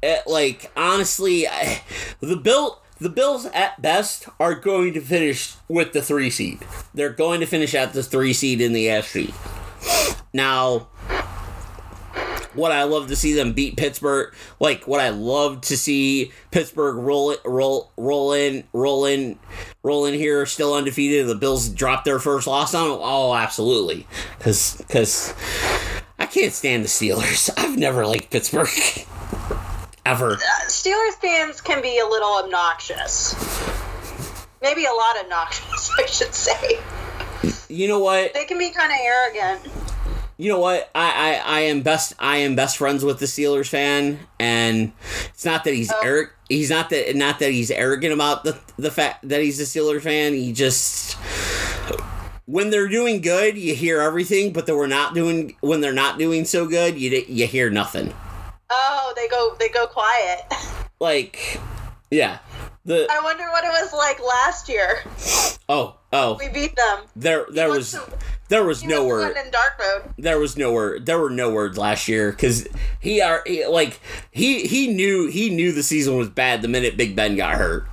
eh, 0.03 0.21
like 0.27 0.71
honestly, 0.77 1.49
I- 1.49 1.83
the 2.21 2.37
Bill 2.37 2.83
the 2.99 3.11
Bills 3.11 3.45
at 3.47 3.83
best 3.83 4.27
are 4.41 4.55
going 4.55 4.95
to 4.95 5.03
finish 5.03 5.55
with 5.69 5.93
the 5.93 6.01
three 6.01 6.31
seed. 6.31 6.61
They're 6.95 7.11
going 7.11 7.41
to 7.41 7.47
finish 7.47 7.75
at 7.75 7.93
the 7.93 8.03
three 8.03 8.33
seed 8.33 8.61
in 8.63 8.73
the 8.73 8.87
AFC. 8.87 9.35
Now, 10.33 10.89
what 12.57 12.73
I 12.73 12.85
love 12.85 13.09
to 13.09 13.17
see 13.17 13.33
them 13.33 13.53
beat 13.53 13.77
Pittsburgh, 13.77 14.35
like 14.59 14.87
what 14.87 15.01
I 15.01 15.11
love 15.11 15.61
to 15.63 15.77
see 15.77 16.33
Pittsburgh 16.51 16.97
roll 16.97 17.31
it, 17.31 17.41
roll, 17.45 17.93
roll 17.97 18.33
in, 18.33 18.65
roll 18.73 19.05
in, 19.05 19.39
roll 19.83 20.07
in 20.07 20.15
here, 20.15 20.47
still 20.47 20.75
undefeated. 20.75 21.27
The 21.27 21.35
Bills 21.35 21.69
drop 21.69 22.05
their 22.05 22.19
first 22.19 22.47
loss 22.47 22.75
on 22.75 22.89
them. 22.89 22.99
Oh, 23.01 23.35
absolutely, 23.35 24.07
because 24.39 24.77
because 24.79 25.35
I 26.19 26.27
can't 26.27 26.53
stand 26.53 26.85
the 26.85 26.89
Steelers. 26.89 27.51
I've 27.57 27.79
never 27.79 28.07
liked 28.07 28.31
Pittsburgh. 28.31 28.69
Ever. 30.07 30.35
Uh, 30.35 30.39
Steelers 30.69 31.15
fans 31.21 31.61
can 31.61 31.83
be 31.83 31.99
a 31.99 32.07
little 32.07 32.39
obnoxious. 32.45 33.35
Maybe 34.63 34.85
a 34.85 34.93
lot 34.93 35.19
obnoxious, 35.21 35.91
I 35.99 36.07
should 36.07 36.33
say. 36.33 36.79
You 37.69 37.89
know 37.89 37.99
what? 37.99 38.33
They 38.33 38.45
can 38.45 38.59
be 38.59 38.71
kind 38.71 38.93
of 38.93 38.99
arrogant. 39.03 39.86
You 40.39 40.51
know 40.51 40.59
what? 40.61 40.91
I, 40.95 41.41
I, 41.47 41.57
I 41.57 41.61
am 41.61 41.81
best 41.81 42.13
I 42.19 42.37
am 42.39 42.55
best 42.57 42.77
friends 42.77 43.03
with 43.05 43.19
the 43.21 43.27
Steelers 43.27 43.69
fan 43.69 44.19
and 44.39 44.93
it's 45.29 45.45
not 45.47 45.65
that 45.65 45.73
he's 45.75 45.91
Oh. 45.91 46.01
arrogant 46.03 46.33
he's 46.49 46.71
not 46.71 46.91
that 46.91 47.17
not 47.17 47.39
that 47.39 47.51
he's 47.53 47.71
arrogant 47.71 48.13
about 48.13 48.45
the 48.45 48.59
the 48.79 48.91
fact 48.91 49.27
that 49.29 49.41
he's 49.41 49.59
a 49.61 49.65
Steelers 49.65 50.03
fan. 50.03 50.35
He 50.35 50.53
just 50.53 51.17
when 52.45 52.71
they're 52.71 52.89
doing 52.89 53.21
good, 53.23 53.57
you 53.59 53.75
hear 53.75 54.01
everything, 54.01 54.53
but 54.53 54.67
then 54.67 54.77
we're 54.77 54.87
not 54.87 55.15
doing 55.15 55.57
when 55.61 55.81
they're 55.81 55.93
not 55.93 56.19
doing 56.19 56.45
so 56.45 56.67
good, 56.67 56.99
you 57.01 57.25
you 57.29 57.47
hear 57.47 57.71
nothing. 57.71 58.13
Oh, 58.71 59.13
they 59.17 59.29
go 59.29 59.57
they 59.59 59.69
go 59.71 59.87
quiet. 59.87 60.41
Like 61.01 61.61
yeah. 62.11 62.39
The 62.85 63.07
I 63.11 63.21
wonder 63.25 63.45
what 63.51 63.65
it 63.65 63.69
was 63.69 63.93
like 63.93 64.21
last 64.21 64.69
year. 64.69 65.03
oh, 65.69 65.97
oh, 66.13 66.37
We 66.39 66.49
beat 66.49 66.77
them. 66.77 67.01
there 67.17 67.47
there 67.51 67.69
was 67.69 67.99
there 68.49 68.65
was 68.65 68.81
He 68.83 68.87
no 68.89 69.07
must 69.09 69.25
have 69.27 69.35
word. 69.37 69.47
in 69.47 69.51
dark 69.51 69.73
mode. 69.79 70.15
there 70.19 70.39
was 70.39 70.57
no 70.57 70.73
word 70.73 71.07
there 71.07 71.19
were 71.19 71.31
no 71.31 71.51
words 71.51 71.77
last 71.77 72.07
year 72.09 72.31
because 72.31 72.67
he 73.01 73.21
are 73.21 73.43
like 73.69 74.01
he 74.31 74.67
he 74.67 74.89
knew 74.89 75.27
he 75.29 75.51
knew 75.51 75.73
the 75.73 75.83
season 75.83 76.17
was 76.17 76.29
bad 76.29 76.63
the 76.63 76.69
minute 76.69 76.97
big 76.97 77.15
ben 77.17 77.37
got 77.37 77.55
hurt 77.57 77.87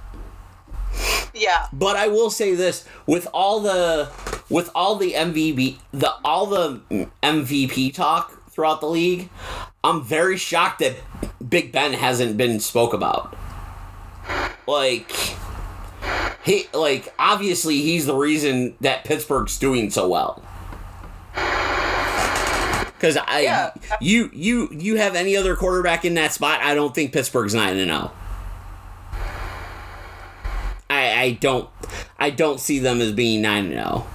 Yeah. 1.33 1.67
but 1.73 1.95
i 1.95 2.07
will 2.07 2.29
say 2.29 2.53
this 2.55 2.85
with 3.07 3.27
all 3.33 3.59
the 3.59 4.09
with 4.49 4.69
all 4.75 4.95
the 4.95 5.13
mvp 5.13 5.77
the 5.91 6.13
all 6.23 6.45
the 6.45 6.81
mvp 7.23 7.93
talk 7.93 8.49
throughout 8.51 8.79
the 8.81 8.87
league 8.87 9.29
i'm 9.83 10.03
very 10.03 10.37
shocked 10.37 10.79
that 10.79 10.95
big 11.49 11.71
ben 11.71 11.93
hasn't 11.93 12.37
been 12.37 12.59
spoke 12.59 12.93
about 12.93 13.35
like 14.67 15.11
he 16.45 16.67
like 16.73 17.13
obviously 17.19 17.81
he's 17.81 18.05
the 18.05 18.15
reason 18.15 18.75
that 18.81 19.03
pittsburgh's 19.05 19.57
doing 19.57 19.89
so 19.89 20.07
well 20.07 20.43
because 23.03 23.17
I 23.17 23.41
Yeah. 23.41 23.71
you 23.99 24.29
you 24.33 24.69
you 24.71 24.95
have 24.95 25.15
any 25.15 25.35
other 25.35 25.57
quarterback 25.57 26.05
in 26.05 26.13
that 26.13 26.31
spot, 26.31 26.61
I 26.61 26.73
don't 26.73 26.95
think 26.95 27.11
Pittsburgh's 27.11 27.53
nine 27.53 27.75
and 27.77 27.89
zero. 27.91 28.11
I 30.89 31.21
I 31.21 31.31
don't 31.41 31.69
I 32.17 32.29
don't 32.29 32.61
see 32.61 32.79
them 32.79 33.01
as 33.01 33.11
being 33.11 33.41
nine 33.41 33.65
and 33.65 33.73
zero. 33.73 34.07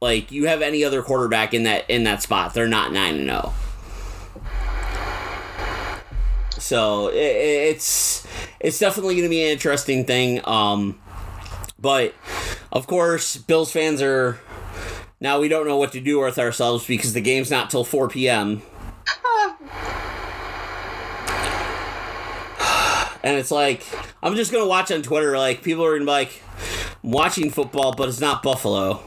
Like 0.00 0.32
you 0.32 0.46
have 0.46 0.62
any 0.62 0.82
other 0.84 1.02
quarterback 1.02 1.52
in 1.52 1.64
that 1.64 1.84
in 1.90 2.04
that 2.04 2.22
spot, 2.22 2.54
they're 2.54 2.66
not 2.66 2.92
nine 2.94 3.16
and 3.16 3.26
zero. 3.26 3.52
So 6.58 7.08
it, 7.08 7.16
it's 7.16 8.26
it's 8.58 8.78
definitely 8.78 9.16
going 9.16 9.24
to 9.24 9.30
be 9.30 9.42
an 9.42 9.50
interesting 9.50 10.06
thing. 10.06 10.40
Um, 10.46 10.98
but 11.80 12.14
of 12.72 12.86
course, 12.86 13.36
Bills 13.36 13.72
fans 13.72 14.02
are 14.02 14.38
now 15.20 15.40
we 15.40 15.48
don't 15.48 15.66
know 15.66 15.76
what 15.76 15.92
to 15.92 16.00
do 16.00 16.20
with 16.20 16.38
ourselves 16.38 16.86
because 16.86 17.12
the 17.12 17.20
game's 17.20 17.50
not 17.50 17.70
till 17.70 17.84
4 17.84 18.08
p.m. 18.08 18.62
and 23.22 23.36
it's 23.36 23.50
like 23.50 23.84
I'm 24.22 24.36
just 24.36 24.52
gonna 24.52 24.66
watch 24.66 24.90
on 24.90 25.02
Twitter. 25.02 25.36
Like 25.36 25.62
people 25.62 25.84
are 25.84 25.92
gonna 25.92 26.04
be 26.04 26.10
like, 26.10 26.42
I'm 27.02 27.10
watching 27.10 27.50
football, 27.50 27.94
but 27.94 28.08
it's 28.08 28.20
not 28.20 28.42
Buffalo. 28.42 29.02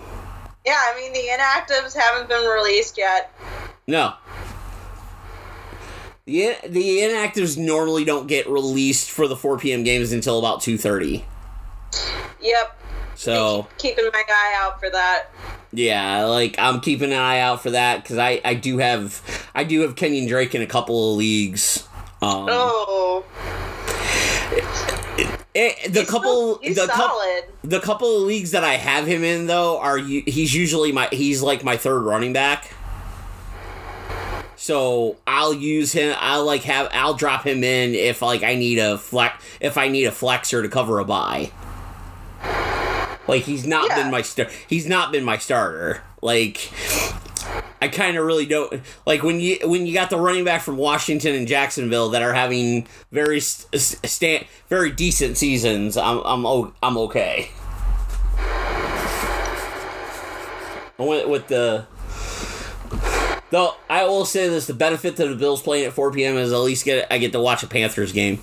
Yeah, 0.66 0.78
I 0.78 1.00
mean 1.00 1.14
the 1.14 1.20
inactives 1.20 1.96
haven't 1.96 2.30
been 2.30 2.46
released 2.46 2.98
yet. 2.98 3.32
No. 3.88 4.14
The, 6.26 6.56
the 6.66 7.00
inactives 7.00 7.58
normally 7.58 8.06
don't 8.06 8.28
get 8.28 8.48
released 8.48 9.12
for 9.12 9.28
the 9.28 9.36
4 9.36 9.58
p.m. 9.58 9.84
games 9.84 10.14
until 10.14 10.40
about 10.40 10.62
2.30. 10.62 11.24
Yep. 12.44 12.80
So, 13.16 13.68
Keeping 13.78 14.06
my 14.14 14.24
eye 14.28 14.60
out 14.62 14.80
for 14.80 14.90
that. 14.90 15.28
yeah, 15.72 16.26
like, 16.26 16.56
I'm 16.60 16.80
keeping 16.82 17.12
an 17.12 17.18
eye 17.20 17.40
out 17.40 17.62
for 17.64 17.72
that 17.72 18.04
because 18.04 18.18
I, 18.18 18.42
I 18.44 18.54
do 18.56 18.78
have 18.80 19.22
I 19.56 19.64
do 19.64 19.82
have 19.82 19.96
Kenyon 19.96 20.28
Drake 20.28 20.54
in 20.56 20.62
a 20.62 20.68
couple 20.68 21.12
of 21.12 21.18
leagues. 21.18 21.88
Um, 22.22 22.48
Oh, 22.50 23.24
eh, 25.56 25.74
the 25.90 26.00
he's 26.02 26.10
couple 26.10 26.56
still- 26.64 26.74
the, 26.88 26.92
cou- 26.92 26.98
solid. 26.98 27.44
the 27.64 27.80
couple 27.80 28.18
of 28.18 28.24
leagues 28.24 28.52
that 28.52 28.64
I 28.64 28.74
have 28.74 29.06
him 29.06 29.24
in 29.24 29.48
though 29.48 29.80
are 29.80 29.98
he's 29.98 30.54
usually 30.54 30.92
my 30.92 31.08
he's 31.12 31.42
like 31.42 31.64
my 31.64 31.78
third 31.78 32.02
running 32.02 32.34
back. 32.34 32.72
So 34.56 35.18
I'll 35.28 35.54
use 35.54 35.92
him. 35.92 36.16
I'll 36.20 36.46
like 36.46 36.64
have 36.64 36.88
I'll 36.94 37.14
drop 37.14 37.46
him 37.46 37.64
in 37.64 37.94
if 37.94 38.22
like 38.22 38.44
I 38.44 38.56
need 38.56 38.80
a 38.80 38.98
flex 38.98 39.44
if 39.60 39.78
I 39.78 39.90
need 39.90 40.06
a 40.06 40.12
flexer 40.12 40.62
to 40.64 40.70
cover 40.70 41.00
a 41.00 41.06
bye. 41.06 41.52
Like 43.28 43.44
he's 43.44 43.66
not 43.66 43.88
Yeah. 43.90 44.04
been 44.04 44.12
my 44.12 44.22
star. 44.22 44.48
He's 44.68 44.86
not 44.88 45.12
been 45.12 45.24
my 45.24 45.38
starter. 45.38 46.02
Like 46.22 46.72
I 47.82 47.88
kind 47.90 48.18
of 48.18 48.26
really 48.26 48.46
don't 48.46 48.82
like 49.06 49.24
when 49.24 49.40
you 49.40 49.58
when 49.64 49.86
you 49.88 49.94
got 49.94 50.10
the 50.10 50.18
running 50.18 50.44
back 50.44 50.62
from 50.62 50.78
Washington 50.78 51.36
and 51.36 51.48
Jacksonville 51.48 52.10
that 52.10 52.22
are 52.22 52.34
having 52.34 52.88
very 53.12 53.40
st- 53.40 53.82
sta- 53.82 54.48
very 54.70 54.92
decent 54.92 55.38
seasons. 55.38 55.96
I'm 55.98 56.20
I'm 56.26 56.46
o- 56.46 56.74
I'm 56.84 56.98
okay. 56.98 57.50
I 61.00 61.04
went 61.04 61.28
with 61.30 61.48
the. 61.48 61.86
Though 63.50 63.76
I 63.90 64.06
will 64.06 64.26
say 64.26 64.48
this: 64.50 64.68
the 64.68 64.74
benefit 64.74 65.16
to 65.18 65.28
the 65.28 65.36
Bills 65.36 65.62
playing 65.62 65.86
at 65.86 65.94
4 65.94 66.12
p.m. 66.12 66.38
is 66.38 66.52
at 66.52 66.58
least 66.58 66.86
get 66.86 67.08
I 67.12 67.18
get 67.18 67.32
to 67.34 67.40
watch 67.40 67.64
a 67.64 67.68
Panthers 67.68 68.12
game. 68.12 68.42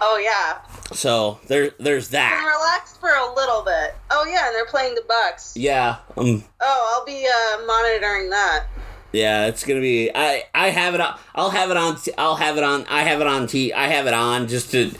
Oh 0.00 0.20
yeah. 0.22 0.58
So 0.92 1.40
there, 1.48 1.70
there's 1.80 2.08
I'm 2.08 2.12
that. 2.12 2.56
relaxed 2.58 3.00
for 3.00 3.08
a 3.08 3.34
little 3.34 3.62
bit. 3.62 3.94
Oh 4.10 4.24
yeah, 4.30 4.46
and 4.46 4.54
they're 4.54 4.66
playing 4.66 4.94
the 4.94 5.02
Bucs. 5.02 5.52
Yeah, 5.56 5.96
um, 6.16 6.44
Oh, 6.60 6.94
I'll 6.98 7.04
be 7.06 7.26
uh, 7.26 7.66
monitoring 7.66 8.30
that. 8.30 8.66
yeah, 9.12 9.46
it's 9.46 9.64
gonna 9.64 9.80
be. 9.80 10.10
I, 10.14 10.44
I 10.54 10.70
have 10.70 10.94
it 10.94 11.00
on. 11.00 11.18
I'll 11.34 11.50
have 11.50 11.70
it 11.70 11.76
on. 11.76 11.96
I'll 12.16 12.36
have 12.36 12.56
it 12.56 12.62
on. 12.62 12.86
I 12.88 13.02
have 13.02 13.20
it 13.20 13.26
on. 13.26 13.46
T. 13.48 13.72
I 13.72 13.88
have 13.88 14.06
it 14.06 14.14
on 14.14 14.46
just 14.48 14.70
to 14.72 14.92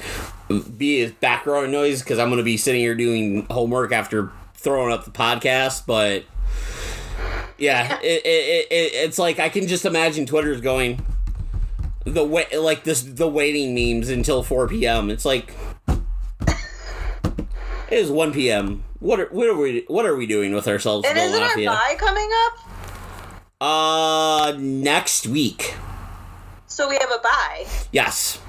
be 0.77 1.03
as 1.03 1.13
background 1.13 1.71
noise 1.73 2.01
because 2.03 2.19
I'm 2.19 2.31
gonna 2.31 2.43
be 2.43 2.57
sitting 2.57 2.81
here 2.81 2.95
doing 2.97 3.47
homework 3.51 3.93
after 3.93 4.33
throwing 4.55 4.93
up 4.93 5.05
the 5.05 5.11
podcast. 5.13 5.87
But 5.87 6.25
yeah, 7.59 7.99
it, 8.03 8.23
it, 8.25 8.27
it, 8.27 8.67
it 8.73 8.93
it's 9.07 9.19
like 9.21 9.39
I 9.39 9.49
can 9.51 9.69
just 9.69 9.85
imagine 9.85 10.27
Twitter's 10.27 10.61
going 10.61 11.01
the 12.05 12.25
way 12.25 12.47
like 12.57 12.83
this 12.85 13.03
the 13.03 13.29
waiting 13.29 13.75
memes 13.75 14.09
until 14.09 14.43
4 14.43 14.69
p.m. 14.69 15.11
It's 15.11 15.25
like 15.25 15.53
it 17.91 17.99
is 17.99 18.11
1 18.11 18.33
p.m. 18.33 18.85
What 18.99 19.21
are 19.21 19.27
what 19.27 19.47
are 19.47 19.57
we 19.57 19.85
what 19.89 20.07
are 20.07 20.17
we 20.17 20.27
doing 20.27 20.55
with 20.55 20.67
ourselves? 20.67 21.07
And 21.07 21.19
isn't 21.19 21.43
our 21.43 21.57
bye 21.57 21.97
coming 21.99 22.31
up? 22.47 22.59
Uh, 23.61 24.55
next 24.59 25.27
week. 25.27 25.75
So 26.67 26.89
we 26.89 26.97
have 26.97 27.11
a 27.11 27.19
bye. 27.23 27.67
Yes. 27.93 28.41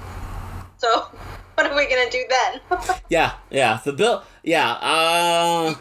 So 0.78 0.88
what 1.54 1.70
are 1.70 1.76
we 1.76 1.86
gonna 1.88 2.10
do 2.10 2.24
then? 2.28 2.60
Yeah, 3.08 3.34
yeah. 3.50 3.80
The 3.84 3.92
bill. 3.92 4.22
Yeah. 4.42 4.72
Uh. 4.72 5.74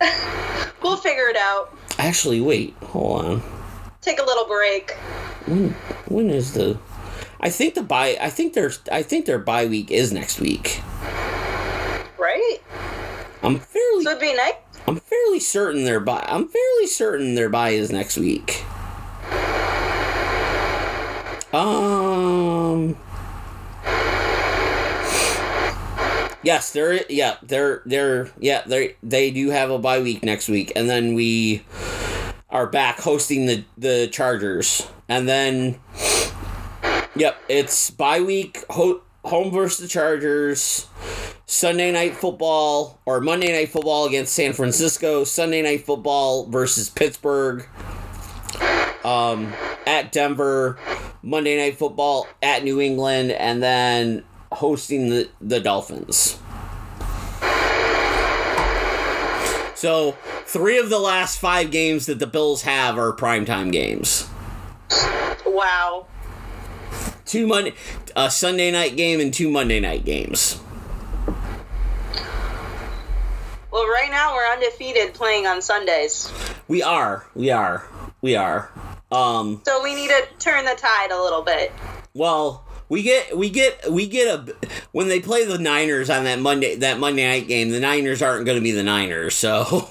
we'll 0.82 0.96
figure 0.96 1.28
it 1.28 1.36
out. 1.36 1.76
Actually, 1.98 2.40
wait. 2.40 2.74
Hold 2.82 3.24
on. 3.24 3.42
Take 4.00 4.18
a 4.18 4.24
little 4.24 4.46
break. 4.46 4.90
When 5.46 5.70
When 6.08 6.30
is 6.30 6.54
the? 6.54 6.78
I 7.40 7.50
think 7.50 7.74
the 7.74 7.82
bye. 7.82 8.16
I 8.20 8.30
think 8.30 8.54
there's. 8.54 8.80
I 8.90 9.02
think 9.02 9.26
their 9.26 9.38
bye 9.38 9.66
week 9.66 9.90
is 9.90 10.12
next 10.12 10.40
week. 10.40 10.80
Right? 12.18 12.58
I'm 13.44 13.58
fairly. 13.58 14.20
Be 14.20 14.34
nice. 14.34 14.54
I'm 14.86 14.96
fairly 14.96 15.40
certain 15.40 15.84
their 15.84 16.00
bye. 16.00 16.24
I'm 16.26 16.48
fairly 16.48 16.86
certain 16.86 17.34
their 17.34 17.50
bye 17.50 17.70
is 17.70 17.92
next 17.92 18.16
week. 18.16 18.64
Um. 21.52 22.96
Yes, 26.42 26.72
they're 26.72 27.00
yeah, 27.08 27.36
they're 27.42 27.82
they're 27.86 28.30
yeah, 28.38 28.62
they 28.66 28.96
they 29.02 29.30
do 29.30 29.50
have 29.50 29.70
a 29.70 29.78
bye 29.78 30.00
week 30.00 30.22
next 30.22 30.48
week, 30.48 30.72
and 30.76 30.88
then 30.88 31.14
we 31.14 31.64
are 32.50 32.66
back 32.66 33.00
hosting 33.00 33.46
the 33.46 33.64
the 33.78 34.08
Chargers, 34.10 34.86
and 35.08 35.28
then 35.28 35.78
yep, 37.14 37.36
it's 37.48 37.90
bye 37.90 38.20
week 38.20 38.64
ho- 38.70 39.02
home 39.24 39.50
versus 39.50 39.78
the 39.78 39.88
Chargers. 39.88 40.86
Sunday 41.46 41.92
night 41.92 42.16
football 42.16 43.00
or 43.06 43.20
Monday 43.20 43.52
night 43.52 43.70
football 43.70 44.06
against 44.06 44.32
San 44.32 44.52
Francisco. 44.52 45.24
Sunday 45.24 45.62
night 45.62 45.84
football 45.84 46.46
versus 46.46 46.88
Pittsburgh. 46.88 47.66
Um, 49.04 49.52
at 49.86 50.12
Denver. 50.12 50.78
Monday 51.24 51.56
night 51.56 51.78
football 51.78 52.26
at 52.42 52.64
New 52.64 52.80
England, 52.80 53.32
and 53.32 53.62
then 53.62 54.24
hosting 54.52 55.08
the 55.08 55.28
the 55.40 55.58
Dolphins. 55.58 56.38
So 59.74 60.12
three 60.46 60.78
of 60.78 60.90
the 60.90 60.98
last 60.98 61.38
five 61.38 61.70
games 61.70 62.06
that 62.06 62.18
the 62.18 62.26
Bills 62.26 62.62
have 62.62 62.98
are 62.98 63.12
primetime 63.12 63.72
games. 63.72 64.28
Wow. 65.46 66.06
Two 67.24 67.46
Monday, 67.46 67.74
a 68.14 68.30
Sunday 68.30 68.70
night 68.70 68.96
game 68.96 69.18
and 69.18 69.32
two 69.32 69.50
Monday 69.50 69.80
night 69.80 70.04
games. 70.04 70.60
Well, 73.74 73.88
right 73.88 74.08
now 74.08 74.32
we're 74.32 74.46
undefeated 74.52 75.14
playing 75.14 75.48
on 75.48 75.60
Sundays. 75.60 76.32
We 76.68 76.84
are, 76.84 77.26
we 77.34 77.50
are, 77.50 77.84
we 78.22 78.36
are. 78.36 78.70
Um, 79.10 79.62
So 79.66 79.82
we 79.82 79.96
need 79.96 80.10
to 80.10 80.28
turn 80.38 80.64
the 80.64 80.76
tide 80.76 81.10
a 81.10 81.20
little 81.20 81.42
bit. 81.42 81.72
well, 82.14 82.64
we 82.88 83.02
get, 83.02 83.36
we 83.36 83.50
get, 83.50 83.90
we 83.90 84.06
get 84.06 84.28
a 84.28 84.54
when 84.92 85.08
they 85.08 85.18
play 85.18 85.44
the 85.44 85.58
Niners 85.58 86.08
on 86.08 86.22
that 86.22 86.38
Monday, 86.38 86.76
that 86.76 87.00
Monday 87.00 87.26
night 87.26 87.48
game. 87.48 87.70
The 87.70 87.80
Niners 87.80 88.22
aren't 88.22 88.46
going 88.46 88.58
to 88.58 88.62
be 88.62 88.70
the 88.70 88.84
Niners, 88.84 89.34
so 89.34 89.88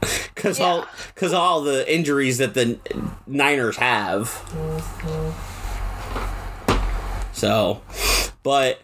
because 0.34 0.58
all 0.58 0.84
because 1.14 1.32
all 1.32 1.60
the 1.60 1.88
injuries 1.94 2.38
that 2.38 2.54
the 2.54 2.80
Niners 3.28 3.76
have. 3.76 4.30
So, 7.40 7.80
but 8.42 8.82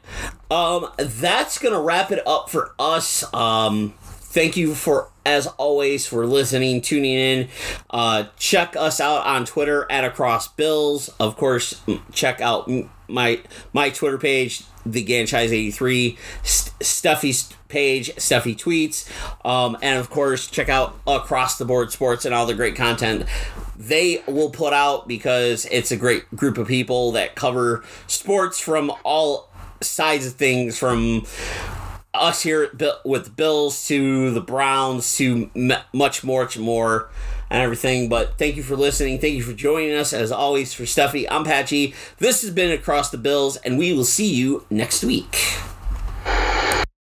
um, 0.51 0.89
that's 0.99 1.59
gonna 1.59 1.79
wrap 1.79 2.11
it 2.11 2.27
up 2.27 2.49
for 2.49 2.75
us. 2.79 3.23
Um, 3.35 3.93
thank 4.01 4.57
you 4.57 4.75
for 4.75 5.11
as 5.27 5.47
always 5.59 6.07
for 6.07 6.25
listening, 6.25 6.81
tuning 6.81 7.13
in. 7.13 7.49
Uh, 7.91 8.25
check 8.39 8.77
us 8.77 9.01
out 9.01 9.27
on 9.27 9.45
Twitter 9.45 9.87
at 9.91 10.05
Across 10.05 10.49
Bills. 10.49 11.11
Of 11.21 11.37
course, 11.37 11.83
check 12.13 12.41
out 12.41 12.71
my 13.09 13.41
my 13.73 13.91
Twitter 13.91 14.19
page, 14.19 14.63
the 14.87 15.05
Ganchise 15.05 15.47
eighty 15.47 15.71
three, 15.73 16.17
Stuffy's 16.43 17.53
page, 17.69 18.17
Stuffy 18.19 18.55
tweets, 18.55 19.11
um, 19.45 19.77
and 19.83 19.99
of 19.99 20.09
course 20.09 20.49
check 20.49 20.69
out 20.69 20.97
Across 21.07 21.59
the 21.59 21.65
Board 21.65 21.91
Sports 21.91 22.25
and 22.25 22.35
all 22.35 22.47
the 22.47 22.55
great 22.55 22.77
content 22.77 23.27
they 23.79 24.23
will 24.27 24.49
put 24.49 24.73
out 24.73 25.07
because 25.07 25.67
it's 25.71 25.91
a 25.91 25.97
great 25.97 26.35
group 26.35 26.57
of 26.57 26.67
people 26.67 27.13
that 27.13 27.35
cover 27.35 27.85
sports 28.07 28.59
from 28.59 28.91
all 29.05 29.51
sides 29.83 30.27
of 30.27 30.33
things 30.33 30.79
from 30.79 31.27
us 32.23 32.43
here 32.43 32.71
with 33.05 33.25
the 33.25 33.31
Bills 33.31 33.87
to 33.89 34.31
the 34.31 34.41
Browns 34.41 35.17
to 35.17 35.51
much 35.93 36.25
more, 36.25 36.43
much 36.43 36.59
more, 36.59 37.09
and 37.51 37.63
everything. 37.63 38.09
But 38.09 38.39
thank 38.39 38.57
you 38.57 38.63
for 38.63 38.77
listening. 38.77 39.19
Thank 39.19 39.35
you 39.35 39.43
for 39.43 39.53
joining 39.53 39.95
us. 39.95 40.13
As 40.13 40.33
always, 40.33 40.73
for 40.75 40.87
Stuffy, 40.87 41.29
I'm 41.29 41.45
Patchy. 41.45 41.95
This 42.19 42.43
has 42.43 42.51
been 42.51 42.73
Across 42.73 43.11
the 43.11 43.19
Bills, 43.19 43.57
and 43.57 43.79
we 43.79 43.93
will 43.93 44.05
see 44.05 44.33
you 44.33 44.65
next 44.71 45.05
week. 45.05 45.37